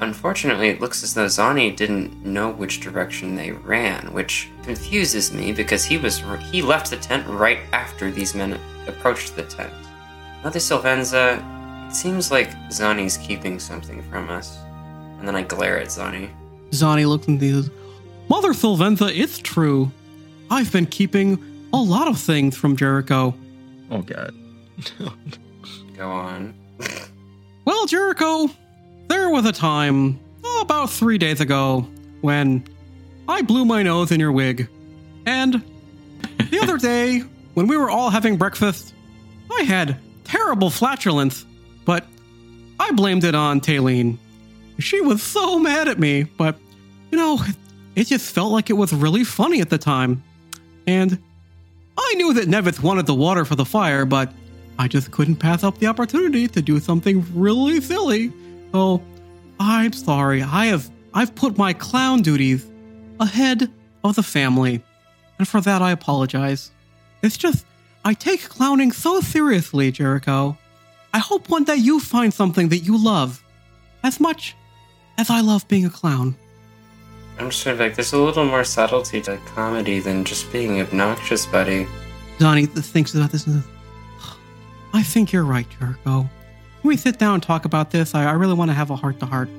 unfortunately, 0.00 0.68
it 0.68 0.80
looks 0.80 1.02
as 1.02 1.14
though 1.14 1.26
Zani 1.26 1.74
didn't 1.74 2.24
know 2.24 2.50
which 2.50 2.80
direction 2.80 3.36
they 3.36 3.52
ran, 3.52 4.12
which 4.12 4.48
confuses 4.64 5.32
me 5.32 5.52
because 5.52 5.84
he 5.84 5.96
was 5.96 6.22
he 6.50 6.62
left 6.62 6.90
the 6.90 6.96
tent 6.96 7.26
right 7.28 7.60
after 7.72 8.10
these 8.10 8.34
men 8.34 8.58
approached 8.86 9.36
the 9.36 9.44
tent. 9.44 9.72
Mother 10.42 10.58
Sylvenza, 10.58 11.38
it 11.88 11.94
seems 11.94 12.30
like 12.30 12.50
Zani's 12.68 13.16
keeping 13.18 13.58
something 13.60 14.02
from 14.10 14.28
us. 14.30 14.58
And 15.18 15.28
then 15.28 15.36
I 15.36 15.42
glare 15.42 15.78
at 15.78 15.88
Zani. 15.88 16.30
Zani 16.70 17.06
looks 17.06 17.26
and 17.26 17.40
says, 17.40 17.70
Mother 18.28 18.50
Sylvenza, 18.50 19.10
it's 19.16 19.38
true. 19.38 19.90
I've 20.50 20.72
been 20.72 20.86
keeping 20.86 21.68
a 21.72 21.76
lot 21.76 22.08
of 22.08 22.18
things 22.18 22.56
from 22.56 22.76
Jericho. 22.76 23.34
Oh, 23.90 24.02
God. 24.02 24.34
Go 25.96 26.08
on. 26.08 26.54
Well, 27.64 27.86
Jericho, 27.86 28.48
there 29.08 29.28
was 29.30 29.44
a 29.44 29.52
time, 29.52 30.18
oh, 30.44 30.60
about 30.62 30.90
three 30.90 31.18
days 31.18 31.40
ago, 31.40 31.86
when 32.20 32.64
I 33.28 33.42
blew 33.42 33.64
my 33.64 33.82
nose 33.82 34.10
in 34.12 34.20
your 34.20 34.32
wig. 34.32 34.68
And 35.26 35.62
the 36.50 36.60
other 36.60 36.78
day, 36.78 37.20
when 37.54 37.66
we 37.66 37.76
were 37.76 37.90
all 37.90 38.10
having 38.10 38.36
breakfast, 38.36 38.94
I 39.52 39.62
had 39.62 39.98
terrible 40.24 40.70
flatulence, 40.70 41.44
but 41.84 42.06
I 42.78 42.92
blamed 42.92 43.24
it 43.24 43.34
on 43.34 43.60
Taylene. 43.60 44.16
She 44.80 45.00
was 45.00 45.22
so 45.22 45.58
mad 45.58 45.88
at 45.88 45.98
me, 45.98 46.24
but, 46.24 46.58
you 47.10 47.18
know, 47.18 47.40
it 47.94 48.06
just 48.06 48.34
felt 48.34 48.52
like 48.52 48.70
it 48.70 48.74
was 48.74 48.92
really 48.92 49.24
funny 49.24 49.60
at 49.60 49.70
the 49.70 49.78
time. 49.78 50.22
And 50.86 51.18
I 51.96 52.14
knew 52.16 52.34
that 52.34 52.48
Nevitz 52.48 52.82
wanted 52.82 53.06
the 53.06 53.14
water 53.14 53.44
for 53.44 53.54
the 53.54 53.64
fire, 53.64 54.04
but 54.04 54.32
I 54.78 54.88
just 54.88 55.10
couldn't 55.10 55.36
pass 55.36 55.62
up 55.62 55.78
the 55.78 55.86
opportunity 55.86 56.48
to 56.48 56.62
do 56.62 56.80
something 56.80 57.24
really 57.34 57.80
silly. 57.80 58.32
So 58.72 59.02
I'm 59.58 59.92
sorry. 59.92 60.42
I 60.42 60.66
have 60.66 60.90
I've 61.12 61.34
put 61.34 61.58
my 61.58 61.72
clown 61.72 62.22
duties 62.22 62.66
ahead 63.18 63.70
of 64.02 64.16
the 64.16 64.22
family, 64.22 64.82
and 65.38 65.46
for 65.46 65.60
that 65.60 65.82
I 65.82 65.90
apologize. 65.90 66.70
It's 67.22 67.36
just 67.36 67.66
I 68.04 68.14
take 68.14 68.48
clowning 68.48 68.92
so 68.92 69.20
seriously, 69.20 69.92
Jericho. 69.92 70.56
I 71.12 71.18
hope 71.18 71.50
one 71.50 71.64
day 71.64 71.76
you 71.76 72.00
find 72.00 72.32
something 72.32 72.70
that 72.70 72.78
you 72.78 72.96
love 72.96 73.44
as 74.02 74.18
much 74.20 74.56
as 75.20 75.28
I 75.28 75.40
love 75.42 75.68
being 75.68 75.84
a 75.84 75.90
clown. 75.90 76.34
I'm 77.38 77.52
sort 77.52 77.74
of 77.74 77.80
like, 77.80 77.94
there's 77.94 78.14
a 78.14 78.18
little 78.18 78.46
more 78.46 78.64
subtlety 78.64 79.20
to 79.22 79.36
comedy 79.54 80.00
than 80.00 80.24
just 80.24 80.50
being 80.50 80.80
obnoxious, 80.80 81.44
buddy. 81.44 81.86
Donnie 82.38 82.64
thinks 82.64 83.14
about 83.14 83.30
this 83.30 83.46
and 83.46 83.62
I 84.94 85.02
think 85.02 85.30
you're 85.30 85.44
right, 85.44 85.66
Jericho. 85.78 86.22
Can 86.22 86.88
we 86.88 86.96
sit 86.96 87.18
down 87.18 87.34
and 87.34 87.42
talk 87.42 87.66
about 87.66 87.90
this? 87.90 88.14
I, 88.14 88.24
I 88.24 88.32
really 88.32 88.54
want 88.54 88.70
to 88.70 88.74
have 88.74 88.90
a 88.90 88.96
heart 88.96 89.20
to 89.20 89.26
heart. 89.26 89.50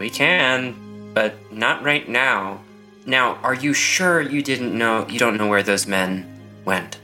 We 0.00 0.10
can, 0.10 1.12
but 1.14 1.34
not 1.52 1.84
right 1.84 2.08
now. 2.08 2.60
Now, 3.06 3.36
are 3.36 3.54
you 3.54 3.72
sure 3.72 4.20
you 4.20 4.42
didn't 4.42 4.76
know, 4.76 5.06
you 5.08 5.20
don't 5.20 5.36
know 5.36 5.46
where 5.46 5.62
those 5.62 5.86
men 5.86 6.40
went? 6.64 6.98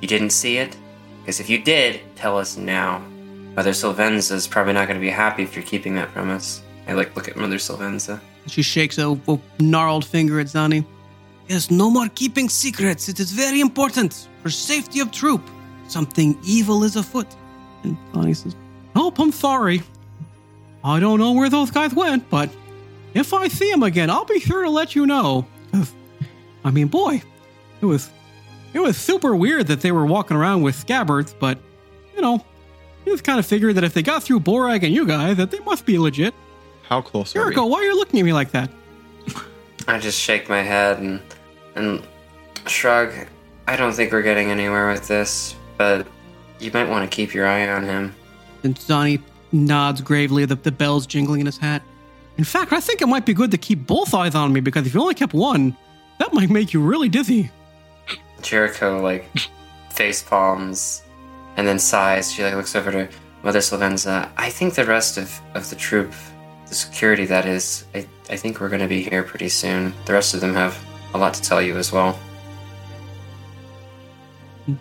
You 0.00 0.08
didn't 0.08 0.30
see 0.30 0.58
it? 0.58 0.76
Because 1.20 1.38
if 1.38 1.48
you 1.48 1.62
did, 1.62 2.00
tell 2.16 2.36
us 2.38 2.56
now. 2.56 3.04
Mother 3.54 3.70
Sylvenza's 3.70 4.48
probably 4.48 4.72
not 4.72 4.88
going 4.88 4.98
to 4.98 5.04
be 5.04 5.10
happy 5.10 5.44
if 5.44 5.54
you're 5.54 5.64
keeping 5.64 5.94
that 5.94 6.10
from 6.10 6.28
us. 6.30 6.62
I 6.86 6.94
like 6.94 7.14
look 7.16 7.28
at 7.28 7.36
Mother 7.36 7.56
Sylvenza. 7.56 8.20
She 8.46 8.62
shakes 8.62 8.98
a, 8.98 9.12
a 9.28 9.38
gnarled 9.60 10.04
finger 10.04 10.40
at 10.40 10.46
Zani. 10.46 10.84
Yes, 11.48 11.70
no 11.70 11.90
more 11.90 12.08
keeping 12.14 12.48
secrets. 12.48 13.08
It 13.08 13.20
is 13.20 13.30
very 13.30 13.60
important 13.60 14.28
for 14.42 14.50
safety 14.50 15.00
of 15.00 15.10
troop. 15.10 15.42
Something 15.88 16.38
evil 16.44 16.84
is 16.84 16.96
afoot. 16.96 17.26
And 17.84 17.96
Zani 18.12 18.36
says, 18.36 18.56
Help, 18.94 19.18
I'm 19.18 19.32
sorry. 19.32 19.82
I 20.84 20.98
don't 21.00 21.18
know 21.18 21.32
where 21.32 21.48
those 21.48 21.70
guys 21.70 21.94
went, 21.94 22.28
but 22.28 22.50
if 23.14 23.32
I 23.32 23.48
see 23.48 23.70
them 23.70 23.82
again, 23.82 24.10
I'll 24.10 24.24
be 24.24 24.40
sure 24.40 24.64
to 24.64 24.70
let 24.70 24.94
you 24.94 25.06
know. 25.06 25.46
I 26.64 26.70
mean, 26.70 26.88
boy, 26.88 27.22
it 27.80 27.86
was 27.86 28.10
it 28.72 28.80
was 28.80 28.96
super 28.96 29.36
weird 29.36 29.66
that 29.66 29.80
they 29.80 29.92
were 29.92 30.06
walking 30.06 30.36
around 30.36 30.62
with 30.62 30.74
scabbards, 30.74 31.34
but 31.38 31.58
you 32.14 32.22
know, 32.22 32.44
you 33.04 33.12
just 33.12 33.24
kind 33.24 33.38
of 33.38 33.46
figured 33.46 33.74
that 33.76 33.84
if 33.84 33.94
they 33.94 34.02
got 34.02 34.22
through 34.22 34.40
Borag 34.40 34.82
and 34.82 34.94
you 34.94 35.06
guys, 35.06 35.36
that 35.36 35.50
they 35.50 35.58
must 35.60 35.84
be 35.84 35.98
legit. 35.98 36.34
How 36.92 37.00
close 37.00 37.34
are 37.34 37.38
we? 37.38 37.44
Jericho, 37.44 37.64
why 37.64 37.78
are 37.78 37.84
you 37.84 37.96
looking 37.96 38.20
at 38.20 38.22
me 38.26 38.34
like 38.34 38.50
that? 38.50 38.68
I 39.88 39.98
just 39.98 40.20
shake 40.20 40.50
my 40.50 40.60
head 40.60 40.98
and 40.98 41.22
and 41.74 42.02
shrug. 42.66 43.14
I 43.66 43.76
don't 43.76 43.94
think 43.94 44.12
we're 44.12 44.20
getting 44.20 44.50
anywhere 44.50 44.92
with 44.92 45.08
this, 45.08 45.54
but 45.78 46.06
you 46.60 46.70
might 46.70 46.86
want 46.90 47.10
to 47.10 47.16
keep 47.16 47.32
your 47.32 47.46
eye 47.46 47.66
on 47.66 47.84
him. 47.84 48.14
And 48.62 48.78
Johnny 48.78 49.20
nods 49.52 50.02
gravely, 50.02 50.44
the, 50.44 50.56
the 50.56 50.70
bells 50.70 51.06
jingling 51.06 51.40
in 51.40 51.46
his 51.46 51.56
hat. 51.56 51.80
In 52.36 52.44
fact, 52.44 52.74
I 52.74 52.80
think 52.80 53.00
it 53.00 53.06
might 53.06 53.24
be 53.24 53.32
good 53.32 53.52
to 53.52 53.58
keep 53.58 53.86
both 53.86 54.12
eyes 54.12 54.34
on 54.34 54.52
me 54.52 54.60
because 54.60 54.86
if 54.86 54.92
you 54.92 55.00
only 55.00 55.14
kept 55.14 55.32
one, 55.32 55.74
that 56.18 56.34
might 56.34 56.50
make 56.50 56.74
you 56.74 56.82
really 56.82 57.08
dizzy. 57.08 57.50
Jericho 58.42 59.00
like 59.00 59.30
face 59.88 60.22
palms 60.22 61.04
and 61.56 61.66
then 61.66 61.78
sighs. 61.78 62.30
She 62.30 62.44
like 62.44 62.54
looks 62.54 62.76
over 62.76 62.92
to 62.92 63.08
Mother 63.42 63.60
Sylvenza. 63.60 64.28
I 64.36 64.50
think 64.50 64.74
the 64.74 64.84
rest 64.84 65.16
of, 65.16 65.40
of 65.54 65.70
the 65.70 65.76
troop, 65.76 66.12
the 66.72 66.76
security 66.76 67.26
that 67.26 67.44
is, 67.44 67.84
I, 67.94 68.06
I 68.30 68.36
think 68.36 68.58
we're 68.58 68.70
gonna 68.70 68.88
be 68.88 69.02
here 69.02 69.22
pretty 69.22 69.50
soon. 69.50 69.92
The 70.06 70.14
rest 70.14 70.32
of 70.32 70.40
them 70.40 70.54
have 70.54 70.74
a 71.12 71.18
lot 71.18 71.34
to 71.34 71.42
tell 71.42 71.60
you 71.60 71.76
as 71.76 71.92
well. 71.92 72.18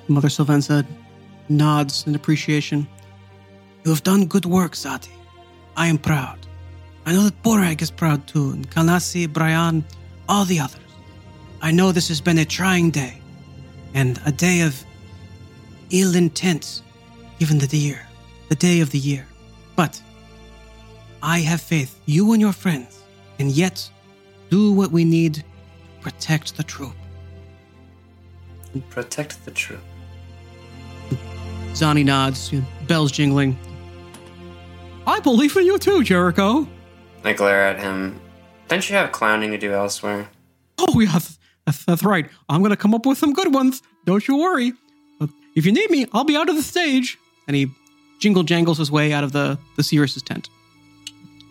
Mother 0.07 0.29
Sylvenza 0.29 0.85
nods 1.49 2.07
in 2.07 2.15
appreciation. 2.15 2.87
You 3.83 3.91
have 3.91 4.03
done 4.03 4.25
good 4.25 4.45
work, 4.45 4.71
Zati. 4.71 5.11
I 5.75 5.87
am 5.87 5.97
proud. 5.97 6.39
I 7.05 7.11
know 7.11 7.23
that 7.23 7.43
Borag 7.43 7.81
is 7.81 7.91
proud 7.91 8.25
too, 8.25 8.51
and 8.51 8.69
Kalnasi, 8.71 9.27
Brian, 9.27 9.83
all 10.29 10.45
the 10.45 10.61
others. 10.61 10.79
I 11.61 11.71
know 11.71 11.91
this 11.91 12.07
has 12.07 12.21
been 12.21 12.37
a 12.37 12.45
trying 12.45 12.91
day, 12.91 13.19
and 13.93 14.17
a 14.25 14.31
day 14.31 14.61
of 14.61 14.81
ill 15.89 16.15
intent, 16.15 16.83
given 17.37 17.57
the 17.57 17.77
year, 17.77 18.07
the 18.47 18.55
day 18.55 18.79
of 18.79 18.91
the 18.91 18.97
year. 18.97 19.27
But 19.75 20.01
I 21.23 21.39
have 21.39 21.61
faith 21.61 21.99
you 22.05 22.33
and 22.33 22.41
your 22.41 22.53
friends 22.53 23.03
can 23.37 23.49
yet 23.49 23.89
do 24.49 24.71
what 24.73 24.91
we 24.91 25.05
need 25.05 25.35
to 25.35 25.43
protect 26.01 26.57
the 26.57 26.63
troop. 26.63 26.95
Protect 28.89 29.43
the 29.45 29.51
troop. 29.51 29.81
Zani 31.73 32.03
nods, 32.03 32.51
bells 32.87 33.11
jingling. 33.11 33.57
I 35.05 35.19
believe 35.19 35.55
in 35.57 35.65
you 35.65 35.77
too, 35.77 36.03
Jericho. 36.03 36.67
I 37.23 37.33
glare 37.33 37.67
at 37.67 37.79
him. 37.79 38.19
Don't 38.67 38.87
you 38.89 38.95
have 38.95 39.11
clowning 39.11 39.51
to 39.51 39.57
do 39.57 39.73
elsewhere? 39.73 40.29
Oh, 40.77 40.99
yeah, 40.99 41.19
that's, 41.65 41.85
that's 41.85 42.03
right. 42.03 42.29
I'm 42.49 42.61
going 42.61 42.71
to 42.71 42.77
come 42.77 42.93
up 42.93 43.05
with 43.05 43.17
some 43.17 43.33
good 43.33 43.53
ones. 43.53 43.81
Don't 44.05 44.27
you 44.27 44.37
worry. 44.37 44.73
If 45.55 45.65
you 45.65 45.71
need 45.71 45.89
me, 45.91 46.07
I'll 46.13 46.23
be 46.23 46.35
out 46.35 46.49
of 46.49 46.55
the 46.55 46.63
stage. 46.63 47.17
And 47.47 47.55
he 47.55 47.69
jingle 48.19 48.43
jangles 48.43 48.77
his 48.77 48.89
way 48.89 49.13
out 49.13 49.23
of 49.23 49.31
the, 49.31 49.57
the 49.75 49.83
Sirius's 49.83 50.23
tent. 50.23 50.49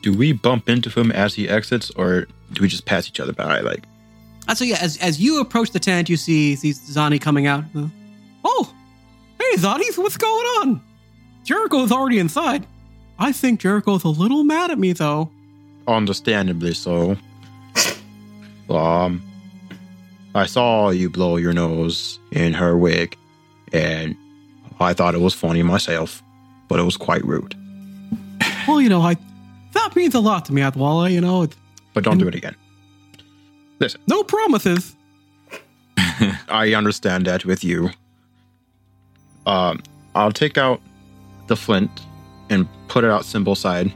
Do 0.03 0.17
we 0.17 0.33
bump 0.33 0.69
into 0.69 0.89
him 0.91 1.11
as 1.13 1.35
he 1.35 1.49
exits, 1.49 1.91
or 1.91 2.27
do 2.53 2.63
we 2.63 2.69
just 2.69 2.87
pass 2.87 3.07
each 3.09 3.21
other 3.21 3.33
by? 3.33 3.61
Like, 3.61 3.85
Uh, 4.49 4.55
so, 4.55 4.65
yeah, 4.65 4.79
as, 4.81 4.97
as 4.99 5.21
you 5.21 5.41
approach 5.41 5.71
the 5.73 5.79
tent, 5.79 6.09
you 6.09 6.17
see, 6.17 6.57
see 6.57 6.71
Zani 6.73 7.21
coming 7.21 7.47
out. 7.47 7.65
Uh, 7.77 7.89
oh, 8.45 8.75
hey, 9.39 9.57
Zani, 9.57 9.97
what's 9.99 10.17
going 10.17 10.47
on? 10.61 10.81
Jericho's 11.45 11.93
already 11.93 12.19
inside. 12.19 12.67
I 13.19 13.33
think 13.33 13.61
Jericho's 13.61 14.05
a 14.05 14.09
little 14.09 14.45
mad 14.45 14.71
at 14.71 14.79
me, 14.79 14.93
though. 14.95 15.31
understandably 15.87 16.73
so. 16.75 17.17
Um, 18.69 19.23
I 20.35 20.47
saw 20.47 20.91
you 20.91 21.11
blow 21.11 21.37
your 21.37 21.53
nose 21.53 22.19
in 22.31 22.53
her 22.55 22.77
wig, 22.79 23.17
and 23.73 24.17
I 24.79 24.95
thought 24.95 25.15
it 25.15 25.21
was 25.21 25.35
funny 25.35 25.63
myself, 25.63 26.23
but 26.69 26.79
it 26.79 26.85
was 26.85 26.97
quite 26.97 27.25
rude. 27.25 27.55
Well, 28.69 28.81
you 28.81 28.89
know, 28.89 29.03
I 29.03 29.17
that 29.73 29.95
means 29.97 30.14
a 30.14 30.21
lot 30.21 30.45
to 30.47 30.53
me, 30.53 30.62
Adewale. 30.62 31.11
You 31.11 31.21
know, 31.21 31.47
But 31.95 32.05
don't 32.05 32.18
do 32.18 32.29
it 32.29 32.35
again. 32.35 32.57
Listen, 33.79 34.01
no 34.07 34.23
promises. 34.23 34.97
I 36.49 36.75
understand 36.75 37.27
that 37.27 37.45
with 37.45 37.64
you. 37.64 37.91
Um, 39.47 39.83
I'll 40.14 40.33
take 40.33 40.59
out 40.59 40.81
the 41.47 41.57
flint 41.57 41.91
and 42.51 42.68
put 42.89 43.05
it 43.05 43.11
out 43.11 43.25
symbol 43.25 43.55
side 43.55 43.93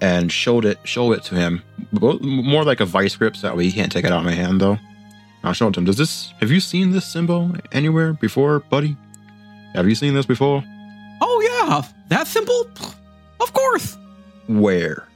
and 0.00 0.30
showed 0.30 0.64
it 0.64 0.78
show 0.84 1.12
it 1.12 1.22
to 1.24 1.34
him. 1.34 1.62
More 1.92 2.64
like 2.64 2.80
a 2.80 2.84
vice 2.84 3.16
grip, 3.16 3.36
so 3.36 3.46
that 3.46 3.56
way 3.56 3.64
he 3.64 3.72
can't 3.72 3.90
take 3.90 4.04
it 4.04 4.12
out 4.12 4.18
of 4.18 4.24
my 4.24 4.32
hand 4.32 4.60
though. 4.60 4.78
I'll 5.44 5.52
show 5.52 5.68
it 5.68 5.74
to 5.74 5.80
him. 5.80 5.86
Does 5.86 5.96
this 5.96 6.32
have 6.40 6.50
you 6.50 6.60
seen 6.60 6.90
this 6.90 7.06
symbol 7.06 7.52
anywhere 7.72 8.12
before, 8.12 8.60
buddy? 8.60 8.96
Have 9.74 9.88
you 9.88 9.94
seen 9.94 10.14
this 10.14 10.26
before? 10.26 10.62
Oh 11.20 11.66
yeah, 11.68 11.82
that 12.08 12.26
simple. 12.26 12.68
Of 13.40 13.52
course. 13.52 13.96
Where? 14.48 15.06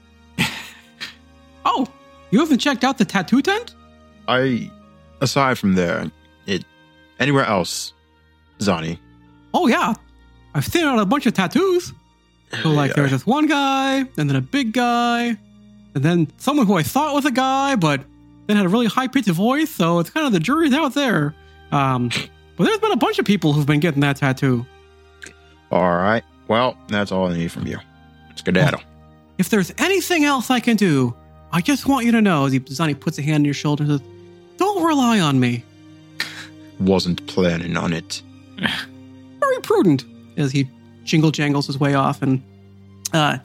Oh, 1.67 1.87
you 2.31 2.39
haven't 2.41 2.59
checked 2.59 2.85
out 2.85 2.97
the 2.97 3.05
tattoo 3.05 3.43
tent? 3.43 3.75
I 4.29 4.71
aside 5.21 5.59
from 5.59 5.75
there, 5.75 6.11
it 6.47 6.65
anywhere 7.19 7.45
else, 7.45 7.93
Zani. 8.61 8.99
Oh 9.53 9.67
yeah, 9.67 9.93
I've 10.55 10.65
seen 10.67 10.85
out 10.85 10.99
a 10.99 11.05
bunch 11.05 11.27
of 11.27 11.35
tattoos. 11.35 11.93
So 12.63 12.71
like, 12.71 12.91
Yeah. 12.91 12.95
there's 12.97 13.11
this 13.11 13.27
one 13.27 13.47
guy, 13.47 13.97
and 13.99 14.31
then 14.31 14.37
a 14.37 14.41
big 14.41 14.73
guy, 14.73 15.37
and 15.95 16.05
then 16.05 16.29
someone 16.39 16.67
who 16.67 16.75
I 16.75 16.83
thought 16.83 17.15
was 17.15 17.25
a 17.25 17.31
guy, 17.33 17.75
but 17.77 18.03
then 18.47 18.57
had 18.57 18.67
a 18.67 18.69
really 18.69 18.87
high 18.87 19.09
pitched 19.09 19.29
voice. 19.29 19.71
So 19.71 19.99
it's 19.99 20.11
kind 20.11 20.27
of 20.27 20.33
the 20.33 20.39
jury's 20.41 20.73
out 20.73 20.95
there. 20.95 21.35
Um, 21.73 22.11
but 22.57 22.65
there's 22.65 22.79
been 22.79 22.93
a 22.93 22.97
bunch 22.97 23.19
of 23.19 23.25
people 23.25 23.53
who've 23.53 23.67
been 23.67 23.81
getting 23.81 24.01
that 24.03 24.17
tattoo. 24.17 24.65
All 25.73 25.97
right. 25.97 26.23
Well, 26.49 26.77
that's 26.89 27.11
all 27.11 27.27
I 27.27 27.37
need 27.37 27.51
from 27.51 27.67
you. 27.67 27.79
Skedaddle. 28.37 28.81
If 29.39 29.49
there's 29.51 29.73
anything 29.79 30.25
else 30.25 30.49
I 30.51 30.61
can 30.61 30.77
do, 30.77 31.15
I 31.53 31.61
just 31.61 31.87
want 31.87 32.07
you 32.07 32.13
to 32.13 32.21
know. 32.21 32.47
As 32.47 32.53
he, 32.53 32.61
Zani 32.61 32.99
puts 32.99 33.19
a 33.19 33.23
hand 33.23 33.43
on 33.43 33.45
your 33.45 33.55
shoulder 33.55 33.85
and 33.85 33.93
says, 33.93 34.09
"Don't 34.57 34.85
rely 34.85 35.21
on 35.21 35.41
me." 35.41 35.65
Wasn't 36.81 37.27
planning 37.27 37.77
on 37.77 37.93
it. 37.93 38.23
very 39.41 39.61
prudent 39.63 40.05
as 40.37 40.53
he 40.53 40.69
jingle 41.05 41.31
jangles 41.31 41.67
his 41.67 41.79
way 41.79 41.95
off. 41.95 42.23
And 42.23 42.43
uh, 43.13 43.39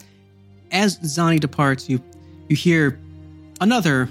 as 0.70 0.98
Zani 1.00 1.40
departs, 1.40 1.88
you 1.88 2.02
you 2.48 2.56
hear 2.56 2.98
another 3.60 4.08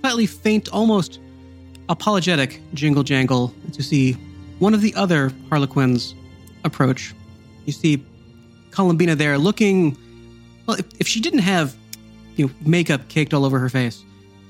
slightly 0.00 0.26
faint, 0.26 0.68
almost 0.70 1.20
apologetic 1.88 2.60
jingle 2.74 3.02
jangle 3.02 3.54
as 3.68 3.76
you 3.78 3.82
see 3.82 4.12
one 4.58 4.74
of 4.74 4.82
the 4.82 4.94
other 4.94 5.32
Harlequins 5.48 6.14
approach. 6.64 7.14
You 7.64 7.72
see 7.72 8.04
Columbina 8.70 9.14
there 9.14 9.38
looking. 9.38 9.96
Well, 10.66 10.78
if, 10.78 10.86
if 11.00 11.08
she 11.08 11.20
didn't 11.20 11.40
have 11.40 11.74
you 12.38 12.46
know 12.46 12.52
makeup 12.64 13.08
caked 13.08 13.34
all 13.34 13.44
over 13.44 13.58
her 13.58 13.68
face, 13.68 14.04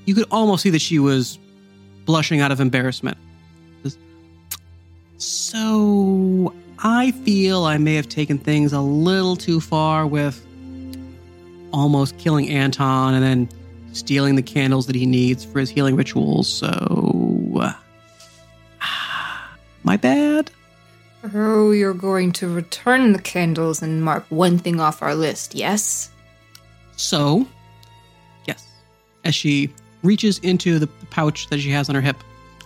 you 0.05 0.15
could 0.15 0.27
almost 0.31 0.63
see 0.63 0.69
that 0.69 0.81
she 0.81 0.99
was 0.99 1.37
blushing 2.05 2.39
out 2.39 2.51
of 2.51 2.59
embarrassment. 2.59 3.17
So 5.17 6.53
I 6.79 7.11
feel 7.11 7.65
I 7.65 7.77
may 7.77 7.95
have 7.95 8.07
taken 8.07 8.37
things 8.37 8.71
a 8.71 8.79
little 8.79 9.35
too 9.35 9.59
far 9.59 10.07
with 10.07 10.45
almost 11.73 12.17
killing 12.17 12.49
Anton 12.49 13.13
and 13.13 13.23
then 13.23 13.49
stealing 13.91 14.35
the 14.35 14.41
candles 14.41 14.87
that 14.87 14.95
he 14.95 15.05
needs 15.05 15.43
for 15.43 15.59
his 15.59 15.69
healing 15.69 15.95
rituals. 15.95 16.47
So, 16.47 17.51
uh, 17.59 17.73
my 19.83 19.97
bad. 19.97 20.51
Oh, 21.33 21.71
you're 21.71 21.93
going 21.93 22.31
to 22.33 22.47
return 22.47 23.11
the 23.11 23.21
candles 23.21 23.81
and 23.81 24.01
mark 24.01 24.25
one 24.29 24.57
thing 24.57 24.79
off 24.79 25.01
our 25.01 25.15
list, 25.15 25.53
yes? 25.53 26.11
So, 26.95 27.45
as 29.23 29.35
she 29.35 29.71
reaches 30.03 30.39
into 30.39 30.79
the 30.79 30.87
pouch 31.09 31.47
that 31.47 31.59
she 31.59 31.69
has 31.69 31.89
on 31.89 31.95
her 31.95 32.01
hip 32.01 32.17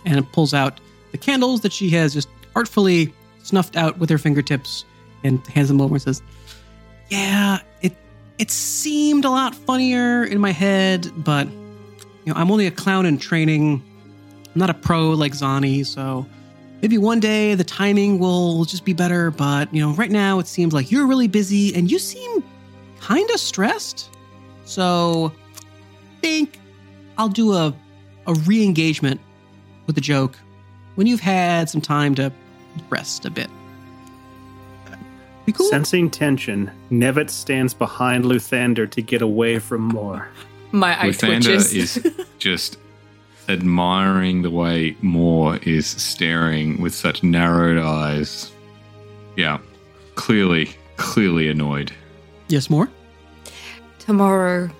and 0.04 0.30
pulls 0.32 0.54
out 0.54 0.80
the 1.12 1.18
candles 1.18 1.60
that 1.62 1.72
she 1.72 1.90
has 1.90 2.12
just 2.12 2.28
artfully 2.54 3.12
snuffed 3.42 3.76
out 3.76 3.98
with 3.98 4.10
her 4.10 4.18
fingertips 4.18 4.84
and 5.22 5.44
hands 5.46 5.68
them 5.68 5.80
over 5.80 5.94
and 5.94 6.02
says, 6.02 6.22
"Yeah, 7.08 7.60
it 7.82 7.96
it 8.38 8.50
seemed 8.50 9.24
a 9.24 9.30
lot 9.30 9.54
funnier 9.54 10.24
in 10.24 10.40
my 10.40 10.50
head, 10.50 11.10
but 11.16 11.48
you 11.48 12.32
know, 12.32 12.34
I'm 12.34 12.50
only 12.50 12.66
a 12.66 12.70
clown 12.70 13.06
in 13.06 13.18
training. 13.18 13.82
I'm 14.54 14.58
not 14.58 14.70
a 14.70 14.74
pro 14.74 15.10
like 15.10 15.32
Zani, 15.32 15.84
so 15.84 16.26
maybe 16.82 16.98
one 16.98 17.20
day 17.20 17.54
the 17.54 17.64
timing 17.64 18.18
will 18.18 18.64
just 18.64 18.84
be 18.84 18.92
better, 18.92 19.30
but 19.30 19.72
you 19.72 19.80
know, 19.80 19.92
right 19.92 20.10
now 20.10 20.38
it 20.38 20.46
seems 20.46 20.72
like 20.72 20.90
you're 20.90 21.06
really 21.06 21.28
busy 21.28 21.74
and 21.74 21.90
you 21.90 21.98
seem 21.98 22.42
kind 23.00 23.28
of 23.30 23.38
stressed. 23.40 24.10
So, 24.64 25.32
think 26.24 26.58
I'll 27.18 27.28
do 27.28 27.52
a 27.52 27.74
a 28.26 28.32
re-engagement 28.32 29.20
with 29.86 29.94
the 29.94 30.00
joke 30.00 30.38
when 30.94 31.06
you've 31.06 31.20
had 31.20 31.68
some 31.68 31.82
time 31.82 32.14
to 32.14 32.32
rest 32.88 33.26
a 33.26 33.30
bit. 33.30 33.50
Be 35.44 35.52
cool. 35.52 35.68
Sensing 35.68 36.10
tension, 36.10 36.70
Nevitz 36.90 37.30
stands 37.30 37.74
behind 37.74 38.24
Luthander 38.24 38.90
to 38.90 39.02
get 39.02 39.20
away 39.20 39.58
from 39.58 39.82
Moore. 39.82 40.26
My 40.72 40.98
eye 40.98 41.08
Luthander 41.10 41.42
twitches. 41.44 41.98
is 41.98 42.26
just 42.38 42.78
admiring 43.50 44.40
the 44.40 44.50
way 44.50 44.96
Moore 45.02 45.58
is 45.58 45.86
staring 45.86 46.80
with 46.80 46.94
such 46.94 47.22
narrowed 47.22 47.76
eyes. 47.76 48.50
Yeah, 49.36 49.58
clearly, 50.14 50.70
clearly 50.96 51.48
annoyed. 51.50 51.92
yes, 52.48 52.70
more. 52.70 52.88
Tomorrow, 53.98 54.70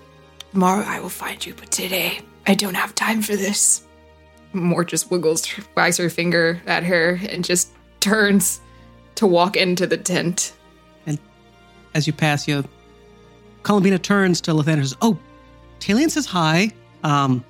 tomorrow 0.55 0.85
I 0.87 1.01
will 1.01 1.09
find 1.09 1.45
you, 1.45 1.53
but 1.53 1.73
today 1.73 2.21
I 2.47 2.55
don't 2.55 2.75
have 2.75 2.95
time 2.95 3.23
for 3.23 3.35
this. 3.35 3.85
Mort 4.53 4.87
just 4.87 5.11
wiggles, 5.11 5.45
wags 5.75 5.97
her 5.97 6.09
finger 6.09 6.63
at 6.67 6.85
her, 6.85 7.19
and 7.29 7.45
just 7.45 7.73
turns 7.99 8.61
to 9.17 9.27
walk 9.27 9.57
into 9.57 9.85
the 9.85 9.97
tent. 9.97 10.55
And 11.07 11.19
as 11.95 12.07
you 12.07 12.13
pass, 12.13 12.47
you, 12.47 12.65
Columbina 13.65 13.99
turns 13.99 14.41
to 14.43 14.53
Luthander 14.53 14.75
and 14.75 14.89
says, 14.89 14.97
"Oh, 15.03 15.19
Taylene 15.81 16.09
says 16.09 16.25
hi. 16.25 16.71
Um, 17.03 17.45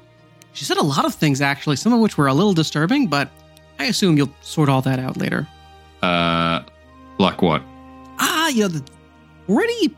she 0.55 0.65
said 0.65 0.79
a 0.79 0.83
lot 0.83 1.05
of 1.05 1.15
things 1.15 1.43
actually, 1.43 1.77
some 1.77 1.93
of 1.93 2.01
which 2.01 2.17
were 2.17 2.29
a 2.29 2.35
little 2.35 2.55
disturbing, 2.55 3.07
but 3.09 3.29
I 3.79 3.85
assume 3.85 4.17
you'll 4.17 4.35
sort 4.41 4.71
all 4.71 4.81
that 4.81 4.99
out 4.99 5.19
later. 5.19 5.47
Uh, 6.01 6.63
like 7.19 7.43
what? 7.43 7.63
Ah, 8.19 8.49
you 8.49 8.63
know, 8.63 8.69
the, 8.69 8.85
were 9.47 9.63
any 9.63 9.95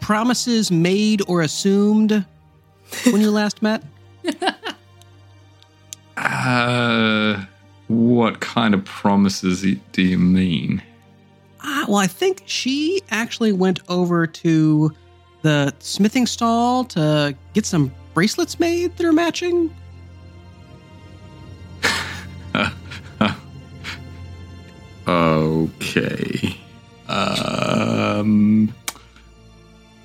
promises 0.00 0.72
made 0.72 1.22
or 1.28 1.42
assumed 1.42 2.26
when 3.10 3.20
you 3.20 3.30
last 3.30 3.62
met? 3.62 3.82
Uh, 6.14 7.42
what 7.88 8.40
kind 8.40 8.74
of 8.74 8.84
promises 8.84 9.64
do 9.92 10.02
you 10.02 10.18
mean? 10.18 10.82
Ah, 11.62 11.86
well, 11.88 11.96
I 11.96 12.06
think 12.06 12.42
she 12.44 13.02
actually 13.10 13.52
went 13.52 13.80
over 13.88 14.26
to 14.26 14.92
the 15.40 15.74
smithing 15.78 16.26
stall 16.26 16.84
to 16.84 17.34
get 17.54 17.64
some 17.66 17.92
bracelets 18.14 18.60
made 18.60 18.96
that 18.98 19.06
are 19.06 19.12
matching. 19.12 19.74
Okay. 25.08 26.56
Um, 27.08 28.72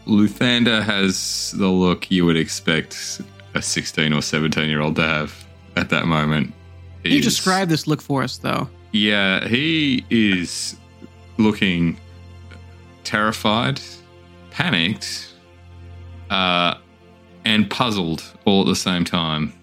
Luthander 0.07 0.81
has 0.81 1.53
the 1.57 1.67
look 1.67 2.09
you 2.09 2.25
would 2.25 2.37
expect 2.37 3.21
a 3.53 3.61
16 3.61 4.13
or 4.13 4.21
17 4.21 4.69
year 4.69 4.81
old 4.81 4.95
to 4.95 5.03
have 5.03 5.45
at 5.75 5.89
that 5.89 6.05
moment. 6.07 6.53
You 7.03 7.21
describe 7.21 7.69
this 7.69 7.87
look 7.87 8.01
for 8.01 8.23
us, 8.23 8.37
though? 8.37 8.69
Yeah, 8.91 9.47
he 9.47 10.05
is 10.09 10.75
looking 11.37 11.99
terrified, 13.03 13.79
panicked, 14.51 15.33
uh, 16.29 16.75
and 17.45 17.69
puzzled 17.69 18.23
all 18.45 18.61
at 18.61 18.67
the 18.67 18.75
same 18.75 19.05
time. 19.05 19.53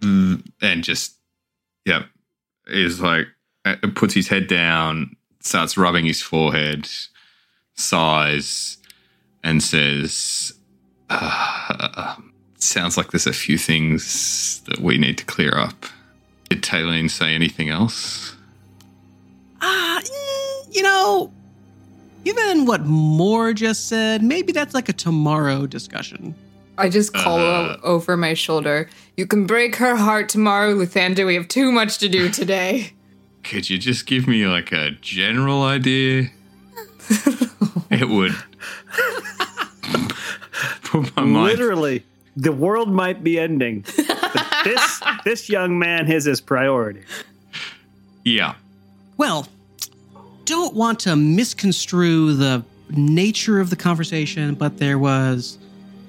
Mm, 0.00 0.44
And 0.60 0.84
just, 0.84 1.14
yeah, 1.84 2.04
is 2.66 3.00
like, 3.00 3.26
uh, 3.64 3.76
puts 3.94 4.14
his 4.14 4.28
head 4.28 4.46
down, 4.46 5.16
starts 5.40 5.76
rubbing 5.76 6.04
his 6.04 6.20
forehead, 6.22 6.88
sighs, 7.74 8.78
and 9.44 9.62
says, 9.62 10.52
uh, 11.10 12.16
Sounds 12.58 12.96
like 12.96 13.10
there's 13.10 13.26
a 13.26 13.32
few 13.32 13.58
things 13.58 14.62
that 14.66 14.78
we 14.80 14.96
need 14.98 15.18
to 15.18 15.24
clear 15.24 15.52
up. 15.56 15.84
Did 16.48 16.62
Taylene 16.62 17.10
say 17.10 17.34
anything 17.34 17.68
else? 17.70 18.36
Ah, 19.60 20.00
mm, 20.00 20.74
you 20.76 20.82
know, 20.82 21.32
given 22.24 22.66
what 22.66 22.82
Moore 22.86 23.52
just 23.52 23.88
said, 23.88 24.22
maybe 24.22 24.52
that's 24.52 24.74
like 24.74 24.88
a 24.88 24.92
tomorrow 24.92 25.66
discussion. 25.66 26.34
I 26.78 26.88
just 26.88 27.12
call 27.12 27.38
Uh. 27.40 27.76
over 27.82 28.16
my 28.16 28.34
shoulder. 28.34 28.88
You 29.16 29.26
can 29.26 29.44
break 29.46 29.76
her 29.76 29.96
heart 29.96 30.28
tomorrow, 30.28 30.72
Luthander. 30.74 31.26
We 31.26 31.34
have 31.34 31.48
too 31.48 31.70
much 31.72 31.98
to 31.98 32.08
do 32.08 32.28
today. 32.30 32.92
Could 33.42 33.68
you 33.68 33.76
just 33.76 34.06
give 34.06 34.28
me 34.28 34.46
like 34.46 34.70
a 34.72 34.92
general 35.00 35.64
idea? 35.64 36.30
it 37.90 38.08
would 38.08 38.34
put 40.92 41.16
my 41.16 41.24
mind. 41.24 41.46
Literally, 41.46 42.04
the 42.36 42.52
world 42.52 42.90
might 42.90 43.22
be 43.24 43.38
ending. 43.38 43.84
But 43.96 44.54
this 44.64 45.02
this 45.24 45.48
young 45.48 45.78
man 45.78 46.06
has 46.06 46.24
his 46.24 46.40
priority. 46.40 47.02
Yeah. 48.24 48.54
Well, 49.16 49.48
don't 50.44 50.74
want 50.74 51.00
to 51.00 51.16
misconstrue 51.16 52.34
the 52.34 52.64
nature 52.90 53.60
of 53.60 53.70
the 53.70 53.76
conversation, 53.76 54.54
but 54.54 54.78
there 54.78 54.98
was 54.98 55.58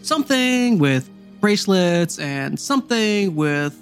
something 0.02 0.80
with 0.80 1.10
bracelets 1.40 2.20
and 2.20 2.60
something 2.60 3.36
with 3.36 3.78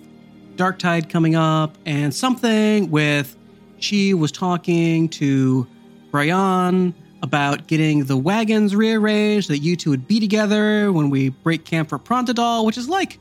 Dark 0.56 0.80
Tide 0.80 1.10
coming 1.10 1.36
up 1.36 1.78
and 1.86 2.14
something 2.14 2.92
with 2.92 3.36
she 3.80 4.14
was 4.14 4.32
talking 4.32 5.10
to 5.10 5.68
Brian 6.12 6.94
about 7.24 7.68
getting 7.68 8.06
the 8.06 8.18
wagons 8.18 8.76
rearranged 8.76 9.48
so 9.48 9.54
that 9.54 9.60
you 9.60 9.76
two 9.76 9.92
would 9.92 10.08
be 10.08 10.20
together 10.20 10.92
when 10.92 11.10
we 11.10 11.30
break 11.30 11.66
camp 11.66 11.90
for 11.90 12.00
Prontadol, 12.00 12.66
which 12.66 12.78
is 12.78 12.90
like 12.90 13.20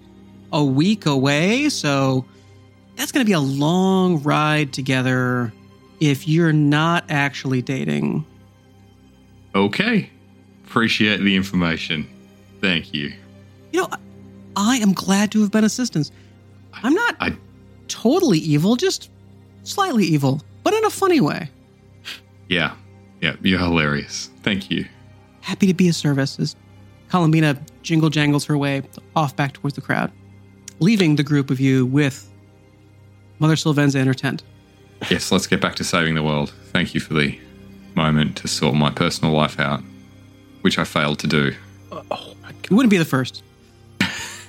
a 0.53 0.65
week 0.65 1.07
away. 1.07 1.69
So 1.69 2.25
that's 2.97 3.13
going 3.13 3.25
to 3.25 3.29
be 3.29 3.35
a 3.35 3.41
long 3.41 4.23
ride 4.23 4.73
together 4.73 5.53
if 6.01 6.27
you're 6.27 6.53
not 6.53 7.05
actually 7.09 7.63
dating. 7.63 8.25
Okay. 9.55 10.11
Appreciate 10.65 11.19
the 11.19 11.37
information. 11.37 12.09
Thank 12.61 12.95
you. 12.95 13.13
You 13.73 13.83
know, 13.83 13.89
I 14.57 14.77
am 14.77 14.93
glad 14.93 15.33
to 15.33 15.41
have 15.43 15.51
been 15.51 15.65
assistance. 15.65 16.11
I'm 16.73 16.95
not 16.95 17.17
I- 17.21 17.37
totally 17.89 18.39
evil, 18.39 18.77
just 18.77 19.11
slightly 19.65 20.05
evil, 20.05 20.41
but 20.63 20.73
in 20.75 20.85
a 20.85 20.91
funny 20.91 21.21
way. 21.21 21.51
Yeah. 22.49 22.75
Yeah. 23.21 23.37
You're 23.43 23.59
hilarious. 23.59 24.31
Thank 24.43 24.71
you. 24.71 24.87
Happy 25.43 25.66
to 25.66 25.75
be 25.75 25.89
of 25.89 25.95
service 25.95 26.39
as 26.39 26.57
Columbina 27.11 27.61
jingle 27.83 28.11
jangles 28.11 28.45
her 28.47 28.57
way 28.57 28.83
off 29.16 29.35
back 29.37 29.53
towards 29.55 29.75
the 29.75 29.81
crowd, 29.81 30.12
leaving 30.79 31.16
the 31.16 31.23
group 31.23 31.51
of 31.51 31.59
you 31.61 31.87
with 31.87 32.31
Mother 33.39 33.55
Sylvenza 33.55 33.97
in 33.97 34.07
her 34.07 34.14
tent. 34.14 34.43
Yes, 35.11 35.33
let's 35.33 35.47
get 35.47 35.61
back 35.61 35.77
to 35.77 35.85
saving 35.85 36.14
the 36.14 36.23
world. 36.23 36.53
Thank 36.73 36.95
you 36.95 37.01
for 37.01 37.14
the 37.14 37.39
moment 37.95 38.37
to 38.37 38.49
sort 38.49 38.75
my 38.75 38.91
personal 38.91 39.33
life 39.35 39.59
out, 39.59 39.83
which 40.61 40.79
I 40.79 40.85
failed 40.85 41.18
to 41.21 41.27
do. 41.27 41.55
It 41.91 42.71
wouldn't 42.71 42.91
be 42.91 42.99
the 42.99 43.05
first. 43.05 43.43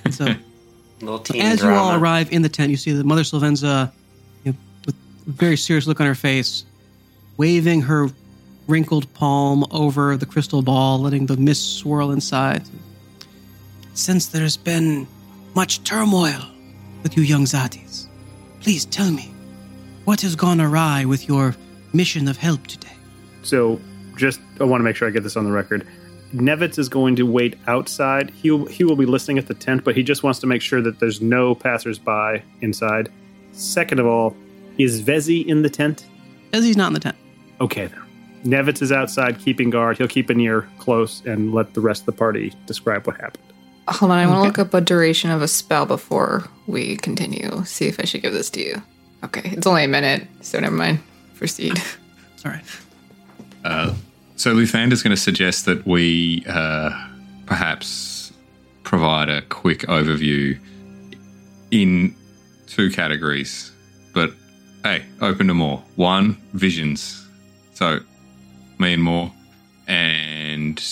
And 0.04 0.14
so, 0.14 0.26
Little 1.00 1.18
teen 1.18 1.42
as 1.42 1.62
you 1.62 1.70
all 1.70 1.94
arrive 1.94 2.32
in 2.32 2.42
the 2.42 2.48
tent, 2.48 2.70
you 2.70 2.76
see 2.76 2.92
that 2.92 3.04
Mother 3.04 3.22
Sylvenza, 3.22 3.64
uh, 3.64 3.90
you 4.44 4.52
know, 4.52 4.58
with 4.86 4.94
a 4.94 5.30
very 5.30 5.56
serious 5.56 5.86
look 5.86 6.00
on 6.00 6.06
her 6.06 6.14
face, 6.14 6.64
waving 7.36 7.82
her 7.82 8.08
wrinkled 8.66 9.12
palm 9.14 9.64
over 9.70 10.16
the 10.16 10.26
crystal 10.26 10.62
ball, 10.62 10.98
letting 10.98 11.26
the 11.26 11.36
mist 11.36 11.78
swirl 11.78 12.10
inside. 12.10 12.62
Since 13.94 14.26
there's 14.28 14.56
been 14.56 15.06
much 15.54 15.84
turmoil 15.84 16.40
with 17.02 17.16
you 17.16 17.22
young 17.22 17.44
Zatis, 17.44 18.06
please 18.60 18.84
tell 18.86 19.10
me, 19.10 19.32
what 20.04 20.20
has 20.22 20.34
gone 20.34 20.60
awry 20.60 21.04
with 21.04 21.28
your 21.28 21.54
mission 21.92 22.28
of 22.28 22.36
help 22.36 22.66
today? 22.66 22.96
So, 23.42 23.80
just 24.16 24.40
I 24.60 24.64
want 24.64 24.80
to 24.80 24.84
make 24.84 24.96
sure 24.96 25.08
I 25.08 25.10
get 25.10 25.22
this 25.22 25.36
on 25.36 25.44
the 25.44 25.52
record. 25.52 25.86
Nevitz 26.34 26.78
is 26.78 26.88
going 26.88 27.16
to 27.16 27.24
wait 27.24 27.58
outside. 27.66 28.30
He'll 28.30 28.66
he 28.66 28.84
will 28.84 28.96
be 28.96 29.06
listening 29.06 29.38
at 29.38 29.46
the 29.46 29.54
tent, 29.54 29.84
but 29.84 29.94
he 29.94 30.02
just 30.02 30.22
wants 30.22 30.38
to 30.40 30.46
make 30.46 30.62
sure 30.62 30.80
that 30.80 30.98
there's 30.98 31.20
no 31.20 31.54
passersby 31.54 32.42
inside. 32.60 33.10
Second 33.52 34.00
of 34.00 34.06
all, 34.06 34.34
is 34.78 35.02
Vezi 35.02 35.44
in 35.46 35.62
the 35.62 35.70
tent? 35.70 36.06
He's 36.52 36.76
not 36.76 36.88
in 36.88 36.94
the 36.94 37.00
tent. 37.00 37.16
Okay 37.60 37.86
then. 37.86 38.02
Nevitz 38.44 38.82
is 38.82 38.90
outside 38.92 39.38
keeping 39.38 39.70
guard. 39.70 39.98
He'll 39.98 40.08
keep 40.08 40.28
an 40.30 40.40
ear 40.40 40.68
close 40.78 41.22
and 41.24 41.52
let 41.54 41.74
the 41.74 41.80
rest 41.80 42.02
of 42.02 42.06
the 42.06 42.12
party 42.12 42.52
describe 42.66 43.06
what 43.06 43.16
happened. 43.20 43.44
Hold 43.88 44.12
on, 44.12 44.18
I 44.18 44.26
want 44.26 44.36
to 44.36 44.40
Okay. 44.40 44.46
look 44.48 44.58
up 44.58 44.74
a 44.74 44.80
duration 44.80 45.30
of 45.30 45.42
a 45.42 45.48
spell 45.48 45.86
before 45.86 46.44
we 46.66 46.96
continue. 46.96 47.62
See 47.64 47.86
if 47.86 47.98
I 48.00 48.04
should 48.04 48.22
give 48.22 48.32
this 48.32 48.50
to 48.50 48.60
you. 48.60 48.82
Okay, 49.24 49.50
it's 49.52 49.66
only 49.66 49.84
a 49.84 49.88
minute, 49.88 50.26
so 50.40 50.58
never 50.60 50.74
mind. 50.74 51.00
Proceed. 51.36 51.80
It's 52.34 52.44
all 52.44 52.52
right. 52.52 53.94
So 54.36 54.52
Luthander's 54.54 55.02
going 55.04 55.14
to 55.14 55.20
suggest 55.22 55.66
that 55.66 55.86
we 55.86 56.44
uh, 56.48 56.90
perhaps 57.46 58.32
provide 58.82 59.28
a 59.28 59.42
quick 59.42 59.80
overview 59.82 60.58
in 61.70 62.12
two 62.66 62.90
categories, 62.90 63.70
but 64.12 64.32
hey, 64.82 65.04
open 65.20 65.46
to 65.46 65.54
more. 65.54 65.78
One, 65.94 66.36
visions. 66.54 67.24
So 67.74 68.00
me 68.78 68.94
and 68.94 69.02
Moore, 69.02 69.32
and 69.86 70.82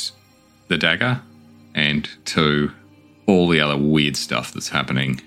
the 0.68 0.76
dagger, 0.78 1.20
and 1.74 2.08
to 2.26 2.70
all 3.26 3.48
the 3.48 3.60
other 3.60 3.76
weird 3.76 4.16
stuff 4.16 4.52
that's 4.52 4.68
happening 4.68 5.20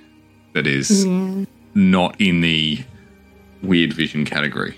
that 0.54 0.68
is 0.68 1.06
not 1.74 2.20
in 2.20 2.42
the 2.42 2.80
weird 3.62 3.94
vision 3.94 4.26
category. 4.26 4.76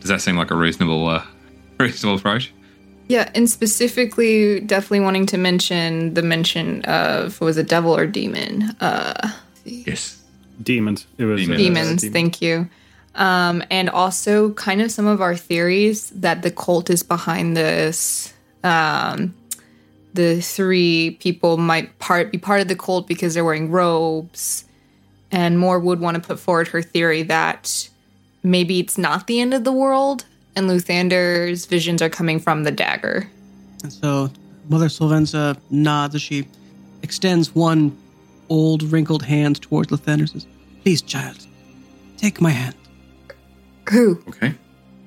Does 0.00 0.08
that 0.08 0.20
seem 0.20 0.36
like 0.36 0.50
a 0.50 0.56
reasonable, 0.56 1.06
uh, 1.08 1.24
reasonable 1.78 2.18
approach? 2.18 2.52
Yeah, 3.08 3.30
and 3.34 3.48
specifically, 3.50 4.60
definitely 4.60 5.00
wanting 5.00 5.26
to 5.26 5.36
mention 5.38 6.14
the 6.14 6.22
mention 6.22 6.82
of 6.86 7.38
was 7.40 7.58
it 7.58 7.68
devil 7.68 7.94
or 7.96 8.06
demon? 8.06 8.62
Uh, 8.80 9.30
Yes. 9.64 10.20
Demons. 10.62 11.06
It 11.18 11.24
was 11.24 11.42
uh, 11.42 11.54
Demons. 11.56 12.02
demons. 12.02 12.08
Thank 12.12 12.42
you. 12.42 12.68
Um, 13.14 13.62
and 13.70 13.88
also, 13.88 14.52
kind 14.54 14.82
of 14.82 14.90
some 14.90 15.06
of 15.06 15.20
our 15.20 15.36
theories 15.36 16.10
that 16.10 16.42
the 16.42 16.50
cult 16.50 16.90
is 16.90 17.02
behind 17.02 17.56
this. 17.56 18.34
Um, 18.64 19.34
the 20.14 20.40
three 20.40 21.12
people 21.20 21.56
might 21.56 21.98
part 21.98 22.32
be 22.32 22.38
part 22.38 22.60
of 22.60 22.68
the 22.68 22.76
cult 22.76 23.06
because 23.06 23.34
they're 23.34 23.44
wearing 23.44 23.70
robes, 23.70 24.64
and 25.30 25.58
Moore 25.58 25.78
would 25.78 26.00
want 26.00 26.16
to 26.16 26.20
put 26.20 26.40
forward 26.40 26.68
her 26.68 26.82
theory 26.82 27.22
that 27.24 27.88
maybe 28.42 28.80
it's 28.80 28.98
not 28.98 29.26
the 29.26 29.40
end 29.40 29.54
of 29.54 29.64
the 29.64 29.72
world, 29.72 30.24
and 30.56 30.68
Luthander's 30.68 31.66
visions 31.66 32.02
are 32.02 32.08
coming 32.10 32.38
from 32.40 32.64
the 32.64 32.70
dagger. 32.70 33.28
And 33.82 33.92
so 33.92 34.30
Mother 34.68 34.86
Sylvenza 34.86 35.58
nods 35.70 36.14
as 36.14 36.22
she 36.22 36.46
extends 37.02 37.54
one 37.54 37.96
old, 38.48 38.82
wrinkled 38.84 39.22
hand 39.22 39.60
towards 39.62 39.90
Luthander. 39.90 40.20
and 40.20 40.30
says, 40.30 40.46
Please, 40.82 41.02
child, 41.02 41.46
take 42.16 42.40
my 42.40 42.50
hand. 42.50 42.74
Who? 43.90 44.22
Okay. 44.28 44.54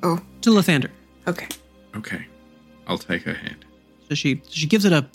Oh, 0.03 0.19
To 0.41 0.49
Luthander. 0.51 0.89
okay. 1.27 1.47
Okay. 1.95 2.25
I'll 2.87 2.97
take 2.97 3.23
her 3.23 3.33
hand. 3.33 3.65
So 4.07 4.15
she 4.15 4.41
she 4.49 4.67
gives 4.67 4.85
it 4.85 4.93
a, 4.93 5.05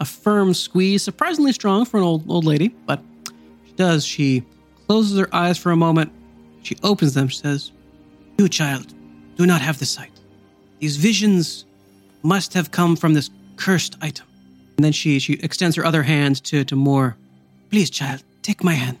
a 0.00 0.04
firm 0.04 0.54
squeeze, 0.54 1.02
surprisingly 1.02 1.52
strong 1.52 1.84
for 1.84 1.98
an 1.98 2.02
old 2.02 2.28
old 2.30 2.44
lady, 2.44 2.68
but 2.86 3.02
she 3.66 3.72
does. 3.74 4.04
She 4.04 4.44
closes 4.88 5.18
her 5.18 5.28
eyes 5.34 5.58
for 5.58 5.70
a 5.70 5.76
moment. 5.76 6.10
She 6.62 6.76
opens 6.82 7.14
them. 7.14 7.28
She 7.28 7.38
says, 7.38 7.72
You, 8.38 8.48
child, 8.48 8.92
do 9.36 9.46
not 9.46 9.60
have 9.60 9.78
the 9.78 9.86
sight. 9.86 10.10
These 10.80 10.96
visions 10.96 11.66
must 12.22 12.54
have 12.54 12.70
come 12.70 12.96
from 12.96 13.14
this 13.14 13.30
cursed 13.56 13.96
item. 14.00 14.26
And 14.76 14.84
then 14.84 14.92
she 14.92 15.18
she 15.18 15.34
extends 15.34 15.76
her 15.76 15.84
other 15.84 16.02
hand 16.02 16.42
to, 16.44 16.64
to 16.64 16.74
Moore. 16.76 17.16
Please, 17.70 17.90
child, 17.90 18.24
take 18.42 18.64
my 18.64 18.74
hand. 18.74 18.98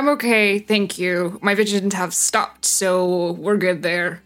I'm 0.00 0.08
okay, 0.08 0.58
thank 0.58 0.98
you. 0.98 1.38
My 1.42 1.54
visions 1.54 1.92
have 1.92 2.14
stopped, 2.14 2.64
so 2.64 3.32
we're 3.32 3.58
good 3.58 3.82
there. 3.82 4.22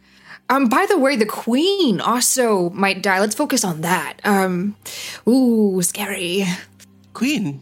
Um, 0.49 0.68
by 0.68 0.87
the 0.89 0.97
way, 0.97 1.16
the 1.16 1.27
queen 1.27 2.01
also 2.01 2.70
might 2.70 3.03
die. 3.03 3.18
Let's 3.18 3.35
focus 3.35 3.64
on 3.64 3.81
that. 3.81 4.20
Um, 4.22 4.77
ooh, 5.27 5.83
scary. 5.83 6.45
Queen, 7.12 7.61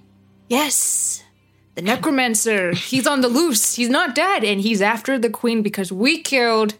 Yes, 0.50 1.24
the 1.74 1.80
necromancer. 1.80 2.74
He's 2.74 3.06
on 3.06 3.22
the 3.22 3.28
loose. 3.28 3.76
He's 3.76 3.88
not 3.88 4.14
dead, 4.14 4.44
and 4.44 4.60
he's 4.60 4.82
after 4.82 5.18
the 5.18 5.30
queen 5.30 5.62
because 5.62 5.90
we 5.90 6.20
killed 6.20 6.74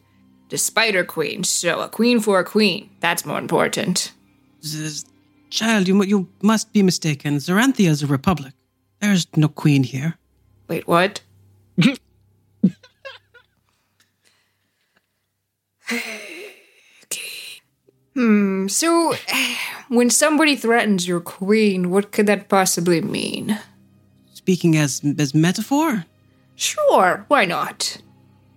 the 0.50 0.58
spider 0.58 1.02
queen. 1.02 1.44
So 1.44 1.80
a 1.80 1.88
queen 1.88 2.20
for 2.20 2.40
a 2.40 2.44
queen. 2.44 2.90
That's 3.00 3.24
more 3.24 3.38
important. 3.38 4.12
z- 4.62 5.06
child, 5.48 5.88
you, 5.88 6.04
you 6.04 6.28
must 6.42 6.74
be 6.74 6.82
mistaken. 6.82 7.36
Zaranthia 7.36 7.88
is 7.88 8.02
a 8.02 8.06
republic. 8.06 8.52
There's 9.00 9.26
no 9.34 9.48
queen 9.48 9.82
here. 9.82 10.18
Wait, 10.68 10.86
what? 10.86 11.20
Hmm. 18.14 18.68
So, 18.68 19.14
when 19.88 20.10
somebody 20.10 20.54
threatens 20.56 21.08
your 21.08 21.20
queen, 21.20 21.90
what 21.90 22.12
could 22.12 22.26
that 22.26 22.48
possibly 22.48 23.00
mean? 23.00 23.58
Speaking 24.34 24.76
as 24.76 25.00
as 25.18 25.34
metaphor, 25.34 26.04
Sure, 26.54 27.24
why 27.28 27.44
not? 27.46 27.98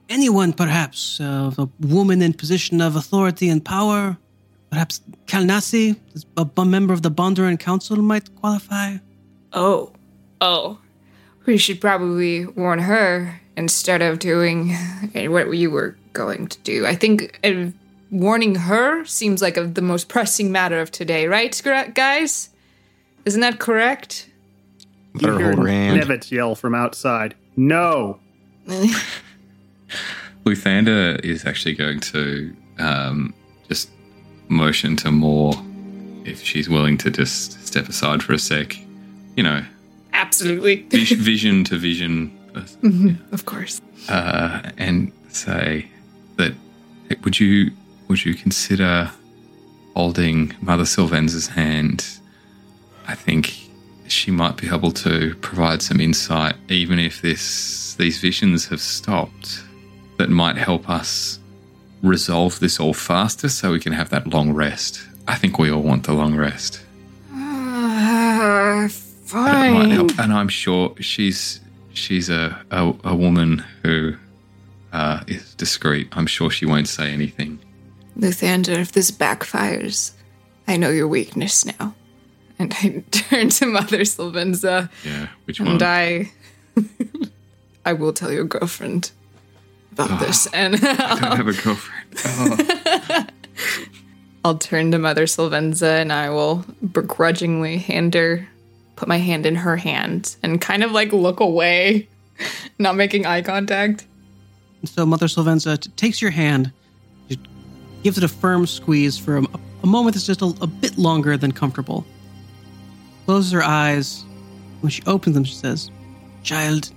anyone 0.08 0.54
perhaps 0.54 1.20
uh, 1.20 1.52
a 1.58 1.68
woman 1.80 2.22
in 2.22 2.32
position 2.34 2.80
of 2.80 2.96
authority 2.96 3.50
and 3.50 3.64
power, 3.66 4.18
perhaps 4.70 5.02
Kalnasi, 5.26 5.96
a, 6.38 6.48
a 6.58 6.66
member 6.66 6.94
of 6.94 7.02
the 7.02 7.10
Bondurant 7.10 7.60
Council, 7.60 7.98
might 7.98 8.34
qualify. 8.36 8.98
Oh, 9.54 9.94
oh. 10.42 10.78
We 11.46 11.58
should 11.58 11.80
probably 11.80 12.46
warn 12.46 12.80
her 12.80 13.42
instead 13.58 14.02
of 14.02 14.20
doing 14.20 14.74
what 15.14 15.52
you 15.52 15.72
were 15.72 15.96
going 16.14 16.48
to 16.48 16.58
do. 16.60 16.86
I 16.86 16.96
think 16.96 17.40
uh, 17.44 17.72
warning 18.12 18.56
her 18.56 19.06
seems 19.06 19.42
like 19.42 19.58
a, 19.58 19.66
the 19.66 19.82
most 19.82 20.08
pressing 20.08 20.52
matter 20.52 20.80
of 20.80 20.92
today, 20.92 21.28
right, 21.28 21.62
guys? 21.94 22.50
Isn't 23.26 23.42
that 23.42 23.60
correct? 23.60 24.30
Let 25.16 25.24
her 25.26 25.40
You 25.40 25.46
hold 25.46 25.60
her 25.60 25.68
hear 25.68 25.94
hand. 25.94 26.02
Nevitz 26.02 26.32
yell 26.32 26.56
from 26.56 26.76
outside. 26.76 27.36
No. 27.56 28.20
Luthander 30.46 31.20
is 31.24 31.46
actually 31.46 31.74
going 31.74 32.00
to 32.02 32.56
um, 32.80 33.34
just 33.68 33.90
motion 34.48 34.96
to 34.98 35.12
Moore 35.12 35.54
if 36.26 36.42
she's 36.42 36.70
willing 36.70 36.98
to 37.00 37.10
just 37.10 37.66
step 37.66 37.88
aside 37.88 38.22
for 38.22 38.34
a 38.34 38.40
sec. 38.40 38.76
You 39.36 39.44
know, 39.44 39.66
Absolutely. 40.16 40.76
vision 40.90 41.64
to 41.66 41.78
vision, 41.78 42.32
Of 43.32 43.46
course. 43.46 43.82
uh, 44.10 44.72
and 44.78 45.12
say 45.30 45.88
that 46.38 46.54
would 47.24 47.40
you 47.40 47.72
would 48.08 48.24
you 48.26 48.34
consider 48.34 49.12
holding 49.94 50.54
Mother 50.62 50.84
Sylvenza's 50.86 51.48
hand? 51.48 52.06
I 53.08 53.16
think 53.16 53.54
she 54.08 54.32
might 54.32 54.58
be 54.58 54.68
able 54.68 54.92
to 54.92 55.36
provide 55.42 55.82
some 55.82 56.00
insight, 56.00 56.56
even 56.70 57.00
if 57.00 57.22
this 57.22 57.96
these 57.96 58.20
visions 58.20 58.68
have 58.68 58.82
stopped, 58.82 59.64
that 60.18 60.30
might 60.30 60.58
help 60.58 60.90
us 60.90 61.40
resolve 62.04 62.60
this 62.60 62.80
all 62.80 62.94
faster, 62.94 63.50
so 63.50 63.72
we 63.72 63.80
can 63.80 63.94
have 63.94 64.10
that 64.10 64.28
long 64.28 64.54
rest. 64.54 65.02
I 65.28 65.36
think 65.36 65.58
we 65.58 65.72
all 65.72 65.82
want 65.82 66.04
the 66.04 66.14
long 66.14 66.36
rest. 66.36 66.82
It 69.70 69.74
might 69.74 69.90
help. 69.92 70.18
And 70.20 70.32
I'm 70.34 70.48
sure 70.50 70.96
she's 71.00 71.60
she's 71.94 72.30
a 72.30 72.60
a, 72.72 72.94
a 73.04 73.16
woman 73.16 73.64
who 73.84 74.16
uh, 74.94 75.24
is 75.28 75.54
discreet. 75.56 76.08
I'm 76.14 76.28
sure 76.28 76.50
she 76.50 76.66
won't 76.66 76.88
say 76.88 77.12
anything. 77.12 77.60
Luthander, 78.18 78.80
if 78.80 78.92
this 78.94 79.12
backfires, 79.12 80.14
I 80.68 80.78
know 80.78 80.90
your 80.90 81.08
weakness 81.08 81.66
now. 81.66 81.94
And 82.58 82.74
I 82.82 83.04
turn 83.12 83.50
to 83.50 83.66
Mother 83.66 84.00
Sylvenza, 84.02 84.90
Yeah, 85.04 85.28
which 85.44 85.60
one? 85.60 85.72
and 85.72 85.84
I, 85.84 86.32
I 87.86 87.92
will 87.94 88.14
tell 88.14 88.32
your 88.32 88.46
girlfriend 88.46 89.12
about 89.92 90.20
this, 90.22 90.48
and 90.54 90.76
I 90.76 91.20
don't 91.20 91.38
have 91.38 91.48
a 91.48 91.54
girlfriend. 91.54 93.32
I'll 94.46 94.58
turn 94.58 94.92
to 94.92 95.00
Mother 95.00 95.26
Sylvenza, 95.26 96.02
and 96.02 96.14
I 96.14 96.30
will 96.30 96.64
begrudgingly 96.94 97.78
hand 97.80 98.14
her, 98.14 98.48
put 98.96 99.08
my 99.08 99.18
hand 99.18 99.46
in 99.46 99.56
her 99.56 99.78
hand, 99.78 100.36
and 100.44 100.60
kind 100.62 100.84
of 100.84 100.92
like 100.92 101.12
look 101.12 101.40
away, 101.40 102.08
not 102.80 102.96
making 102.96 103.26
eye 103.26 103.42
contact. 103.42 104.06
So 104.86 105.06
Mother 105.06 105.28
Sylvenza 105.28 105.80
t- 105.80 105.90
takes 105.92 106.22
your 106.22 106.32
hand, 106.32 106.72
she 107.30 107.40
gives 108.04 108.18
it 108.18 108.24
a 108.24 108.28
firm 108.28 108.68
squeeze 108.68 109.18
for 109.18 109.38
a, 109.38 109.44
a 109.84 109.88
moment 109.88 110.16
that's 110.16 110.26
just 110.28 110.42
a, 110.42 110.54
a 110.62 110.68
bit 110.68 110.98
longer 110.98 111.38
than 111.38 111.52
comfortable. 111.52 112.06
Closes 113.26 113.52
her 113.52 113.64
eyes. 113.64 114.24
When 114.82 114.92
she 114.92 115.02
opens 115.08 115.34
them, 115.34 115.44
she 115.44 115.56
says, 115.56 115.90
Child, 116.44 116.92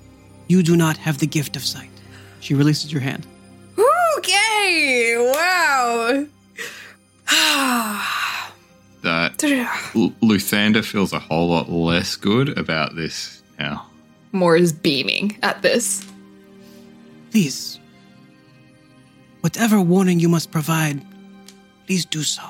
you 0.48 0.62
do 0.62 0.76
not 0.76 0.98
have 0.98 1.18
the 1.18 1.26
gift 1.26 1.56
of 1.56 1.64
sight. 1.64 1.90
She 2.40 2.54
releases 2.54 2.92
your 2.92 3.00
hand. 3.00 3.26
Okay, 4.18 5.14
wow. 5.16 6.26
Ah. 7.30 8.27
That 9.02 9.42
L- 9.94 10.12
Luthander 10.22 10.84
feels 10.84 11.12
a 11.12 11.18
whole 11.18 11.48
lot 11.48 11.70
less 11.70 12.16
good 12.16 12.56
about 12.58 12.96
this 12.96 13.42
now. 13.58 13.86
Moore 14.32 14.56
is 14.56 14.72
beaming 14.72 15.38
at 15.42 15.62
this. 15.62 16.04
Please, 17.30 17.78
whatever 19.40 19.80
warning 19.80 20.18
you 20.18 20.28
must 20.28 20.50
provide, 20.50 21.00
please 21.86 22.04
do 22.04 22.22
so. 22.22 22.42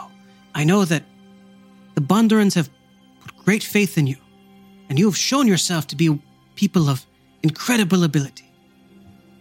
I 0.54 0.64
know 0.64 0.84
that 0.84 1.04
the 1.94 2.00
Bondurans 2.00 2.54
have 2.54 2.70
put 3.20 3.36
great 3.44 3.62
faith 3.62 3.98
in 3.98 4.06
you, 4.06 4.16
and 4.88 4.98
you 4.98 5.06
have 5.06 5.16
shown 5.16 5.46
yourself 5.46 5.86
to 5.88 5.96
be 5.96 6.18
people 6.54 6.88
of 6.88 7.04
incredible 7.42 8.04
ability. 8.04 8.50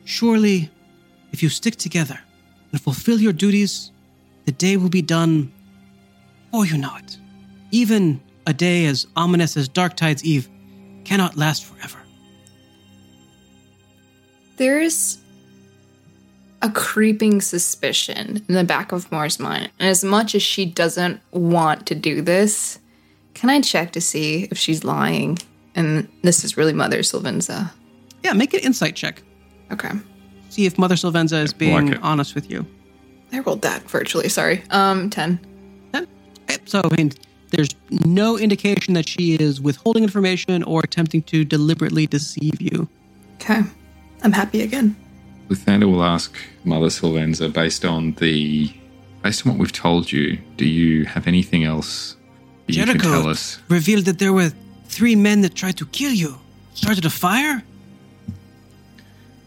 Surely, 0.05 0.69
if 1.31 1.41
you 1.43 1.49
stick 1.49 1.75
together 1.75 2.19
and 2.71 2.81
fulfill 2.81 3.19
your 3.19 3.33
duties, 3.33 3.91
the 4.45 4.51
day 4.51 4.77
will 4.77 4.89
be 4.89 5.01
done 5.01 5.51
before 6.57 6.75
you 6.75 6.81
know 6.81 6.95
it. 6.95 7.17
Even 7.69 8.19
a 8.47 8.53
day 8.53 8.85
as 8.85 9.05
ominous 9.15 9.55
as 9.57 9.69
Darktide's 9.69 10.23
Eve 10.23 10.49
cannot 11.03 11.37
last 11.37 11.63
forever. 11.63 11.99
There's 14.55 15.19
a 16.63 16.71
creeping 16.71 17.41
suspicion 17.41 18.43
in 18.49 18.55
the 18.55 18.63
back 18.63 18.91
of 18.91 19.11
Moore's 19.11 19.39
mind. 19.39 19.69
And 19.77 19.87
as 19.87 20.03
much 20.03 20.33
as 20.33 20.41
she 20.41 20.65
doesn't 20.65 21.21
want 21.29 21.85
to 21.85 21.93
do 21.93 22.23
this, 22.23 22.79
can 23.35 23.51
I 23.51 23.61
check 23.61 23.91
to 23.91 24.01
see 24.01 24.47
if 24.49 24.57
she's 24.57 24.83
lying? 24.83 25.37
And 25.75 26.07
this 26.23 26.43
is 26.43 26.57
really 26.57 26.73
Mother 26.73 27.01
Sylvenza. 27.01 27.69
Yeah, 28.23 28.33
make 28.33 28.55
an 28.55 28.61
insight 28.61 28.95
check. 28.95 29.21
Okay. 29.71 29.91
See 30.49 30.65
if 30.65 30.79
Mother 30.79 30.95
Sylvenza 30.95 31.43
is 31.43 31.53
being 31.53 31.91
Like 31.91 32.03
honest 32.03 32.33
with 32.33 32.49
you. 32.49 32.65
I 33.31 33.41
rolled 33.41 33.61
that 33.61 33.87
virtually, 33.87 34.29
sorry. 34.29 34.63
Um, 34.71 35.11
10. 35.11 35.39
Okay, 36.49 36.61
So, 36.65 36.81
I 36.83 36.95
mean, 36.95 37.11
there's 37.49 37.69
no 37.89 38.37
indication 38.37 38.93
that 38.93 39.07
she 39.07 39.35
is 39.35 39.61
withholding 39.61 40.03
information 40.03 40.63
or 40.63 40.81
attempting 40.83 41.21
to 41.23 41.45
deliberately 41.45 42.07
deceive 42.07 42.61
you. 42.61 42.87
Okay. 43.35 43.61
I'm 44.23 44.31
happy 44.31 44.61
again. 44.61 44.95
Luthander 45.49 45.89
will 45.89 46.03
ask 46.03 46.35
Mother 46.63 46.87
Sylvenza, 46.87 47.51
based 47.51 47.85
on 47.85 48.13
the 48.13 48.73
based 49.23 49.45
on 49.45 49.53
what 49.53 49.59
we've 49.59 49.71
told 49.71 50.11
you, 50.11 50.37
do 50.57 50.65
you 50.65 51.05
have 51.05 51.27
anything 51.27 51.63
else 51.63 52.15
that 52.65 52.75
you 52.75 52.85
can 52.85 52.99
tell 52.99 53.27
us? 53.27 53.59
revealed 53.69 54.05
that 54.05 54.19
there 54.19 54.33
were 54.33 54.51
three 54.85 55.15
men 55.15 55.41
that 55.41 55.55
tried 55.55 55.77
to 55.77 55.85
kill 55.87 56.11
you. 56.11 56.37
Started 56.73 57.05
a 57.05 57.09
fire? 57.09 57.63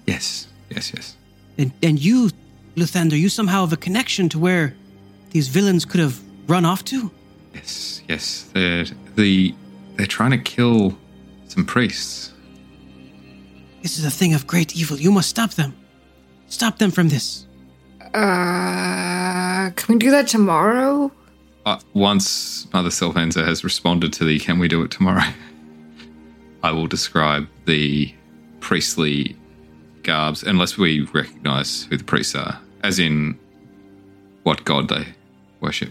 Yes, 0.07 0.49
yes, 0.71 0.93
yes. 0.95 1.17
And, 1.59 1.73
and 1.83 1.99
you, 1.99 2.31
Luthander, 2.77 3.19
you 3.19 3.29
somehow 3.29 3.61
have 3.61 3.73
a 3.73 3.77
connection 3.77 4.29
to 4.31 4.39
where 4.39 4.75
these 5.31 5.49
villains 5.49 5.85
could 5.85 6.01
have 6.01 6.21
run 6.51 6.65
off 6.65 6.85
to? 6.87 7.11
Yes, 7.55 8.03
yes. 8.09 8.51
They're 8.53 8.85
the 9.15 9.55
they're 9.97 10.07
trying 10.07 10.33
to 10.33 10.39
kill 10.39 10.99
some 11.49 11.65
priests. 11.65 12.33
This 13.83 13.99
is 13.99 14.05
a 14.05 14.11
thing 14.11 14.35
of 14.35 14.47
great 14.47 14.77
evil. 14.77 14.99
You 14.99 15.13
must 15.13 15.31
stop 15.31 15.53
them. 15.53 15.75
Stop 16.49 16.79
them 16.79 16.91
from 16.91 17.09
this. 17.09 17.47
Uh, 18.13 19.71
can 19.77 19.95
we 19.95 19.99
do 19.99 20.11
that 20.11 20.27
tomorrow? 20.27 21.13
Uh, 21.65 21.79
once 21.95 22.67
Mother 22.73 22.89
Sylvenza 22.91 23.47
has 23.47 23.63
responded 23.63 24.13
to 24.15 24.25
the 24.25 24.39
"Can 24.39 24.59
we 24.59 24.69
do 24.69 24.83
it 24.83 24.91
tomorrow?" 24.91 25.31
I 26.63 26.73
will 26.73 26.89
describe 26.89 27.49
the 27.65 28.13
priestly 28.61 29.37
garbs, 30.03 30.43
unless 30.43 30.77
we 30.77 31.03
recognize 31.13 31.85
who 31.85 31.97
the 31.97 32.05
priests 32.05 32.35
are, 32.35 32.59
as 32.83 32.99
in 32.99 33.39
what 34.43 34.65
god 34.65 34.89
they 34.89 35.07
worship. 35.61 35.91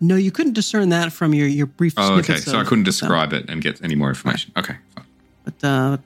No, 0.00 0.16
you 0.16 0.30
couldn't 0.30 0.52
discern 0.54 0.88
that 0.90 1.12
from 1.12 1.32
your, 1.34 1.46
your 1.46 1.66
brief 1.66 1.94
Oh, 1.96 2.14
okay. 2.14 2.22
snippets 2.24 2.44
So 2.46 2.58
I 2.58 2.64
couldn't 2.64 2.80
of 2.80 2.84
them. 2.84 2.84
describe 2.84 3.32
it 3.32 3.48
and 3.48 3.62
get 3.62 3.82
any 3.82 3.94
Moore 3.94 4.08
information. 4.10 4.52
Okay, 4.56 4.76
fine. 4.94 5.04
But 5.44 5.64
uh, 5.64 5.96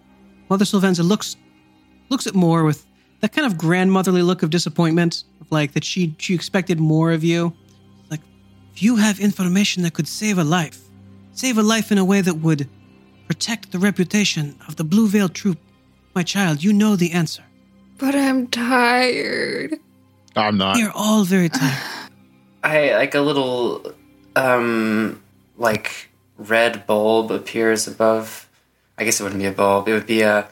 Mother 0.48 0.64
Sylvenza 0.64 1.02
looks 1.06 1.36
looks 2.10 2.26
at 2.26 2.34
more 2.34 2.64
with 2.64 2.86
that 3.20 3.32
kind 3.32 3.46
of 3.46 3.58
grandmotherly 3.58 4.22
look 4.22 4.42
of 4.42 4.50
disappointment, 4.50 5.24
of 5.40 5.50
like 5.50 5.72
that 5.72 5.84
she 5.84 6.14
she 6.18 6.34
expected 6.34 6.78
more 6.78 7.12
of 7.12 7.24
you. 7.24 7.52
Like, 8.10 8.20
if 8.74 8.82
you 8.82 8.96
have 8.96 9.18
information 9.20 9.82
that 9.84 9.94
could 9.94 10.06
save 10.08 10.38
a 10.38 10.44
life, 10.44 10.80
save 11.32 11.58
a 11.58 11.62
life 11.62 11.90
in 11.90 11.98
a 11.98 12.04
way 12.04 12.20
that 12.20 12.34
would 12.34 12.68
protect 13.26 13.72
the 13.72 13.78
reputation 13.78 14.54
of 14.68 14.76
the 14.76 14.84
Blue 14.84 15.08
Veil 15.08 15.28
Troop, 15.28 15.58
my 16.14 16.22
child, 16.22 16.62
you 16.62 16.72
know 16.72 16.94
the 16.96 17.12
answer. 17.12 17.42
But 17.98 18.14
I'm 18.14 18.46
tired. 18.46 19.74
I'm 20.36 20.56
not. 20.56 20.76
We 20.76 20.84
are 20.84 20.92
all 20.94 21.24
very 21.24 21.48
tired. 21.48 21.82
I 22.62 22.94
like 22.96 23.14
a 23.14 23.20
little 23.20 23.92
um 24.36 25.22
like 25.56 26.08
red 26.36 26.86
bulb 26.86 27.30
appears 27.30 27.86
above. 27.88 28.48
I 28.96 29.04
guess 29.04 29.20
it 29.20 29.22
wouldn't 29.22 29.40
be 29.40 29.46
a 29.46 29.52
bulb. 29.52 29.88
It 29.88 29.92
would 29.92 30.06
be 30.06 30.22
a 30.22 30.48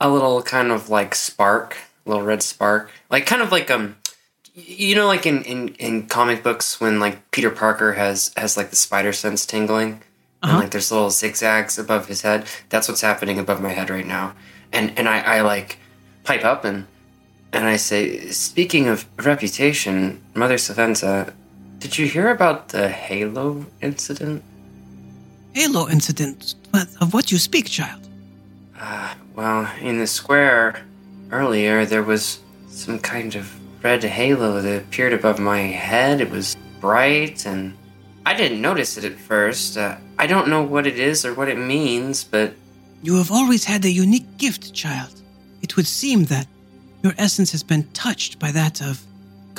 a 0.00 0.08
little 0.08 0.42
kind 0.42 0.70
of 0.70 0.88
like 0.88 1.14
spark, 1.14 1.76
a 2.06 2.08
little 2.10 2.24
red 2.24 2.42
spark, 2.42 2.90
like 3.10 3.26
kind 3.26 3.42
of 3.42 3.52
like 3.52 3.70
um, 3.70 3.96
you 4.54 4.94
know, 4.94 5.06
like 5.06 5.26
in 5.26 5.42
in 5.44 5.68
in 5.74 6.06
comic 6.06 6.42
books 6.42 6.80
when 6.80 6.98
like 7.00 7.30
Peter 7.30 7.50
Parker 7.50 7.94
has 7.94 8.32
has 8.36 8.56
like 8.56 8.70
the 8.70 8.76
spider 8.76 9.12
sense 9.12 9.44
tingling. 9.46 10.02
And 10.42 10.52
Uh-huh. 10.52 10.60
like 10.62 10.70
there's 10.70 10.90
little 10.90 11.10
zigzags 11.10 11.78
above 11.78 12.06
his 12.08 12.22
head. 12.22 12.46
That's 12.70 12.88
what's 12.88 13.02
happening 13.02 13.38
above 13.38 13.60
my 13.60 13.72
head 13.72 13.90
right 13.90 14.06
now. 14.06 14.32
And 14.72 14.96
and 14.98 15.06
I, 15.06 15.20
I 15.20 15.40
like 15.42 15.76
pipe 16.24 16.44
up 16.46 16.64
and 16.64 16.86
and 17.52 17.66
I 17.66 17.76
say, 17.76 18.30
speaking 18.30 18.88
of 18.88 19.04
reputation, 19.18 20.22
Mother 20.34 20.56
Sylvenza, 20.56 21.34
did 21.80 21.98
you 21.98 22.06
hear 22.06 22.30
about 22.30 22.68
the 22.68 22.88
Halo 22.88 23.66
incident? 23.80 24.44
Halo 25.54 25.88
incident. 25.88 26.54
What, 26.70 26.86
of 27.00 27.12
what 27.12 27.32
you 27.32 27.38
speak, 27.38 27.66
child? 27.68 28.08
Uh, 28.78 29.14
well, 29.34 29.68
in 29.80 29.98
the 29.98 30.06
square 30.06 30.84
earlier, 31.32 31.84
there 31.84 32.02
was 32.02 32.40
some 32.68 32.98
kind 32.98 33.34
of 33.34 33.50
red 33.82 34.04
halo 34.04 34.60
that 34.60 34.82
appeared 34.82 35.12
above 35.12 35.38
my 35.38 35.60
head. 35.60 36.20
It 36.20 36.30
was 36.30 36.56
bright, 36.80 37.46
and 37.46 37.76
I 38.26 38.34
didn't 38.34 38.60
notice 38.60 38.96
it 38.96 39.04
at 39.04 39.18
first. 39.18 39.76
Uh, 39.76 39.96
I 40.18 40.26
don't 40.26 40.48
know 40.48 40.62
what 40.62 40.86
it 40.86 40.98
is 40.98 41.24
or 41.24 41.34
what 41.34 41.48
it 41.48 41.58
means, 41.58 42.22
but 42.24 42.54
You 43.02 43.16
have 43.16 43.32
always 43.32 43.64
had 43.64 43.84
a 43.84 43.90
unique 43.90 44.36
gift, 44.36 44.72
child. 44.74 45.22
It 45.62 45.76
would 45.76 45.86
seem 45.86 46.24
that 46.26 46.46
your 47.02 47.14
essence 47.18 47.50
has 47.52 47.62
been 47.62 47.84
touched 47.92 48.38
by 48.38 48.52
that 48.52 48.82
of 48.82 49.02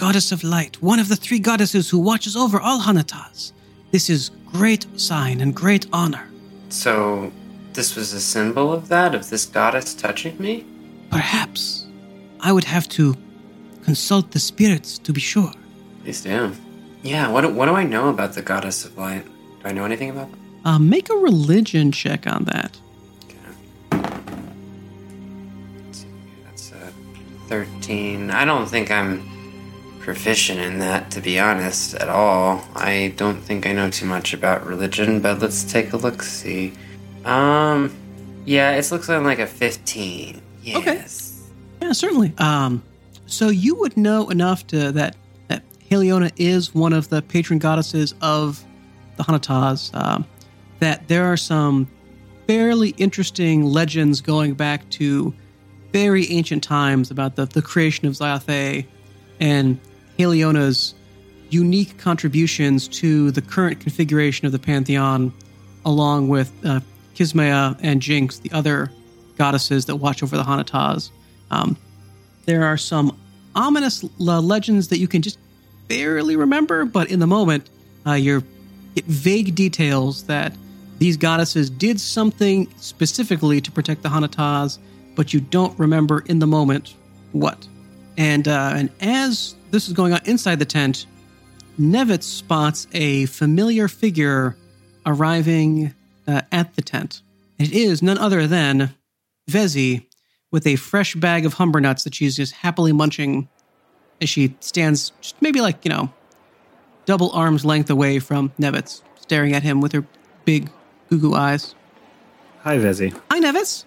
Goddess 0.01 0.31
of 0.31 0.43
Light, 0.43 0.81
one 0.81 0.97
of 0.99 1.09
the 1.09 1.15
three 1.15 1.37
goddesses 1.37 1.87
who 1.91 1.99
watches 1.99 2.35
over 2.35 2.59
all 2.59 2.79
Hanataz. 2.81 3.51
This 3.91 4.09
is 4.09 4.31
great 4.47 4.87
sign 4.99 5.41
and 5.41 5.55
great 5.55 5.85
honor. 5.93 6.27
so 6.69 7.31
this 7.73 7.95
was 7.95 8.11
a 8.11 8.19
symbol 8.19 8.73
of 8.73 8.87
that, 8.87 9.13
of 9.13 9.29
this 9.29 9.45
goddess 9.45 9.93
touching 9.93 10.35
me? 10.39 10.65
Perhaps 11.11 11.85
I 12.39 12.51
would 12.51 12.63
have 12.63 12.89
to 12.97 13.15
consult 13.83 14.31
the 14.31 14.39
spirits 14.39 14.97
to 14.97 15.13
be 15.13 15.21
sure. 15.21 15.53
Please 16.03 16.21
do. 16.21 16.51
Yeah, 17.03 17.29
what, 17.29 17.41
do- 17.41 17.53
what 17.53 17.67
do 17.67 17.73
I 17.75 17.83
know 17.83 18.09
about 18.09 18.33
the 18.33 18.41
goddess 18.41 18.83
of 18.83 18.97
light? 18.97 19.23
Do 19.25 19.69
I 19.69 19.71
know 19.71 19.85
anything 19.85 20.09
about 20.09 20.31
that? 20.31 20.39
Uh, 20.65 20.79
make 20.79 21.11
a 21.11 21.15
religion 21.15 21.91
check 21.91 22.25
on 22.25 22.45
that. 22.45 22.75
Okay. 23.25 24.01
That's 26.45 26.71
a 26.71 26.91
13. 27.49 28.31
I 28.31 28.45
don't 28.45 28.65
think 28.67 28.89
I'm 28.89 29.30
proficient 30.01 30.59
in 30.59 30.79
that, 30.79 31.11
to 31.11 31.21
be 31.21 31.39
honest, 31.39 31.93
at 31.95 32.09
all. 32.09 32.63
I 32.75 33.13
don't 33.17 33.41
think 33.41 33.65
I 33.65 33.73
know 33.73 33.89
too 33.89 34.05
much 34.05 34.33
about 34.33 34.65
religion, 34.65 35.21
but 35.21 35.39
let's 35.39 35.63
take 35.63 35.93
a 35.93 35.97
look 35.97 36.21
see. 36.23 36.73
Um, 37.23 37.95
yeah, 38.45 38.71
it 38.71 38.91
looks 38.91 39.07
like 39.07 39.39
a 39.39 39.47
15. 39.47 40.41
Yes. 40.63 41.47
Yeah, 41.81 41.91
certainly. 41.93 42.33
Um, 42.37 42.83
so 43.25 43.49
you 43.49 43.75
would 43.75 43.95
know 43.95 44.29
enough 44.29 44.67
to 44.67 44.91
that 44.91 45.15
that 45.47 45.63
Heliona 45.89 46.31
is 46.37 46.73
one 46.73 46.93
of 46.93 47.09
the 47.09 47.21
patron 47.21 47.59
goddesses 47.59 48.13
of 48.21 48.63
the 49.17 49.23
Hanataz. 49.23 49.93
Um, 49.93 50.25
that 50.79 51.07
there 51.07 51.25
are 51.25 51.37
some 51.37 51.87
fairly 52.47 52.89
interesting 52.97 53.63
legends 53.63 54.19
going 54.19 54.55
back 54.55 54.89
to 54.89 55.33
very 55.93 56.29
ancient 56.31 56.63
times 56.63 57.11
about 57.11 57.35
the, 57.35 57.45
the 57.45 57.61
creation 57.61 58.07
of 58.07 58.13
Zyathe 58.13 58.85
and 59.39 59.79
Heliona's 60.21 60.93
unique 61.49 61.97
contributions 61.97 62.87
to 62.87 63.31
the 63.31 63.41
current 63.41 63.79
configuration 63.79 64.45
of 64.45 64.51
the 64.51 64.59
pantheon, 64.59 65.33
along 65.83 66.27
with 66.27 66.51
uh, 66.63 66.79
and 67.81 68.01
Jinx, 68.01 68.37
the 68.37 68.51
other 68.51 68.91
goddesses 69.35 69.85
that 69.85 69.95
watch 69.95 70.21
over 70.21 70.37
the 70.37 70.43
Hanataz. 70.43 71.09
Um, 71.49 71.75
there 72.45 72.65
are 72.65 72.77
some 72.77 73.17
ominous 73.55 74.03
l- 74.03 74.41
legends 74.43 74.89
that 74.89 74.99
you 74.99 75.07
can 75.07 75.23
just 75.23 75.39
barely 75.87 76.35
remember, 76.35 76.85
but 76.85 77.09
in 77.09 77.17
the 77.19 77.27
moment, 77.27 77.69
uh, 78.05 78.13
you 78.13 78.43
get 78.93 79.05
vague 79.05 79.55
details 79.55 80.25
that 80.25 80.53
these 80.99 81.17
goddesses 81.17 81.71
did 81.71 81.99
something 81.99 82.71
specifically 82.77 83.59
to 83.59 83.71
protect 83.71 84.03
the 84.03 84.09
Hanataz, 84.09 84.77
but 85.15 85.33
you 85.33 85.39
don't 85.39 85.77
remember 85.79 86.19
in 86.27 86.37
the 86.37 86.47
moment 86.47 86.93
what. 87.31 87.67
And 88.17 88.47
uh, 88.47 88.73
and 88.75 88.89
as 89.01 89.55
this 89.71 89.87
is 89.87 89.93
going 89.93 90.13
on 90.13 90.21
inside 90.25 90.59
the 90.59 90.65
tent, 90.65 91.05
Nevitz 91.79 92.23
spots 92.23 92.87
a 92.93 93.25
familiar 93.25 93.87
figure 93.87 94.55
arriving 95.05 95.93
uh, 96.27 96.41
at 96.51 96.75
the 96.75 96.81
tent. 96.81 97.21
It 97.57 97.71
is 97.71 98.01
none 98.01 98.17
other 98.17 98.47
than 98.47 98.93
Vezi 99.49 100.05
with 100.51 100.67
a 100.67 100.75
fresh 100.75 101.15
bag 101.15 101.45
of 101.45 101.53
humber 101.53 101.79
nuts 101.79 102.03
that 102.03 102.13
she's 102.13 102.35
just 102.35 102.53
happily 102.53 102.91
munching 102.91 103.47
as 104.19 104.29
she 104.29 104.55
stands 104.59 105.11
just 105.21 105.41
maybe 105.41 105.61
like, 105.61 105.83
you 105.83 105.89
know, 105.89 106.13
double 107.05 107.31
arm's 107.31 107.65
length 107.65 107.89
away 107.89 108.19
from 108.19 108.49
Nevitz, 108.59 109.01
staring 109.19 109.53
at 109.53 109.63
him 109.63 109.81
with 109.81 109.93
her 109.93 110.05
big 110.45 110.69
goo 111.09 111.19
goo 111.19 111.33
eyes. 111.33 111.73
Hi, 112.63 112.77
Vezi. 112.77 113.19
Hi, 113.31 113.39
Nevitz. 113.39 113.85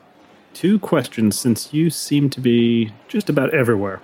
Two 0.53 0.79
questions 0.79 1.39
since 1.39 1.73
you 1.73 1.91
seem 1.91 2.31
to 2.31 2.41
be 2.41 2.93
just 3.09 3.29
about 3.29 3.53
everywhere. 3.53 4.01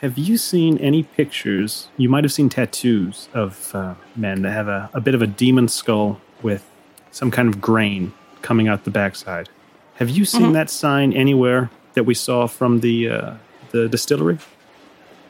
Have 0.00 0.16
you 0.16 0.38
seen 0.38 0.78
any 0.78 1.02
pictures? 1.02 1.88
You 1.98 2.08
might 2.08 2.24
have 2.24 2.32
seen 2.32 2.48
tattoos 2.48 3.28
of 3.34 3.74
uh, 3.74 3.94
men 4.16 4.40
that 4.42 4.50
have 4.52 4.66
a, 4.66 4.88
a 4.94 5.00
bit 5.00 5.14
of 5.14 5.20
a 5.20 5.26
demon 5.26 5.68
skull 5.68 6.18
with 6.40 6.64
some 7.10 7.30
kind 7.30 7.48
of 7.48 7.60
grain 7.60 8.14
coming 8.40 8.66
out 8.66 8.84
the 8.84 8.90
backside. 8.90 9.50
Have 9.96 10.08
you 10.08 10.24
seen 10.24 10.54
that 10.54 10.70
sign 10.70 11.12
anywhere 11.12 11.70
that 11.92 12.04
we 12.04 12.14
saw 12.14 12.46
from 12.46 12.80
the 12.80 13.10
uh, 13.10 13.34
the 13.72 13.90
distillery? 13.90 14.38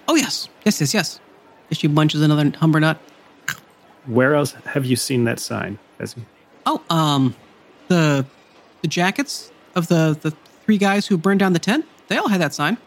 Oh, 0.06 0.14
yes. 0.14 0.48
Yes, 0.64 0.80
yes, 0.80 0.94
yes. 0.94 1.20
As 1.72 1.78
she 1.78 1.88
munches 1.88 2.22
another 2.22 2.52
humber 2.56 2.78
nut. 2.78 2.96
Where 4.06 4.36
else 4.36 4.52
have 4.52 4.84
you 4.84 4.94
seen 4.94 5.24
that 5.24 5.40
sign, 5.40 5.80
Vezi? 5.98 6.22
Oh, 6.64 6.80
um, 6.90 7.34
the 7.88 8.24
the 8.82 8.88
jackets 8.88 9.50
of 9.74 9.88
the 9.88 10.16
the 10.20 10.30
three 10.64 10.78
guys 10.78 11.08
who 11.08 11.18
burned 11.18 11.40
down 11.40 11.54
the 11.54 11.58
tent. 11.58 11.86
They 12.06 12.16
all 12.16 12.28
had 12.28 12.40
that 12.40 12.54
sign. 12.54 12.78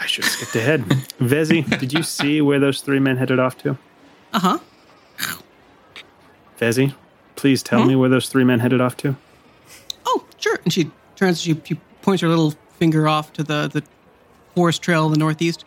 I 0.00 0.06
should 0.06 0.24
have 0.24 0.32
skipped 0.32 0.56
ahead. 0.56 0.82
Vezi, 1.20 1.78
did 1.78 1.92
you 1.92 2.02
see 2.02 2.40
where 2.40 2.58
those 2.58 2.80
three 2.80 3.00
men 3.00 3.16
headed 3.16 3.38
off 3.38 3.58
to? 3.58 3.76
Uh 4.32 4.38
huh. 4.38 4.58
Vezi, 6.58 6.94
please 7.36 7.62
tell 7.62 7.84
me 7.84 7.96
where 7.96 8.08
those 8.08 8.28
three 8.28 8.44
men 8.44 8.60
headed 8.60 8.80
off 8.80 8.96
to. 8.98 9.16
Oh, 10.06 10.24
sure. 10.38 10.58
And 10.64 10.72
she 10.72 10.90
turns. 11.16 11.40
She, 11.40 11.60
she 11.64 11.74
points 12.02 12.22
her 12.22 12.28
little 12.28 12.54
finger 12.78 13.08
off 13.08 13.32
to 13.34 13.42
the 13.42 13.68
the 13.68 13.82
forest 14.54 14.82
trail 14.82 15.06
in 15.06 15.12
the 15.12 15.18
northeast. 15.18 15.64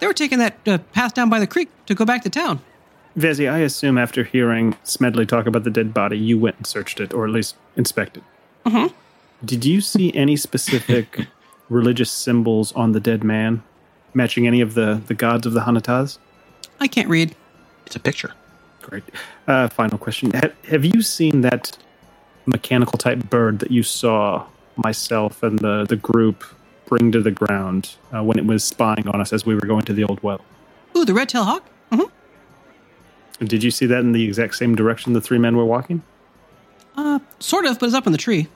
They 0.00 0.06
were 0.06 0.14
taking 0.14 0.38
that 0.38 0.56
uh, 0.66 0.78
path 0.92 1.14
down 1.14 1.30
by 1.30 1.38
the 1.38 1.46
creek 1.46 1.68
to 1.86 1.94
go 1.94 2.04
back 2.04 2.22
to 2.22 2.30
town. 2.30 2.60
Vezi, 3.16 3.50
I 3.50 3.58
assume 3.58 3.96
after 3.96 4.24
hearing 4.24 4.76
Smedley 4.84 5.24
talk 5.24 5.46
about 5.46 5.64
the 5.64 5.70
dead 5.70 5.94
body, 5.94 6.18
you 6.18 6.38
went 6.38 6.56
and 6.56 6.66
searched 6.66 7.00
it, 7.00 7.14
or 7.14 7.24
at 7.24 7.30
least 7.30 7.56
inspected. 7.76 8.22
Mm-hmm. 8.66 8.94
Did 9.44 9.64
you 9.64 9.80
see 9.80 10.14
any 10.14 10.36
specific 10.36 11.26
religious 11.68 12.10
symbols 12.10 12.72
on 12.72 12.92
the 12.92 13.00
dead 13.00 13.24
man, 13.24 13.62
matching 14.14 14.46
any 14.46 14.60
of 14.60 14.74
the, 14.74 15.02
the 15.06 15.14
gods 15.14 15.46
of 15.46 15.52
the 15.52 15.60
Hanataz? 15.60 16.18
I 16.80 16.88
can't 16.88 17.08
read. 17.08 17.34
It's 17.86 17.96
a 17.96 18.00
picture. 18.00 18.32
Great. 18.82 19.04
Uh, 19.46 19.68
final 19.68 19.98
question: 19.98 20.30
have, 20.32 20.54
have 20.64 20.84
you 20.84 21.02
seen 21.02 21.40
that 21.40 21.76
mechanical 22.46 22.98
type 22.98 23.18
bird 23.28 23.58
that 23.58 23.70
you 23.70 23.82
saw 23.82 24.46
myself 24.76 25.42
and 25.42 25.58
the 25.58 25.84
the 25.88 25.96
group 25.96 26.44
bring 26.86 27.10
to 27.12 27.20
the 27.20 27.30
ground 27.30 27.96
uh, 28.14 28.22
when 28.22 28.38
it 28.38 28.46
was 28.46 28.62
spying 28.62 29.08
on 29.08 29.20
us 29.20 29.32
as 29.32 29.44
we 29.44 29.54
were 29.54 29.66
going 29.66 29.82
to 29.82 29.92
the 29.92 30.04
old 30.04 30.22
well? 30.22 30.40
Ooh, 30.96 31.04
the 31.04 31.14
red 31.14 31.28
tail 31.28 31.44
hawk. 31.44 31.68
Mm-hmm. 31.90 33.44
Did 33.44 33.62
you 33.62 33.70
see 33.70 33.86
that 33.86 34.00
in 34.00 34.12
the 34.12 34.24
exact 34.24 34.54
same 34.54 34.74
direction 34.74 35.12
the 35.12 35.20
three 35.20 35.38
men 35.38 35.56
were 35.56 35.64
walking? 35.64 36.02
Uh, 36.96 37.18
sort 37.40 37.66
of, 37.66 37.78
but 37.78 37.86
it's 37.86 37.94
up 37.94 38.06
in 38.06 38.12
the 38.12 38.18
tree. 38.18 38.48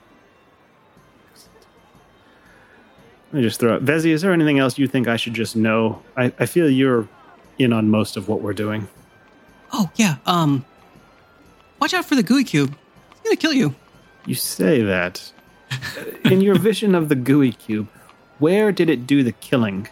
Let 3.32 3.38
me 3.38 3.42
just 3.42 3.60
throw 3.60 3.74
out. 3.74 3.84
Vezi, 3.84 4.06
is 4.10 4.22
there 4.22 4.32
anything 4.32 4.58
else 4.58 4.76
you 4.76 4.88
think 4.88 5.06
I 5.06 5.16
should 5.16 5.34
just 5.34 5.54
know? 5.54 6.02
I, 6.16 6.32
I 6.40 6.46
feel 6.46 6.68
you're 6.68 7.08
in 7.58 7.72
on 7.72 7.88
most 7.88 8.16
of 8.16 8.28
what 8.28 8.40
we're 8.42 8.52
doing. 8.52 8.88
Oh 9.72 9.88
yeah. 9.94 10.16
Um, 10.26 10.64
watch 11.80 11.94
out 11.94 12.04
for 12.04 12.16
the 12.16 12.24
gooey 12.24 12.42
cube. 12.42 12.74
It's 13.12 13.20
gonna 13.20 13.36
kill 13.36 13.52
you. 13.52 13.74
You 14.26 14.34
say 14.34 14.82
that. 14.82 15.32
in 16.24 16.40
your 16.40 16.58
vision 16.58 16.96
of 16.96 17.08
the 17.08 17.14
gooey 17.14 17.52
cube, 17.52 17.88
where 18.40 18.72
did 18.72 18.90
it 18.90 19.06
do 19.06 19.22
the 19.22 19.32
killing 19.32 19.88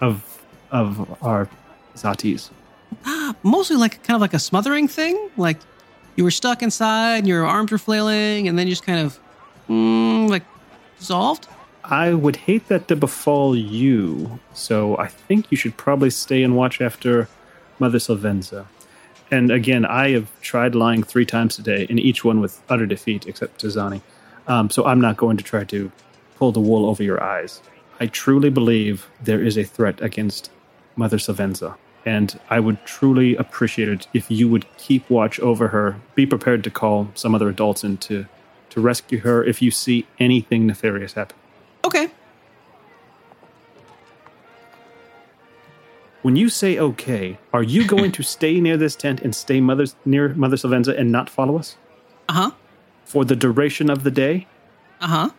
of 0.00 0.42
of 0.70 1.22
our 1.22 1.48
Zatis? 1.94 2.50
Mostly 3.42 3.76
like 3.76 4.02
kind 4.02 4.14
of 4.14 4.22
like 4.22 4.32
a 4.32 4.38
smothering 4.38 4.88
thing. 4.88 5.28
Like 5.36 5.58
you 6.16 6.24
were 6.24 6.30
stuck 6.30 6.62
inside, 6.62 7.18
and 7.18 7.28
your 7.28 7.44
arms 7.44 7.70
were 7.70 7.78
flailing, 7.78 8.48
and 8.48 8.58
then 8.58 8.66
you 8.66 8.72
just 8.72 8.86
kind 8.86 9.00
of 9.04 9.18
mm, 9.68 10.30
like 10.30 10.44
dissolved. 10.98 11.48
I 11.90 12.12
would 12.12 12.36
hate 12.36 12.68
that 12.68 12.86
to 12.88 12.96
befall 12.96 13.56
you, 13.56 14.40
so 14.52 14.98
I 14.98 15.08
think 15.08 15.46
you 15.50 15.56
should 15.56 15.78
probably 15.78 16.10
stay 16.10 16.42
and 16.42 16.54
watch 16.54 16.82
after 16.82 17.28
Mother 17.78 17.96
Sylvenza. 17.96 18.66
And 19.30 19.50
again, 19.50 19.86
I 19.86 20.10
have 20.10 20.28
tried 20.42 20.74
lying 20.74 21.02
three 21.02 21.24
times 21.24 21.56
today, 21.56 21.86
and 21.88 21.98
each 21.98 22.24
one 22.24 22.40
with 22.40 22.60
utter 22.68 22.84
defeat, 22.84 23.26
except 23.26 23.62
Tizani. 23.62 24.02
Um, 24.46 24.68
so 24.68 24.84
I'm 24.84 25.00
not 25.00 25.16
going 25.16 25.38
to 25.38 25.44
try 25.44 25.64
to 25.64 25.90
pull 26.36 26.52
the 26.52 26.60
wool 26.60 26.84
over 26.84 27.02
your 27.02 27.22
eyes. 27.22 27.62
I 28.00 28.06
truly 28.06 28.50
believe 28.50 29.08
there 29.22 29.42
is 29.42 29.56
a 29.56 29.64
threat 29.64 29.98
against 30.02 30.50
Mother 30.94 31.16
Sylvenza, 31.16 31.74
and 32.04 32.38
I 32.50 32.60
would 32.60 32.84
truly 32.84 33.34
appreciate 33.36 33.88
it 33.88 34.06
if 34.12 34.30
you 34.30 34.46
would 34.50 34.66
keep 34.76 35.08
watch 35.08 35.40
over 35.40 35.68
her. 35.68 35.96
Be 36.14 36.26
prepared 36.26 36.64
to 36.64 36.70
call 36.70 37.10
some 37.14 37.34
other 37.34 37.48
adults 37.48 37.82
in 37.82 37.96
to, 37.98 38.26
to 38.70 38.80
rescue 38.82 39.20
her 39.20 39.42
if 39.42 39.62
you 39.62 39.70
see 39.70 40.06
anything 40.18 40.66
nefarious 40.66 41.14
happen. 41.14 41.36
When 46.22 46.36
you 46.36 46.48
say 46.48 46.78
okay, 46.78 47.38
are 47.52 47.62
you 47.62 47.86
going 47.86 48.12
to 48.12 48.22
stay 48.22 48.60
near 48.60 48.76
this 48.76 48.96
tent 48.96 49.20
and 49.20 49.34
stay 49.34 49.60
mother's, 49.60 49.94
near 50.04 50.30
Mother 50.34 50.56
Sylvenza 50.56 50.98
and 50.98 51.12
not 51.12 51.30
follow 51.30 51.58
us 51.58 51.76
Uh 52.28 52.32
huh. 52.32 52.50
for 53.04 53.24
the 53.24 53.36
duration 53.36 53.88
of 53.90 54.02
the 54.02 54.10
day? 54.10 54.46
Uh 55.00 55.06
huh. 55.06 55.30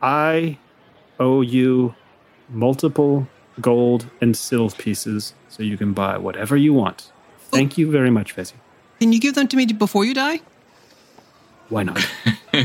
I 0.00 0.56
owe 1.20 1.42
you 1.42 1.94
multiple 2.48 3.28
gold 3.60 4.06
and 4.20 4.36
silver 4.36 4.74
pieces 4.76 5.34
so 5.48 5.62
you 5.62 5.76
can 5.76 5.92
buy 5.92 6.16
whatever 6.18 6.56
you 6.56 6.72
want. 6.72 7.12
Thank 7.50 7.76
you 7.76 7.90
very 7.90 8.10
much, 8.10 8.34
Vezi. 8.34 8.54
Can 9.00 9.12
you 9.12 9.20
give 9.20 9.34
them 9.34 9.46
to 9.48 9.56
me 9.56 9.66
before 9.66 10.04
you 10.06 10.14
die? 10.14 10.40
Why 11.68 11.82
not? 11.82 11.98
uh, 12.54 12.62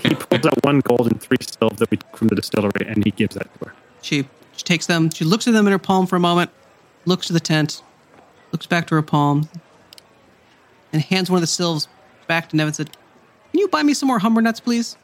he 0.00 0.14
pulls 0.14 0.46
out 0.46 0.64
one 0.64 0.80
gold 0.80 1.06
and 1.10 1.20
three 1.20 1.36
silver 1.40 1.74
that 1.76 1.90
we 1.90 1.98
took 1.98 2.16
from 2.16 2.28
the 2.28 2.34
distillery 2.34 2.86
and 2.86 3.04
he 3.04 3.10
gives 3.10 3.34
that 3.36 3.52
to 3.58 3.66
her. 3.66 3.74
She, 4.02 4.26
she 4.56 4.64
takes 4.64 4.86
them. 4.86 5.10
She 5.10 5.24
looks 5.24 5.46
at 5.46 5.54
them 5.54 5.66
in 5.66 5.72
her 5.72 5.78
palm 5.78 6.06
for 6.06 6.16
a 6.16 6.20
moment, 6.20 6.50
looks 7.04 7.26
to 7.28 7.32
the 7.32 7.40
tent, 7.40 7.82
looks 8.52 8.66
back 8.66 8.86
to 8.88 8.94
her 8.94 9.02
palm, 9.02 9.48
and 10.92 11.02
hands 11.02 11.30
one 11.30 11.38
of 11.38 11.42
the 11.42 11.46
sylphs 11.46 11.88
back 12.26 12.48
to 12.50 12.56
Nevitz. 12.56 12.76
Said, 12.76 12.90
"Can 13.52 13.60
you 13.60 13.68
buy 13.68 13.82
me 13.82 13.94
some 13.94 14.08
more 14.08 14.18
humber 14.18 14.40
nuts, 14.40 14.60
please?" 14.60 14.96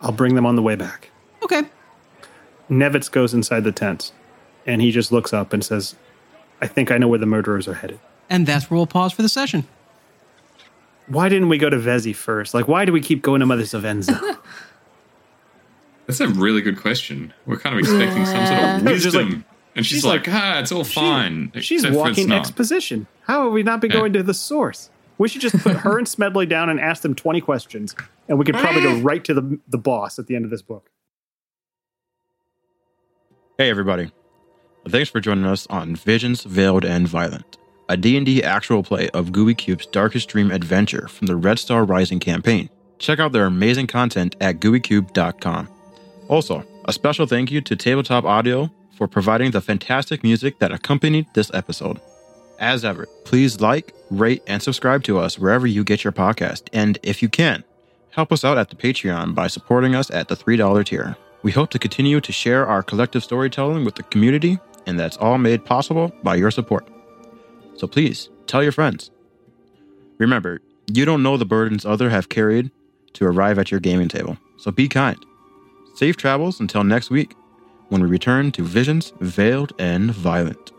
I'll 0.00 0.12
bring 0.12 0.34
them 0.34 0.44
on 0.46 0.56
the 0.56 0.62
way 0.62 0.74
back. 0.76 1.10
Okay. 1.42 1.62
Nevitz 2.70 3.10
goes 3.10 3.32
inside 3.32 3.64
the 3.64 3.72
tent 3.72 4.12
and 4.66 4.82
he 4.82 4.90
just 4.90 5.12
looks 5.12 5.32
up 5.32 5.52
and 5.52 5.64
says, 5.64 5.94
I 6.60 6.66
think 6.66 6.90
I 6.90 6.98
know 6.98 7.08
where 7.08 7.18
the 7.18 7.26
murderers 7.26 7.68
are 7.68 7.74
headed. 7.74 8.00
And 8.28 8.46
that's 8.46 8.70
where 8.70 8.76
we'll 8.76 8.86
pause 8.86 9.12
for 9.12 9.22
the 9.22 9.28
session. 9.28 9.66
Why 11.06 11.28
didn't 11.28 11.48
we 11.48 11.58
go 11.58 11.70
to 11.70 11.76
Vezi 11.76 12.14
first? 12.14 12.52
Like, 12.52 12.66
why 12.66 12.84
do 12.84 12.92
we 12.92 13.00
keep 13.00 13.22
going 13.22 13.40
to 13.40 13.46
Mother 13.46 13.62
Sylvenza? 13.62 14.38
That's 16.06 16.20
a 16.20 16.28
really 16.28 16.60
good 16.62 16.80
question. 16.80 17.32
We're 17.46 17.58
kind 17.58 17.74
of 17.74 17.80
expecting 17.80 18.24
some 18.26 18.46
sort 18.46 18.60
of 18.60 18.82
wisdom. 18.84 19.30
like- 19.30 19.44
and 19.74 19.84
she's, 19.84 19.96
she's 19.98 20.04
like, 20.06 20.26
like- 20.26 20.34
ah, 20.36 20.58
it's 20.60 20.72
all 20.72 20.84
fine. 20.84 21.52
She's 21.56 21.84
except 21.84 21.94
for 21.94 22.08
it's 22.08 22.16
walking 22.18 22.28
not." 22.28 22.40
exposition. 22.40 23.06
How 23.24 23.44
would 23.44 23.52
we 23.52 23.62
not 23.62 23.80
be 23.82 23.88
Yeah. 23.88 23.94
going 23.94 24.12
to 24.14 24.22
the 24.22 24.32
source? 24.34 24.90
We 25.18 25.28
should 25.28 25.40
just 25.42 25.58
put 25.58 25.76
her 25.78 25.98
and 25.98 26.06
Smedley 26.08 26.46
down 26.46 26.68
and 26.70 26.78
ask 26.80 27.02
them 27.02 27.14
20 27.14 27.40
questions, 27.40 27.94
and 28.28 28.38
we 28.38 28.44
could 28.44 28.54
probably 28.54 28.82
go 28.82 28.98
right 29.00 29.22
to 29.24 29.34
the, 29.34 29.58
the 29.68 29.78
boss 29.78 30.18
at 30.18 30.26
the 30.26 30.36
end 30.36 30.44
of 30.44 30.50
this 30.50 30.62
book. 30.62 30.90
Hey 33.58 33.70
everybody. 33.70 34.10
Thanks 34.88 35.10
for 35.10 35.20
joining 35.20 35.44
us 35.46 35.66
on 35.68 35.96
Visions 35.96 36.42
Veiled 36.44 36.84
and 36.84 37.08
Violent, 37.08 37.56
a 37.88 37.96
D&D 37.96 38.42
actual 38.42 38.82
play 38.82 39.08
of 39.10 39.32
Gooey 39.32 39.54
Cube's 39.54 39.86
Darkest 39.86 40.28
Dream 40.28 40.50
adventure 40.50 41.08
from 41.08 41.26
the 41.26 41.36
Red 41.36 41.58
Star 41.58 41.84
Rising 41.84 42.20
campaign. 42.20 42.68
Check 42.98 43.18
out 43.18 43.32
their 43.32 43.46
amazing 43.46 43.86
content 43.88 44.36
at 44.40 44.60
gooeycube.com. 44.60 45.68
Also, 46.28 46.64
a 46.86 46.92
special 46.92 47.26
thank 47.26 47.50
you 47.50 47.60
to 47.60 47.76
Tabletop 47.76 48.24
Audio 48.24 48.70
for 48.96 49.06
providing 49.06 49.50
the 49.50 49.60
fantastic 49.60 50.24
music 50.24 50.58
that 50.58 50.72
accompanied 50.72 51.26
this 51.34 51.50
episode. 51.54 52.00
As 52.58 52.84
ever, 52.84 53.06
please 53.24 53.60
like, 53.60 53.94
rate, 54.10 54.42
and 54.46 54.62
subscribe 54.62 55.04
to 55.04 55.18
us 55.18 55.38
wherever 55.38 55.66
you 55.66 55.84
get 55.84 56.02
your 56.02 56.12
podcast. 56.12 56.68
And 56.72 56.98
if 57.02 57.22
you 57.22 57.28
can, 57.28 57.62
help 58.10 58.32
us 58.32 58.44
out 58.44 58.58
at 58.58 58.70
the 58.70 58.76
Patreon 58.76 59.34
by 59.34 59.46
supporting 59.46 59.94
us 59.94 60.10
at 60.10 60.28
the 60.28 60.36
$3 60.36 60.84
tier. 60.86 61.16
We 61.42 61.52
hope 61.52 61.70
to 61.70 61.78
continue 61.78 62.20
to 62.20 62.32
share 62.32 62.66
our 62.66 62.82
collective 62.82 63.22
storytelling 63.22 63.84
with 63.84 63.94
the 63.94 64.02
community, 64.04 64.58
and 64.86 64.98
that's 64.98 65.18
all 65.18 65.38
made 65.38 65.64
possible 65.64 66.12
by 66.22 66.34
your 66.36 66.50
support. 66.50 66.88
So 67.76 67.86
please 67.86 68.30
tell 68.46 68.62
your 68.62 68.72
friends. 68.72 69.10
Remember, 70.18 70.60
you 70.90 71.04
don't 71.04 71.22
know 71.22 71.36
the 71.36 71.44
burdens 71.44 71.84
others 71.84 72.10
have 72.10 72.30
carried 72.30 72.70
to 73.12 73.26
arrive 73.26 73.58
at 73.58 73.70
your 73.70 73.80
gaming 73.80 74.08
table, 74.08 74.38
so 74.56 74.70
be 74.70 74.88
kind. 74.88 75.18
Safe 75.96 76.18
travels 76.18 76.60
until 76.60 76.84
next 76.84 77.08
week 77.08 77.34
when 77.88 78.02
we 78.02 78.06
return 78.06 78.52
to 78.52 78.62
Visions 78.62 79.14
Veiled 79.20 79.72
and 79.78 80.10
Violent. 80.10 80.72